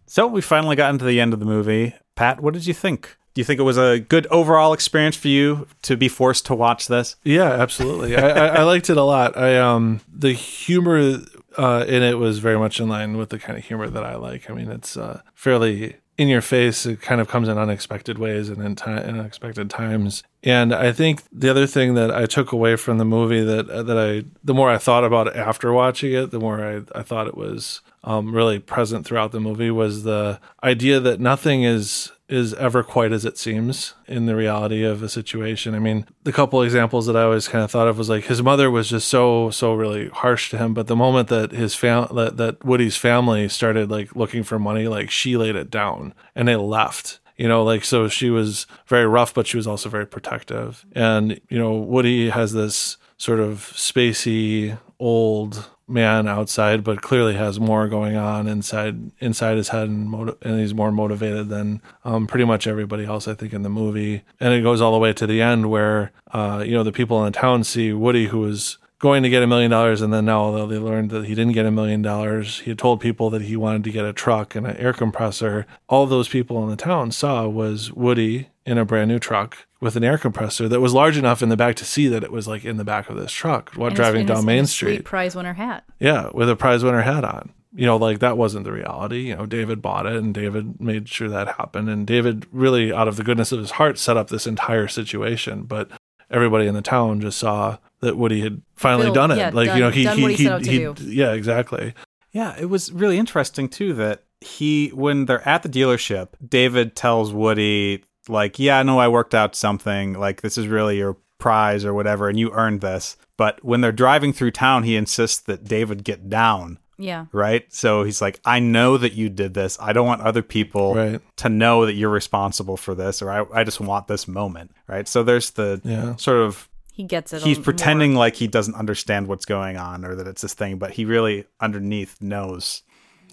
So 0.06 0.28
we 0.28 0.42
finally 0.42 0.76
got 0.76 0.92
into 0.92 1.06
the 1.06 1.20
end 1.20 1.34
of 1.34 1.40
the 1.40 1.46
movie. 1.48 1.96
Pat, 2.14 2.40
what 2.40 2.54
did 2.54 2.68
you 2.68 2.76
think? 2.76 3.18
Do 3.34 3.42
you 3.42 3.46
think 3.46 3.60
it 3.60 3.64
was 3.64 3.80
a 3.80 4.00
good 4.00 4.28
overall 4.28 4.74
experience 4.74 5.16
for 5.16 5.28
you 5.28 5.66
to 5.82 5.98
be 5.98 6.08
forced 6.08 6.46
to 6.46 6.54
watch 6.54 6.88
this? 6.88 7.16
Yeah, 7.24 7.52
absolutely. 7.52 8.16
I, 8.16 8.30
I, 8.30 8.48
I 8.58 8.62
liked 8.62 8.92
it 8.92 8.98
a 8.98 9.04
lot. 9.04 9.36
I 9.36 9.58
um 9.58 10.02
the 10.08 10.34
humor 10.34 11.20
uh, 11.58 11.84
and 11.88 12.04
it 12.04 12.20
was 12.20 12.38
very 12.38 12.60
much 12.60 12.80
in 12.80 12.88
line 12.88 13.18
with 13.18 13.30
the 13.30 13.40
kind 13.40 13.58
of 13.58 13.66
humor 13.66 13.90
that 13.90 14.04
I 14.04 14.16
like. 14.18 14.52
I 14.52 14.54
mean, 14.54 14.70
it's 14.70 14.96
uh, 14.96 15.22
fairly 15.34 15.98
in 16.18 16.28
your 16.28 16.42
face. 16.42 16.86
It 16.86 17.02
kind 17.02 17.22
of 17.22 17.28
comes 17.28 17.48
in 17.48 17.58
unexpected 17.58 18.18
ways 18.18 18.50
and 18.50 18.62
in, 18.62 18.78
unexpected 18.88 19.70
times. 19.70 20.24
And 20.44 20.74
I 20.74 20.92
think 20.92 21.24
the 21.32 21.50
other 21.50 21.66
thing 21.66 21.96
that 21.96 22.12
I 22.12 22.26
took 22.26 22.52
away 22.52 22.76
from 22.76 23.00
the 23.00 23.06
movie 23.06 23.44
that 23.44 23.68
that 23.68 23.98
I 23.98 24.26
the 24.44 24.54
more 24.54 24.70
I 24.70 24.78
thought 24.78 25.04
about 25.04 25.28
it 25.28 25.36
after 25.36 25.74
watching 25.74 26.14
it, 26.14 26.32
the 26.32 26.40
more 26.40 26.64
I, 26.64 26.82
I 26.98 27.02
thought 27.02 27.28
it 27.28 27.36
was 27.36 27.82
um, 28.04 28.34
really 28.34 28.60
present 28.60 29.06
throughout 29.06 29.32
the 29.32 29.40
movie 29.40 29.72
was 29.72 30.04
the 30.04 30.40
idea 30.64 31.00
that 31.00 31.20
nothing 31.20 31.64
is 31.64 32.12
is 32.30 32.54
ever 32.56 32.84
quite 32.84 33.12
as 33.14 33.24
it 33.24 33.38
seems 33.38 33.94
in 34.06 34.26
the 34.26 34.36
reality 34.36 34.84
of 34.84 35.02
a 35.02 35.08
situation. 35.08 35.74
I 35.74 35.80
mean, 35.80 36.06
the 36.24 36.34
couple 36.34 36.62
examples 36.62 37.06
that 37.06 37.16
I 37.16 37.24
always 37.24 37.48
kind 37.48 37.64
of 37.64 37.72
thought 37.72 37.88
of 37.88 37.98
was 37.98 38.10
like 38.10 38.26
his 38.26 38.44
mother 38.44 38.70
was 38.70 38.90
just 38.90 39.08
so 39.08 39.50
so 39.50 39.74
really 39.74 40.10
harsh 40.10 40.50
to 40.52 40.58
him, 40.58 40.74
but 40.74 40.88
the 40.88 40.96
moment 40.96 41.30
that 41.30 41.52
his 41.52 41.74
fam 41.74 42.08
that, 42.16 42.38
that 42.38 42.64
Woody's 42.64 42.98
family 42.98 43.50
started 43.50 43.90
like 43.90 44.16
looking 44.16 44.44
for 44.44 44.60
money, 44.60 44.88
like 44.88 45.10
she 45.10 45.38
laid 45.38 45.56
it 45.56 45.72
down 45.72 46.14
and 46.36 46.48
they 46.48 46.56
left. 46.56 47.20
You 47.38 47.48
know, 47.48 47.64
like 47.64 47.86
so 47.86 48.08
she 48.08 48.30
was 48.30 48.66
very 48.88 49.06
rough, 49.06 49.34
but 49.34 49.48
she 49.48 49.58
was 49.58 49.68
also 49.68 49.90
very 49.90 50.08
protective. 50.08 50.86
And 50.94 51.40
you 51.50 51.58
know, 51.58 51.74
Woody 51.76 52.30
has 52.30 52.54
this 52.54 52.98
sort 53.18 53.40
of 53.40 53.72
spacey 53.76 54.78
old 55.00 55.70
man 55.88 56.28
outside, 56.28 56.84
but 56.84 57.02
clearly 57.02 57.36
has 57.36 57.60
more 57.60 57.88
going 57.88 58.16
on 58.18 58.48
inside 58.48 59.12
inside 59.20 59.58
his 59.58 59.70
head, 59.70 59.88
and, 59.88 60.10
motiv- 60.10 60.38
and 60.42 60.60
he's 60.60 60.74
more 60.74 60.92
motivated 60.92 61.50
than 61.50 61.82
um, 62.04 62.28
pretty 62.28 62.46
much 62.46 62.68
everybody 62.68 63.06
else, 63.06 63.28
I 63.28 63.34
think, 63.34 63.54
in 63.54 63.64
the 63.64 63.70
movie. 63.70 64.24
And 64.40 64.54
it 64.54 64.62
goes 64.62 64.82
all 64.82 64.92
the 64.92 64.98
way 64.98 65.14
to 65.14 65.26
the 65.26 65.42
end 65.42 65.70
where 65.70 66.12
uh, 66.34 66.64
you 66.66 66.74
know 66.74 66.84
the 66.84 66.92
people 66.92 67.24
in 67.26 67.32
the 67.32 67.40
town 67.40 67.64
see 67.64 67.94
Woody, 67.94 68.28
who 68.28 68.40
was 68.40 68.78
going 69.00 69.24
to 69.24 69.30
get 69.30 69.44
a 69.44 69.48
million 69.48 69.72
dollars, 69.72 70.02
and 70.02 70.12
then 70.12 70.26
now 70.26 70.42
although 70.42 70.68
they 70.68 70.78
learned 70.78 71.12
that 71.12 71.26
he 71.26 71.36
didn't 71.36 71.54
get 71.54 71.66
a 71.66 71.72
million 71.72 72.02
dollars. 72.02 72.60
He 72.60 72.72
had 72.72 72.80
told 72.80 73.00
people 73.00 73.30
that 73.30 73.44
he 73.44 73.56
wanted 73.56 73.84
to 73.84 73.92
get 73.92 74.06
a 74.06 74.14
truck 74.14 74.56
and 74.56 74.66
an 74.66 74.78
air 74.78 74.94
compressor. 74.94 75.66
All 75.88 76.06
those 76.06 76.28
people 76.28 76.64
in 76.64 76.70
the 76.70 76.76
town 76.76 77.12
saw 77.12 77.48
was 77.48 77.92
Woody 77.94 78.50
in 78.66 78.78
a 78.78 78.86
brand 78.86 79.10
new 79.10 79.20
truck 79.20 79.66
with 79.80 79.96
an 79.96 80.04
air 80.04 80.18
compressor 80.18 80.68
that 80.68 80.82
was 80.82 80.94
large 80.94 81.18
enough 81.18 81.42
in 81.42 81.50
the 81.50 81.56
back 81.58 81.76
to 81.76 81.86
see 81.86 82.08
that 82.08 82.24
it 82.24 82.32
was 82.32 82.48
like 82.48 82.66
in 82.66 82.78
the 82.78 82.84
back 82.84 83.10
of 83.10 83.16
this 83.16 83.32
truck 83.32 83.72
while 83.76 83.88
And 83.88 83.96
driving 83.96 84.26
down 84.26 84.44
Main 84.46 84.66
Street. 84.66 85.06
prize 85.06 85.36
winner 85.36 85.54
hat. 85.54 85.84
Yeah, 86.00 86.30
with 86.34 86.50
a 86.50 86.56
prize 86.56 86.84
winner 86.84 87.02
hat 87.04 87.24
on. 87.24 87.54
You 87.76 87.86
know, 87.86 87.98
like 87.98 88.20
that 88.20 88.38
wasn't 88.38 88.66
the 88.66 88.72
reality. 88.72 89.28
You 89.28 89.36
know, 89.36 89.46
David 89.46 89.82
bought 89.84 90.08
it 90.08 90.16
and 90.16 90.34
David 90.34 90.82
made 90.82 91.08
sure 91.08 91.30
that 91.30 91.48
happened. 91.58 91.90
And 91.90 92.08
David 92.08 92.48
really, 92.52 92.92
out 92.92 93.08
of 93.08 93.18
the 93.18 93.24
goodness 93.24 93.52
of 93.52 93.60
his 93.60 93.72
heart, 93.72 94.00
set 94.00 94.18
up 94.18 94.30
this 94.30 94.48
entire 94.48 94.88
situation. 94.88 95.64
But 95.64 95.92
everybody 96.32 96.66
in 96.66 96.74
the 96.74 96.82
town 96.82 97.22
just 97.22 97.38
saw 97.38 97.78
that 98.02 98.18
Woody 98.18 98.42
had 98.42 98.62
finally 98.76 99.06
Phil- 99.06 99.14
done 99.14 99.32
it. 99.32 99.38
yeah, 99.38 99.50
like, 99.54 99.68
done- 99.68 99.78
you 99.78 99.84
know, 99.84 99.90
he, 99.90 100.06
he, 100.08 100.16
he 100.28 100.36
he, 100.36 100.44
set 100.44 100.54
out 100.54 100.64
to 100.64 100.94
he- 101.04 101.16
yeah, 101.16 101.34
exactly. 101.34 101.94
Yeah, 102.32 102.56
it 102.60 102.66
was 102.66 102.92
really 102.92 103.18
interesting 103.18 103.70
too 103.70 103.94
that 103.94 104.24
he 104.42 104.90
when 104.90 105.26
they're 105.26 105.48
at 105.48 105.64
the 105.64 105.70
dealership, 105.70 106.30
David 106.48 106.96
tells 106.96 107.34
Woody 107.34 108.04
like, 108.30 108.60
"Yeah, 108.60 108.84
no, 108.84 109.00
I 109.00 109.08
worked 109.08 109.34
out 109.34 109.56
something. 109.56 110.14
Like 110.14 110.42
this 110.42 110.58
is 110.58 110.68
really 110.68 110.98
your 110.98 111.18
prize 111.40 111.86
or 111.86 111.94
whatever 111.94 112.30
and 112.30 112.38
you 112.38 112.52
earned 112.52 112.82
this." 112.82 113.18
But 113.38 113.64
when 113.64 113.82
they're 113.82 113.92
driving 113.92 114.34
through 114.34 114.52
town, 114.52 114.84
he 114.84 114.96
insists 114.96 115.40
that 115.44 115.64
David 115.64 116.04
get 116.04 116.30
down. 116.30 116.78
Yeah. 117.00 117.26
Right? 117.32 117.72
So 117.74 118.04
he's 118.04 118.22
like, 118.22 118.40
"I 118.46 118.60
know 118.60 118.98
that 118.98 119.14
you 119.14 119.30
did 119.30 119.54
this. 119.54 119.78
I 119.80 119.94
don't 119.94 120.08
want 120.08 120.22
other 120.22 120.42
people 120.44 120.96
Right. 120.96 121.22
to 121.38 121.50
know 121.50 121.86
that 121.86 121.94
you're 121.94 122.10
responsible 122.10 122.78
for 122.78 122.94
this 122.96 123.22
or 123.22 123.32
I, 123.32 123.46
I 123.62 123.64
just 123.64 123.80
want 123.80 124.08
this 124.08 124.28
moment." 124.28 124.72
Right? 124.88 125.08
So 125.08 125.24
there's 125.24 125.52
the 125.52 125.80
Yeah. 125.84 126.16
sort 126.18 126.38
of 126.42 126.68
He 126.98 127.04
gets 127.04 127.32
it. 127.32 127.44
he's 127.44 127.58
on- 127.60 127.64
pretending 127.64 128.16
like 128.16 128.36
he 128.36 128.48
doesn't 128.48 128.74
understand 128.76 129.28
what's 129.28 129.46
going 129.46 129.78
on 129.78 130.04
or 130.04 130.16
that 130.16 130.26
it's 130.28 130.42
this 130.42 130.54
thing, 130.56 130.78
but 130.80 130.92
he 130.92 131.06
really 131.06 131.46
underneath 131.62 132.18
knows 132.22 132.82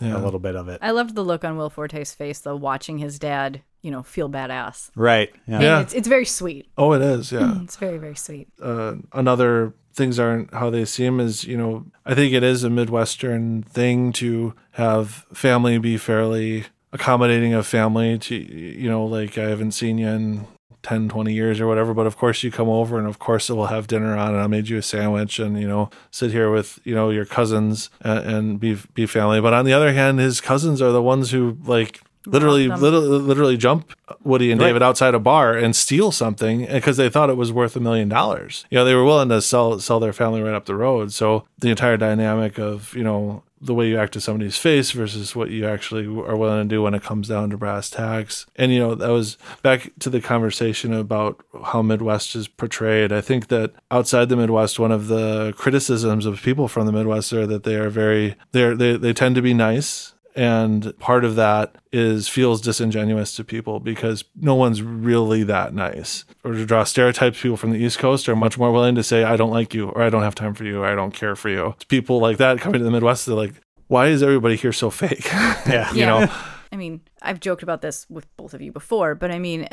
Yeah. 0.01 0.17
a 0.17 0.21
little 0.21 0.39
bit 0.41 0.55
of 0.55 0.69
it. 0.69 0.81
I 0.83 0.91
loved 0.91 1.15
the 1.15 1.23
look 1.25 1.45
on 1.45 1.57
Will 1.57 1.71
Forte's 1.71 2.13
face 2.15 2.41
though, 2.41 2.57
watching 2.57 2.99
his 2.99 3.19
dad, 3.19 3.63
you 3.81 3.91
know, 3.91 4.03
feel 4.03 4.29
badass. 4.29 4.91
Right. 4.95 5.31
Yeah. 5.49 5.55
And 5.55 5.63
Yeah. 5.63 5.81
it's 5.81 5.95
it's 5.95 6.09
very 6.09 6.27
sweet. 6.27 6.67
Oh, 6.77 6.93
it 6.93 7.01
is. 7.03 7.33
Yeah. 7.33 7.55
It's 7.65 7.77
very 7.77 7.99
very 7.99 8.17
sweet. 8.17 8.49
uh, 8.63 8.97
another 9.13 9.73
things 9.95 10.19
aren't 10.19 10.53
how 10.53 10.69
they 10.71 10.85
seem 10.85 11.21
is 11.21 11.45
you 11.45 11.57
know 11.57 11.87
i 12.05 12.13
think 12.17 12.33
it 12.35 12.43
is 12.43 12.65
a 12.65 12.69
midwestern 12.69 13.63
thing 13.63 14.13
to 14.13 14.53
have 14.73 15.25
family 15.33 15.79
be 15.79 15.97
fairly 15.97 16.65
accommodating 16.93 17.55
of 17.55 17.65
family 17.65 18.19
to 18.19 18.35
you 18.35 18.89
know 18.91 19.05
like 19.05 19.39
i 19.39 19.49
haven't 19.49 19.71
seen 19.71 19.97
you 19.99 20.09
in 20.09 20.47
10 20.85 21.09
20 21.09 21.33
years 21.33 21.61
or 21.61 21.67
whatever 21.67 21.93
but 21.95 22.07
of 22.07 22.17
course 22.17 22.43
you 22.43 22.51
come 22.51 22.69
over 22.69 22.99
and 22.99 23.09
of 23.09 23.19
course 23.19 23.51
we'll 23.51 23.67
have 23.67 23.87
dinner 23.87 24.17
on 24.17 24.35
and 24.35 24.43
i 24.43 24.47
made 24.47 24.69
you 24.69 24.77
a 24.77 24.83
sandwich 24.83 25.39
and 25.39 25.61
you 25.61 25.67
know 25.67 25.91
sit 26.11 26.31
here 26.31 26.51
with 26.51 26.79
you 26.85 26.95
know 26.95 27.11
your 27.11 27.25
cousins 27.25 27.91
and, 28.01 28.19
and 28.27 28.61
be 28.61 28.79
be 28.95 29.07
family. 29.07 29.41
But 29.41 29.53
on 29.53 29.65
the 29.65 29.73
other 29.73 29.93
hand 29.93 30.19
his 30.19 30.41
cousins 30.41 30.81
are 30.81 30.93
the 30.93 31.03
ones 31.03 31.31
who 31.31 31.57
like 31.65 32.01
literally 32.27 32.69
literally, 32.69 33.07
literally 33.19 33.57
jump 33.57 33.93
Woody 34.23 34.51
and 34.51 34.61
Right. 34.61 34.69
David 34.69 34.83
outside 34.83 35.15
a 35.15 35.19
bar 35.19 35.55
and 35.57 35.75
steal 35.75 36.13
something 36.13 36.67
because 36.67 36.97
they 36.97 37.09
thought 37.09 37.31
it 37.31 37.37
was 37.37 37.53
worth 37.53 37.77
a 37.77 37.81
million 37.81 38.09
dollars. 38.09 38.65
You 38.71 38.79
know, 38.79 38.85
they 38.85 38.95
were 38.95 39.05
willing 39.05 39.29
to 39.31 39.41
sell 39.43 39.79
sell 39.81 40.01
their 40.01 40.13
family 40.13 40.43
right 40.43 40.55
up 40.55 40.67
the 40.67 40.77
road. 40.77 41.13
So 41.13 41.47
the 41.59 41.71
entire 41.71 41.97
dynamic 41.97 42.59
of 42.59 42.95
you 42.95 43.05
know 43.05 43.43
the 43.61 43.75
way 43.75 43.89
you 43.89 43.99
act 43.99 44.13
to 44.13 44.21
somebody's 44.21 44.59
face 44.59 44.91
versus 44.91 45.35
what 45.35 45.49
you 45.51 45.67
actually 45.67 46.05
are 46.05 46.37
willing 46.37 46.69
to 46.69 46.75
do 46.75 46.83
when 46.83 46.93
it 46.93 47.03
comes 47.03 47.29
down 47.29 47.49
to 47.49 47.57
brass 47.57 47.89
tacks. 47.89 48.45
And 48.57 48.73
you 48.73 48.79
know, 48.79 48.95
that 48.95 49.09
was 49.09 49.39
back 49.63 49.91
to 50.01 50.11
the 50.11 50.21
conversation 50.21 50.93
about 50.93 51.43
how 51.65 51.81
Midwest 51.81 52.37
is 52.37 52.47
portrayed. 52.47 53.11
I 53.11 53.23
think 53.23 53.49
that 53.49 53.73
outside 53.91 54.29
the 54.29 54.37
Midwest, 54.37 54.79
one 54.79 54.93
of 54.93 55.09
the 55.09 55.55
criticisms 55.57 56.27
of 56.27 56.43
people 56.43 56.69
from 56.69 56.85
the 56.85 56.93
Midwest 56.93 57.33
are 57.33 57.47
that 57.47 57.65
they 57.65 57.77
are 57.77 57.89
very 57.91 58.37
they're 58.53 58.77
they 58.77 58.97
they 58.97 59.15
tend 59.15 59.35
to 59.37 59.43
be 59.43 59.55
nice 59.55 60.14
and 60.35 60.99
part 60.99 61.25
of 61.25 61.37
that 61.37 61.77
is 61.93 62.29
feels 62.29 62.61
disingenuous 62.61 63.37
to 63.37 63.45
people 63.45 63.81
because 63.81 64.25
no 64.35 64.55
one's 64.55 64.83
really 64.83 65.43
that 65.45 65.73
nice. 65.75 66.25
Or 66.43 66.53
to 66.53 66.67
draw 66.67 66.85
stereotypes 66.85 67.41
people 67.41 67.57
from 67.57 67.71
the 67.71 67.79
east 67.79 67.99
coast 67.99 68.29
are 68.29 68.37
much 68.37 68.59
more 68.59 68.73
willing 68.73 68.95
to 68.97 69.03
say 69.03 69.25
i 69.25 69.37
don't 69.37 69.51
like 69.51 69.75
you 69.75 69.89
or 69.91 70.03
i 70.03 70.11
don't 70.11 70.23
have 70.23 70.35
time 70.35 70.55
for 70.55 70.65
you 70.65 70.83
or 70.83 70.87
i 70.87 70.95
don't 70.95 71.13
care 71.13 71.37
for 71.37 71.49
you. 71.49 71.75
People 71.89 72.19
like 72.19 72.39
that 72.39 72.59
coming 72.61 72.81
to 72.81 72.85
the 72.85 72.91
midwest 72.91 73.27
they're 73.27 73.35
like 73.35 73.55
why 73.89 74.09
is 74.09 74.23
everybody 74.23 74.57
here 74.57 74.73
so 74.73 74.91
fake? 74.91 75.25
Yeah. 75.67 75.93
you 75.93 76.07
know? 76.07 76.27
I 76.73 76.77
mean, 76.77 77.01
I've 77.23 77.41
joked 77.41 77.63
about 77.63 77.81
this 77.81 78.07
with 78.11 78.27
both 78.37 78.55
of 78.55 78.61
you 78.61 78.73
before, 78.73 79.15
but 79.15 79.31
I 79.31 79.39
mean, 79.39 79.69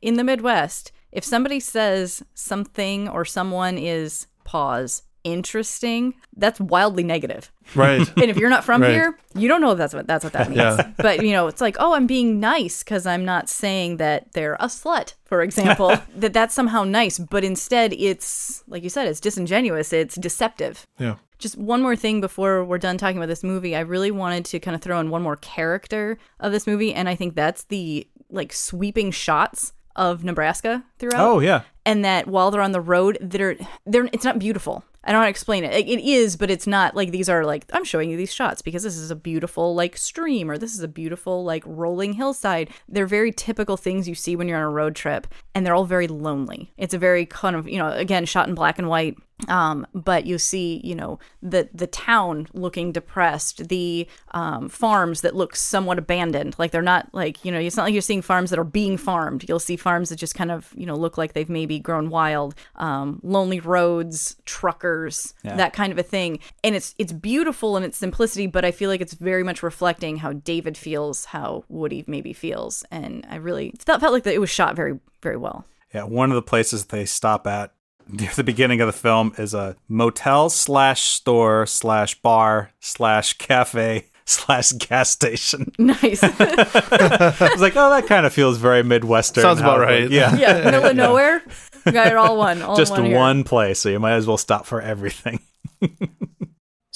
in 0.00 0.14
the 0.14 0.24
Midwest, 0.24 0.92
if 1.12 1.24
somebody 1.24 1.60
says 1.60 2.22
something 2.34 3.08
or 3.08 3.24
someone 3.24 3.76
is 3.76 4.26
pause 4.44 5.02
interesting, 5.34 6.14
that's 6.36 6.58
wildly 6.60 7.02
negative. 7.02 7.50
right 7.74 8.06
And 8.22 8.30
if 8.30 8.36
you're 8.36 8.50
not 8.50 8.64
from 8.64 8.82
Right. 8.82 8.92
here, 8.92 9.18
you 9.34 9.48
don't 9.48 9.60
know 9.60 9.72
if 9.72 9.78
that's 9.78 9.94
what 9.94 10.06
that's 10.06 10.24
what 10.24 10.32
that 10.34 10.48
means. 10.48 10.58
Yeah. 10.58 10.92
But 11.06 11.24
you 11.26 11.32
know, 11.32 11.46
it's 11.48 11.60
like, 11.60 11.76
oh, 11.78 11.92
I'm 11.94 12.06
being 12.06 12.40
nice 12.40 12.82
because 12.82 13.04
I'm 13.06 13.24
not 13.24 13.48
saying 13.48 13.98
that 13.98 14.32
they're 14.32 14.54
a 14.54 14.66
slut, 14.68 15.14
for 15.24 15.42
example. 15.42 15.88
that 16.22 16.32
that's 16.32 16.54
somehow 16.54 16.84
nice, 16.84 17.18
but 17.18 17.42
instead, 17.44 17.92
it's 17.92 18.62
like 18.68 18.82
you 18.82 18.90
said, 18.90 19.06
it's 19.08 19.20
disingenuous. 19.20 19.92
It's 19.92 20.14
deceptive. 20.16 20.86
yeah 20.98 21.16
Just 21.38 21.56
one 21.58 21.82
more 21.82 21.96
thing 21.96 22.20
before 22.20 22.64
we're 22.64 22.78
done 22.88 22.96
talking 22.98 23.18
about 23.18 23.28
this 23.34 23.44
movie. 23.44 23.74
I 23.76 23.80
really 23.94 24.10
wanted 24.22 24.44
to 24.52 24.56
kind 24.60 24.74
of 24.74 24.80
throw 24.82 24.98
in 25.00 25.10
one 25.10 25.22
more 25.22 25.36
character 25.36 26.18
of 26.40 26.52
this 26.52 26.66
movie, 26.66 26.92
and 26.94 27.08
I 27.08 27.14
think 27.16 27.34
that's 27.34 27.64
the 27.64 28.06
like 28.30 28.52
sweeping 28.52 29.10
shots 29.12 29.72
of 29.94 30.24
Nebraska 30.24 30.84
throughout 30.98 31.20
Oh 31.28 31.38
yeah. 31.40 31.60
and 31.86 32.04
that 32.04 32.26
while 32.26 32.50
they're 32.50 32.60
on 32.68 32.72
the 32.72 32.80
road, 32.94 33.16
they're 33.20 33.56
they're 33.90 34.08
it's 34.12 34.24
not 34.24 34.38
beautiful. 34.38 34.84
I 35.06 35.12
don't 35.12 35.20
how 35.20 35.26
to 35.26 35.30
explain 35.30 35.62
it. 35.64 35.72
Like, 35.72 35.86
It 35.86 36.00
is, 36.00 36.36
but 36.36 36.50
it's 36.50 36.66
not 36.66 36.96
like 36.96 37.12
these 37.12 37.28
are 37.28 37.44
like 37.44 37.64
I'm 37.72 37.84
showing 37.84 38.10
you 38.10 38.16
these 38.16 38.34
shots 38.34 38.60
because 38.60 38.82
this 38.82 38.96
is 38.96 39.10
a 39.10 39.16
beautiful 39.16 39.74
like 39.74 39.96
stream 39.96 40.50
or 40.50 40.58
this 40.58 40.74
is 40.74 40.80
a 40.80 40.88
beautiful 40.88 41.44
like 41.44 41.62
rolling 41.64 42.14
hillside. 42.14 42.70
They're 42.88 43.06
very 43.06 43.32
typical 43.32 43.76
things 43.76 44.08
you 44.08 44.16
see 44.16 44.34
when 44.34 44.48
you're 44.48 44.58
on 44.58 44.64
a 44.64 44.70
road 44.70 44.96
trip, 44.96 45.28
and 45.54 45.64
they're 45.64 45.74
all 45.74 45.84
very 45.84 46.08
lonely. 46.08 46.72
It's 46.76 46.94
a 46.94 46.98
very 46.98 47.24
kind 47.24 47.54
of 47.54 47.68
you 47.68 47.78
know 47.78 47.90
again 47.90 48.24
shot 48.26 48.48
in 48.48 48.54
black 48.54 48.78
and 48.78 48.88
white. 48.88 49.16
Um, 49.48 49.86
but 49.92 50.24
you 50.24 50.38
see, 50.38 50.80
you 50.82 50.94
know, 50.94 51.18
the 51.42 51.68
the 51.74 51.86
town 51.86 52.48
looking 52.54 52.90
depressed, 52.90 53.68
the 53.68 54.08
um, 54.30 54.70
farms 54.70 55.20
that 55.20 55.36
look 55.36 55.54
somewhat 55.54 55.98
abandoned. 55.98 56.56
Like 56.58 56.70
they're 56.70 56.80
not 56.80 57.10
like 57.12 57.44
you 57.44 57.52
know, 57.52 57.58
it's 57.58 57.76
not 57.76 57.84
like 57.84 57.92
you're 57.92 58.00
seeing 58.00 58.22
farms 58.22 58.50
that 58.50 58.58
are 58.58 58.64
being 58.64 58.96
farmed. 58.96 59.44
You'll 59.46 59.58
see 59.58 59.76
farms 59.76 60.08
that 60.08 60.16
just 60.16 60.34
kind 60.34 60.50
of 60.50 60.72
you 60.74 60.86
know 60.86 60.94
look 60.94 61.18
like 61.18 61.34
they've 61.34 61.50
maybe 61.50 61.78
grown 61.78 62.08
wild. 62.08 62.54
Um, 62.76 63.20
lonely 63.22 63.60
roads, 63.60 64.36
truckers, 64.46 64.95
that 65.44 65.72
kind 65.72 65.92
of 65.92 65.98
a 65.98 66.02
thing. 66.02 66.38
And 66.64 66.74
it's 66.74 66.94
it's 66.98 67.12
beautiful 67.12 67.76
in 67.76 67.82
its 67.82 67.98
simplicity, 67.98 68.46
but 68.46 68.64
I 68.64 68.70
feel 68.70 68.90
like 68.90 69.00
it's 69.00 69.14
very 69.14 69.42
much 69.42 69.62
reflecting 69.62 70.16
how 70.18 70.32
David 70.32 70.76
feels, 70.76 71.26
how 71.26 71.64
Woody 71.68 72.04
maybe 72.06 72.32
feels, 72.32 72.84
and 72.90 73.26
I 73.30 73.36
really 73.36 73.72
felt 73.78 74.00
felt 74.00 74.12
like 74.12 74.24
that 74.24 74.34
it 74.34 74.40
was 74.40 74.50
shot 74.50 74.76
very 74.76 74.98
very 75.22 75.36
well. 75.36 75.64
Yeah. 75.94 76.04
One 76.04 76.30
of 76.30 76.34
the 76.34 76.42
places 76.42 76.86
they 76.86 77.04
stop 77.06 77.46
at 77.46 77.72
near 78.08 78.30
the 78.34 78.44
beginning 78.44 78.80
of 78.80 78.86
the 78.86 78.92
film 78.92 79.32
is 79.38 79.54
a 79.54 79.76
motel 79.88 80.50
slash 80.50 81.02
store 81.02 81.66
slash 81.66 82.20
bar 82.20 82.70
slash 82.80 83.32
cafe 83.34 84.06
slash 84.24 84.72
gas 84.72 85.10
station. 85.10 85.72
Nice. 85.78 86.20
I 86.22 87.48
was 87.52 87.60
like, 87.60 87.76
oh, 87.76 87.90
that 87.90 88.06
kind 88.06 88.26
of 88.26 88.32
feels 88.32 88.58
very 88.58 88.82
Midwestern. 88.82 89.42
Sounds 89.42 89.60
about 89.60 89.80
right. 89.80 90.10
Yeah. 90.10 90.36
yeah, 90.36 90.64
middle 90.64 90.84
of 90.84 90.96
nowhere. 90.96 91.42
We 91.86 91.92
got 91.92 92.08
it 92.08 92.16
all 92.16 92.36
one. 92.36 92.60
All 92.60 92.72
in 92.72 92.76
Just 92.76 92.92
one, 92.92 93.10
one, 93.12 93.36
here. 93.36 93.44
place, 93.44 93.80
so 93.80 93.88
you 93.88 93.98
might 93.98 94.14
as 94.14 94.26
well 94.26 94.36
stop 94.36 94.66
for 94.66 94.82
everything. 94.82 95.40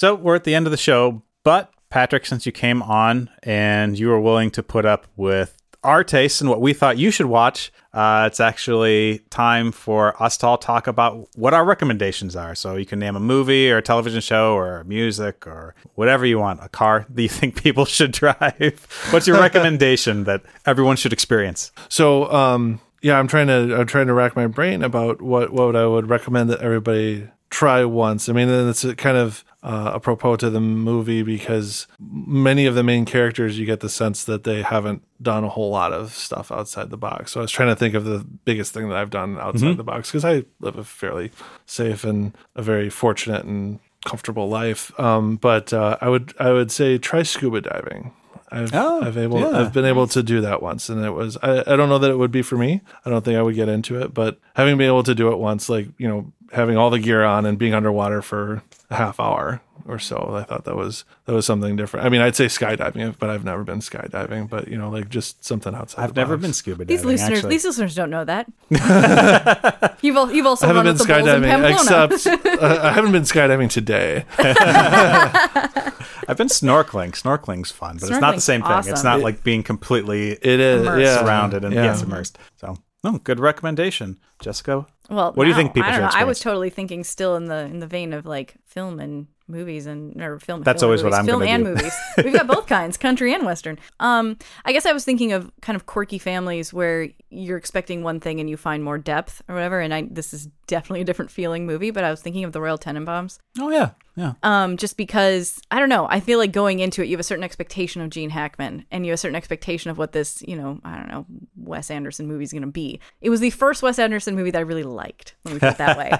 So 0.01 0.15
we're 0.15 0.33
at 0.33 0.45
the 0.45 0.55
end 0.55 0.65
of 0.65 0.71
the 0.71 0.77
show, 0.77 1.21
but 1.43 1.71
Patrick, 1.91 2.25
since 2.25 2.47
you 2.47 2.51
came 2.51 2.81
on 2.81 3.29
and 3.43 3.99
you 3.99 4.07
were 4.07 4.19
willing 4.19 4.49
to 4.49 4.63
put 4.63 4.83
up 4.83 5.05
with 5.15 5.61
our 5.83 6.03
tastes 6.03 6.41
and 6.41 6.49
what 6.49 6.59
we 6.59 6.73
thought 6.73 6.97
you 6.97 7.11
should 7.11 7.27
watch, 7.27 7.71
uh, 7.93 8.23
it's 8.25 8.39
actually 8.39 9.19
time 9.29 9.71
for 9.71 10.19
us 10.19 10.37
to 10.37 10.47
all 10.47 10.57
talk 10.57 10.87
about 10.87 11.27
what 11.35 11.53
our 11.53 11.63
recommendations 11.63 12.35
are. 12.35 12.55
So 12.55 12.77
you 12.77 12.85
can 12.87 12.97
name 12.97 13.15
a 13.15 13.19
movie 13.19 13.69
or 13.69 13.77
a 13.77 13.81
television 13.83 14.21
show 14.21 14.55
or 14.55 14.83
music 14.85 15.45
or 15.45 15.75
whatever 15.93 16.25
you 16.25 16.39
want, 16.39 16.61
a 16.63 16.69
car 16.69 17.05
that 17.13 17.21
you 17.21 17.29
think 17.29 17.61
people 17.61 17.85
should 17.85 18.11
drive. 18.11 18.87
What's 19.11 19.27
your 19.27 19.39
recommendation 19.39 20.23
that 20.23 20.41
everyone 20.65 20.95
should 20.95 21.13
experience? 21.13 21.71
So, 21.89 22.31
um, 22.33 22.81
yeah, 23.01 23.17
I'm 23.19 23.27
trying 23.27 23.47
to 23.47 23.75
I'm 23.79 23.87
trying 23.87 24.07
to 24.07 24.13
rack 24.13 24.35
my 24.35 24.47
brain 24.47 24.83
about 24.83 25.21
what 25.21 25.51
what 25.51 25.75
I 25.75 25.85
would 25.85 26.09
recommend 26.09 26.49
that 26.49 26.61
everybody 26.61 27.27
try 27.49 27.83
once. 27.83 28.29
I 28.29 28.33
mean, 28.33 28.47
it's 28.49 28.85
kind 28.93 29.17
of 29.17 29.43
uh, 29.63 29.91
apropos 29.95 30.37
to 30.37 30.49
the 30.49 30.61
movie 30.61 31.21
because 31.21 31.85
many 31.99 32.65
of 32.65 32.75
the 32.75 32.81
main 32.83 33.03
characters, 33.05 33.59
you 33.59 33.65
get 33.65 33.81
the 33.81 33.89
sense 33.89 34.23
that 34.23 34.43
they 34.45 34.61
haven't 34.61 35.03
done 35.21 35.43
a 35.43 35.49
whole 35.49 35.69
lot 35.69 35.91
of 35.93 36.13
stuff 36.13 36.51
outside 36.51 36.89
the 36.89 36.97
box. 36.97 37.33
So 37.33 37.41
I 37.41 37.43
was 37.43 37.51
trying 37.51 37.67
to 37.69 37.75
think 37.75 37.93
of 37.93 38.05
the 38.05 38.25
biggest 38.45 38.73
thing 38.73 38.87
that 38.89 38.97
I've 38.97 39.09
done 39.09 39.37
outside 39.37 39.73
Mhm. 39.73 39.77
the 39.77 39.83
box 39.83 40.09
because 40.09 40.25
I 40.25 40.45
live 40.61 40.77
a 40.77 40.83
fairly 40.83 41.31
safe 41.65 42.03
and 42.05 42.31
a 42.55 42.61
very 42.63 42.89
fortunate 42.89 43.43
and 43.43 43.79
comfortable 44.05 44.49
life. 44.49 44.97
Um, 44.99 45.35
but 45.35 45.73
uh, 45.73 45.97
I 46.01 46.07
would 46.09 46.33
I 46.39 46.51
would 46.53 46.71
say 46.71 46.97
try 46.97 47.21
scuba 47.23 47.61
diving. 47.61 48.13
I've 48.51 48.73
Oh, 48.73 49.01
I've 49.01 49.17
able 49.17 49.39
yeah. 49.39 49.59
I've 49.59 49.73
been 49.73 49.85
able 49.85 50.07
to 50.07 50.21
do 50.21 50.41
that 50.41 50.61
once, 50.61 50.89
and 50.89 51.03
it 51.05 51.11
was 51.11 51.37
I, 51.41 51.61
I 51.61 51.75
don't 51.75 51.89
know 51.89 51.99
that 51.99 52.11
it 52.11 52.17
would 52.17 52.31
be 52.31 52.41
for 52.41 52.57
me. 52.57 52.81
I 53.05 53.09
don't 53.09 53.23
think 53.23 53.37
I 53.37 53.41
would 53.41 53.55
get 53.55 53.69
into 53.69 53.99
it, 54.01 54.13
but 54.13 54.39
having 54.55 54.77
been 54.77 54.87
able 54.87 55.03
to 55.03 55.15
do 55.15 55.31
it 55.31 55.37
once, 55.37 55.69
like 55.69 55.87
you 55.97 56.07
know, 56.07 56.31
having 56.51 56.75
all 56.77 56.89
the 56.89 56.99
gear 56.99 57.23
on 57.23 57.45
and 57.45 57.57
being 57.57 57.73
underwater 57.73 58.21
for 58.21 58.61
a 58.89 58.95
half 58.95 59.19
hour 59.19 59.61
or 59.87 59.97
so, 59.99 60.35
I 60.35 60.43
thought 60.43 60.65
that 60.65 60.75
was 60.75 61.05
that 61.25 61.33
was 61.33 61.45
something 61.45 61.75
different. 61.77 62.05
I 62.05 62.09
mean, 62.09 62.19
I'd 62.21 62.35
say 62.35 62.47
skydiving, 62.47 63.17
but 63.17 63.29
I've 63.29 63.45
never 63.45 63.63
been 63.63 63.79
skydiving. 63.79 64.49
But 64.49 64.67
you 64.67 64.77
know, 64.77 64.89
like 64.89 65.07
just 65.09 65.43
something 65.45 65.73
outside. 65.73 66.03
I've 66.03 66.13
the 66.13 66.21
never 66.21 66.35
box. 66.35 66.41
been 66.41 66.53
scuba 66.53 66.83
diving. 66.83 66.97
These 66.97 67.05
listeners, 67.05 67.37
actually. 67.37 67.49
these 67.49 67.65
listeners 67.65 67.95
don't 67.95 68.09
know 68.09 68.25
that. 68.25 68.51
you've 70.01 70.17
al- 70.17 70.31
you've 70.31 70.45
also 70.45 70.65
I 70.65 70.73
haven't 70.73 70.85
run 70.85 70.97
been 70.97 71.07
the 71.07 71.13
bulls 71.13 71.27
in 71.27 71.43
skydiving, 71.43 72.11
except 72.11 72.45
uh, 72.61 72.79
I 72.83 72.91
haven't 72.91 73.13
been 73.13 73.23
skydiving 73.23 73.69
today. 73.69 74.25
I've 76.31 76.37
been 76.37 76.47
snorkeling. 76.47 77.11
Snorkeling's 77.11 77.71
fun, 77.71 77.97
but 77.99 78.09
it's 78.09 78.19
not 78.19 78.35
the 78.35 78.41
Snorkeling's 78.41 78.43
same 78.45 78.61
thing. 78.63 78.93
It's 78.93 79.03
not 79.03 79.19
It- 79.19 79.23
like 79.23 79.43
being 79.43 79.61
completely 79.63 80.31
It 80.31 80.59
is, 80.59 80.81
Immersed. 80.81 81.03
yeah, 81.03 81.19
surrounded 81.19 81.63
and 81.65 81.73
yeah. 81.75 81.83
yes, 81.83 82.01
immersed. 82.01 82.37
So, 82.55 82.77
no, 83.03 83.17
good 83.19 83.39
recommendation, 83.39 84.17
Jessica. 84.41 84.85
Well, 85.09 85.33
what 85.33 85.43
do 85.43 85.49
you 85.49 85.55
think 85.55 85.73
people 85.73 85.89
I 85.89 85.97
don't 85.97 86.13
know. 86.13 86.19
I 86.19 86.23
was 86.23 86.39
totally 86.39 86.69
thinking 86.69 87.03
still 87.03 87.35
in 87.35 87.45
the 87.45 87.65
in 87.65 87.79
the 87.79 87.87
vein 87.87 88.13
of 88.13 88.25
like 88.25 88.55
film 88.65 88.99
and 89.01 89.27
movies 89.47 89.85
and 89.85 90.21
or 90.21 90.39
film. 90.39 90.61
That's 90.63 90.81
film 90.81 90.87
always 90.89 91.01
and 91.01 91.11
what 91.11 91.19
I'm 91.19 91.25
film 91.25 91.43
and 91.43 91.65
do. 91.65 91.69
movies. 91.71 91.93
We've 92.23 92.33
got 92.33 92.47
both 92.47 92.67
kinds, 92.67 92.95
country 92.95 93.33
and 93.33 93.45
western. 93.45 93.77
Um, 93.99 94.37
I 94.63 94.71
guess 94.71 94.85
I 94.85 94.93
was 94.93 95.03
thinking 95.03 95.33
of 95.33 95.51
kind 95.61 95.75
of 95.75 95.85
quirky 95.85 96.17
families 96.17 96.71
where 96.71 97.09
you're 97.31 97.57
expecting 97.57 98.03
one 98.03 98.19
thing 98.19 98.39
and 98.39 98.49
you 98.49 98.57
find 98.57 98.83
more 98.83 98.97
depth 98.97 99.41
or 99.47 99.55
whatever. 99.55 99.79
And 99.79 99.93
I 99.93 100.07
this 100.09 100.33
is 100.33 100.49
definitely 100.67 101.01
a 101.01 101.05
different 101.05 101.31
feeling 101.31 101.65
movie, 101.65 101.91
but 101.91 102.03
I 102.03 102.11
was 102.11 102.21
thinking 102.21 102.43
of 102.43 102.51
the 102.51 102.61
Royal 102.61 102.77
Tenenbaums. 102.77 103.39
Oh 103.59 103.69
yeah, 103.69 103.91
yeah. 104.15 104.33
Um, 104.43 104.77
just 104.77 104.97
because 104.97 105.61
I 105.71 105.79
don't 105.79 105.89
know, 105.89 106.07
I 106.09 106.19
feel 106.19 106.37
like 106.37 106.51
going 106.51 106.79
into 106.79 107.01
it, 107.01 107.07
you 107.07 107.11
have 107.11 107.19
a 107.19 107.23
certain 107.23 107.43
expectation 107.43 108.01
of 108.01 108.09
Gene 108.09 108.29
Hackman, 108.29 108.85
and 108.91 109.05
you 109.05 109.11
have 109.11 109.15
a 109.15 109.17
certain 109.17 109.35
expectation 109.35 109.89
of 109.89 109.97
what 109.97 110.11
this, 110.11 110.41
you 110.47 110.55
know, 110.55 110.79
I 110.83 110.97
don't 110.97 111.07
know, 111.07 111.25
Wes 111.57 111.89
Anderson 111.89 112.27
movie 112.27 112.43
is 112.43 112.51
going 112.51 112.61
to 112.63 112.67
be. 112.67 112.99
It 113.21 113.29
was 113.29 113.39
the 113.39 113.49
first 113.49 113.81
Wes 113.81 113.99
Anderson 113.99 114.35
movie 114.35 114.51
that 114.51 114.59
I 114.59 114.61
really 114.61 114.83
liked. 114.83 115.35
Let 115.45 115.53
me 115.53 115.59
put 115.59 115.71
it 115.73 115.77
that 115.77 115.97
way. 115.97 116.11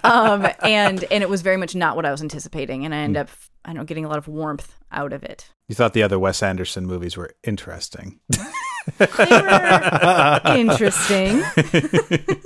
um, 0.04 0.48
and 0.62 1.04
and 1.04 1.22
it 1.22 1.28
was 1.28 1.42
very 1.42 1.56
much 1.56 1.74
not 1.74 1.96
what 1.96 2.04
I 2.04 2.10
was 2.10 2.22
anticipating, 2.22 2.84
and 2.84 2.94
I 2.94 2.98
end 2.98 3.16
up, 3.16 3.28
I 3.66 3.70
don't 3.70 3.78
know, 3.78 3.84
getting 3.84 4.04
a 4.04 4.08
lot 4.08 4.18
of 4.18 4.28
warmth 4.28 4.72
out 4.92 5.12
of 5.12 5.24
it. 5.24 5.50
You 5.68 5.74
thought 5.74 5.92
the 5.92 6.04
other 6.04 6.20
Wes 6.20 6.40
Anderson 6.40 6.86
movies 6.86 7.16
were 7.16 7.34
interesting. 7.42 8.20
Interesting. 10.46 11.42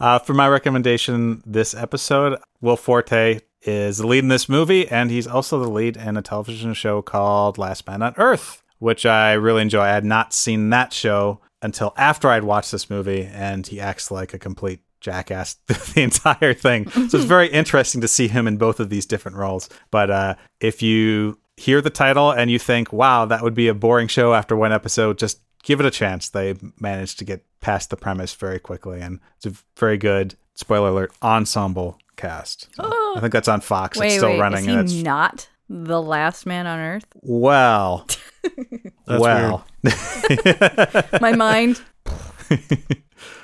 Uh, 0.00 0.16
for 0.20 0.32
my 0.32 0.46
recommendation 0.48 1.42
this 1.44 1.74
episode, 1.74 2.38
Will 2.60 2.76
Forte 2.76 3.40
is 3.62 3.98
the 3.98 4.06
lead 4.06 4.20
in 4.20 4.28
this 4.28 4.48
movie, 4.48 4.86
and 4.86 5.10
he's 5.10 5.26
also 5.26 5.58
the 5.58 5.68
lead 5.68 5.96
in 5.96 6.16
a 6.16 6.22
television 6.22 6.72
show 6.72 7.02
called 7.02 7.58
Last 7.58 7.84
Man 7.84 8.02
on 8.02 8.14
Earth, 8.16 8.62
which 8.78 9.04
I 9.04 9.32
really 9.32 9.62
enjoy. 9.62 9.80
I 9.80 9.88
had 9.88 10.04
not 10.04 10.32
seen 10.32 10.70
that 10.70 10.92
show 10.92 11.40
until 11.62 11.94
after 11.96 12.28
I'd 12.28 12.44
watched 12.44 12.70
this 12.70 12.88
movie, 12.88 13.24
and 13.24 13.66
he 13.66 13.80
acts 13.80 14.12
like 14.12 14.32
a 14.32 14.38
complete 14.38 14.80
jackass 15.00 15.54
the 15.66 16.02
entire 16.02 16.54
thing. 16.54 16.90
So 16.90 17.18
it's 17.18 17.24
very 17.24 17.48
interesting 17.48 18.00
to 18.00 18.08
see 18.08 18.28
him 18.28 18.46
in 18.46 18.56
both 18.56 18.80
of 18.80 18.90
these 18.90 19.06
different 19.06 19.36
roles. 19.36 19.68
But 19.90 20.10
uh, 20.10 20.34
if 20.60 20.82
you 20.82 21.38
hear 21.56 21.80
the 21.80 21.90
title 21.90 22.30
and 22.30 22.50
you 22.50 22.58
think, 22.58 22.92
wow, 22.92 23.24
that 23.26 23.42
would 23.42 23.54
be 23.54 23.68
a 23.68 23.74
boring 23.74 24.08
show 24.08 24.34
after 24.34 24.56
one 24.56 24.72
episode, 24.72 25.18
just 25.18 25.40
give 25.62 25.80
it 25.80 25.86
a 25.86 25.90
chance. 25.90 26.28
They 26.28 26.54
managed 26.80 27.18
to 27.18 27.24
get 27.24 27.44
past 27.60 27.90
the 27.90 27.96
premise 27.96 28.34
very 28.34 28.58
quickly, 28.58 29.00
and 29.00 29.20
it's 29.36 29.46
a 29.46 29.64
very 29.78 29.98
good 29.98 30.36
spoiler 30.54 30.88
alert 30.88 31.12
ensemble 31.22 31.98
cast. 32.16 32.68
So 32.74 32.84
I 32.84 33.20
think 33.20 33.32
that's 33.32 33.48
on 33.48 33.60
Fox. 33.60 33.98
wait, 33.98 34.08
it's 34.08 34.16
still 34.16 34.30
wait, 34.30 34.40
running, 34.40 34.60
is 34.60 34.66
he 34.66 34.72
and 34.72 34.80
it's 34.80 34.94
not 35.02 35.48
the 35.68 36.00
last 36.00 36.46
man 36.46 36.66
on 36.66 36.78
Earth? 36.78 37.06
well, 37.22 38.06
That's 39.06 39.20
well. 39.20 39.66
My 41.20 41.32
mind. 41.32 41.80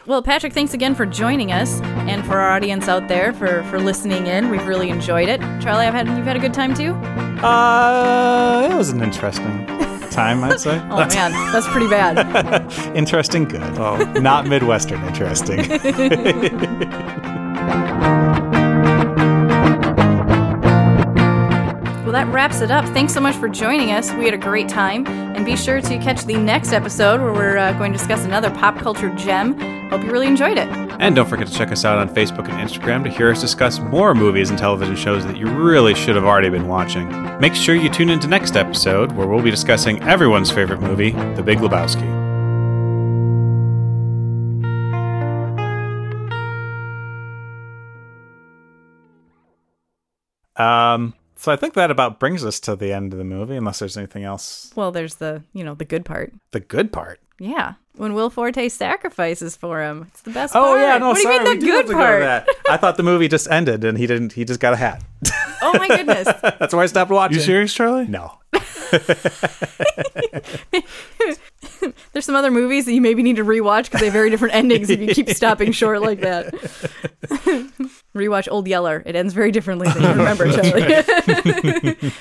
Well, 0.06 0.22
Patrick, 0.22 0.52
thanks 0.52 0.74
again 0.74 0.94
for 0.94 1.06
joining 1.06 1.52
us, 1.52 1.80
and 1.82 2.24
for 2.26 2.38
our 2.38 2.50
audience 2.50 2.88
out 2.88 3.08
there 3.08 3.32
for 3.32 3.62
for 3.64 3.78
listening 3.80 4.26
in. 4.26 4.50
We've 4.50 4.66
really 4.66 4.90
enjoyed 4.90 5.28
it. 5.28 5.40
Charlie, 5.60 5.86
I've 5.86 5.94
had 5.94 6.06
you've 6.08 6.26
had 6.26 6.36
a 6.36 6.40
good 6.40 6.54
time 6.54 6.74
too. 6.74 6.92
Uh, 7.44 8.68
it 8.70 8.74
was 8.74 8.90
an 8.90 9.02
interesting 9.02 9.66
time, 10.10 10.44
I'd 10.44 10.60
say. 10.60 10.78
Oh 10.90 10.98
man, 11.08 11.32
that's 11.52 11.66
pretty 11.68 11.88
bad. 11.88 12.72
interesting, 12.96 13.44
good. 13.44 13.62
Oh. 13.78 13.96
Not 14.20 14.46
Midwestern 14.46 15.02
interesting. 15.04 15.60
that 22.14 22.32
wraps 22.32 22.60
it 22.60 22.70
up. 22.70 22.84
Thanks 22.86 23.12
so 23.12 23.20
much 23.20 23.36
for 23.36 23.48
joining 23.48 23.90
us. 23.90 24.12
We 24.14 24.24
had 24.24 24.34
a 24.34 24.38
great 24.38 24.68
time, 24.68 25.06
and 25.06 25.44
be 25.44 25.56
sure 25.56 25.80
to 25.80 25.98
catch 25.98 26.24
the 26.24 26.36
next 26.36 26.72
episode 26.72 27.20
where 27.20 27.32
we're 27.32 27.56
uh, 27.58 27.72
going 27.74 27.92
to 27.92 27.98
discuss 27.98 28.24
another 28.24 28.50
pop 28.50 28.78
culture 28.78 29.14
gem. 29.16 29.58
Hope 29.90 30.02
you 30.02 30.10
really 30.10 30.26
enjoyed 30.26 30.56
it. 30.56 30.68
And 31.00 31.16
don't 31.16 31.28
forget 31.28 31.48
to 31.48 31.52
check 31.52 31.72
us 31.72 31.84
out 31.84 31.98
on 31.98 32.08
Facebook 32.08 32.48
and 32.48 32.68
Instagram 32.68 33.04
to 33.04 33.10
hear 33.10 33.30
us 33.30 33.40
discuss 33.40 33.80
more 33.80 34.14
movies 34.14 34.50
and 34.50 34.58
television 34.58 34.96
shows 34.96 35.26
that 35.26 35.36
you 35.36 35.46
really 35.46 35.94
should 35.94 36.14
have 36.14 36.24
already 36.24 36.48
been 36.48 36.68
watching. 36.68 37.08
Make 37.40 37.54
sure 37.54 37.74
you 37.74 37.90
tune 37.90 38.10
into 38.10 38.28
next 38.28 38.56
episode 38.56 39.12
where 39.12 39.26
we'll 39.26 39.42
be 39.42 39.50
discussing 39.50 40.00
everyone's 40.02 40.50
favorite 40.50 40.80
movie, 40.80 41.10
The 41.10 41.42
Big 41.42 41.58
Lebowski. 41.58 42.22
Um, 50.56 51.14
so 51.44 51.52
I 51.52 51.56
think 51.56 51.74
that 51.74 51.90
about 51.90 52.18
brings 52.18 52.42
us 52.42 52.58
to 52.60 52.74
the 52.74 52.90
end 52.90 53.12
of 53.12 53.18
the 53.18 53.24
movie, 53.24 53.54
unless 53.54 53.78
there's 53.78 53.98
anything 53.98 54.24
else. 54.24 54.72
Well, 54.74 54.92
there's 54.92 55.16
the 55.16 55.42
you 55.52 55.62
know 55.62 55.74
the 55.74 55.84
good 55.84 56.06
part. 56.06 56.32
The 56.52 56.60
good 56.60 56.90
part. 56.90 57.20
Yeah, 57.38 57.74
when 57.96 58.14
Will 58.14 58.30
Forte 58.30 58.66
sacrifices 58.70 59.54
for 59.54 59.82
him, 59.82 60.06
it's 60.08 60.22
the 60.22 60.30
best. 60.30 60.56
Oh 60.56 60.62
part. 60.62 60.80
yeah, 60.80 60.96
no, 60.96 61.08
what 61.08 61.18
sorry, 61.18 61.36
do 61.36 61.44
you 61.44 61.50
mean 61.50 61.60
the 61.60 61.66
have 61.66 61.74
good 61.74 61.86
to 61.88 61.92
go 61.92 61.98
part? 61.98 62.20
that. 62.22 62.48
I 62.70 62.78
thought 62.78 62.96
the 62.96 63.02
movie 63.02 63.28
just 63.28 63.50
ended 63.50 63.84
and 63.84 63.98
he 63.98 64.06
didn't. 64.06 64.32
He 64.32 64.46
just 64.46 64.58
got 64.58 64.72
a 64.72 64.76
hat. 64.76 65.04
Oh 65.60 65.74
my 65.76 65.86
goodness. 65.86 66.24
That's 66.42 66.72
why 66.72 66.84
I 66.84 66.86
stopped 66.86 67.10
watching. 67.10 67.36
You 67.36 67.42
serious, 67.42 67.74
Charlie? 67.74 68.06
No. 68.06 68.38
There's 72.12 72.24
some 72.24 72.34
other 72.34 72.50
movies 72.50 72.84
that 72.86 72.92
you 72.92 73.00
maybe 73.00 73.22
need 73.22 73.36
to 73.36 73.44
rewatch 73.44 73.84
because 73.84 74.00
they 74.00 74.06
have 74.06 74.12
very 74.12 74.30
different 74.30 74.54
endings 74.54 74.90
if 74.90 75.00
you 75.00 75.14
keep 75.14 75.28
stopping 75.36 75.72
short 75.72 76.02
like 76.02 76.20
that. 76.20 76.52
rewatch 78.14 78.48
Old 78.50 78.68
Yeller. 78.68 79.02
It 79.04 79.16
ends 79.16 79.34
very 79.34 79.50
differently 79.50 79.88
than 79.88 80.02
you 80.02 80.08
remember, 80.08 80.50
Charlie. 80.50 82.12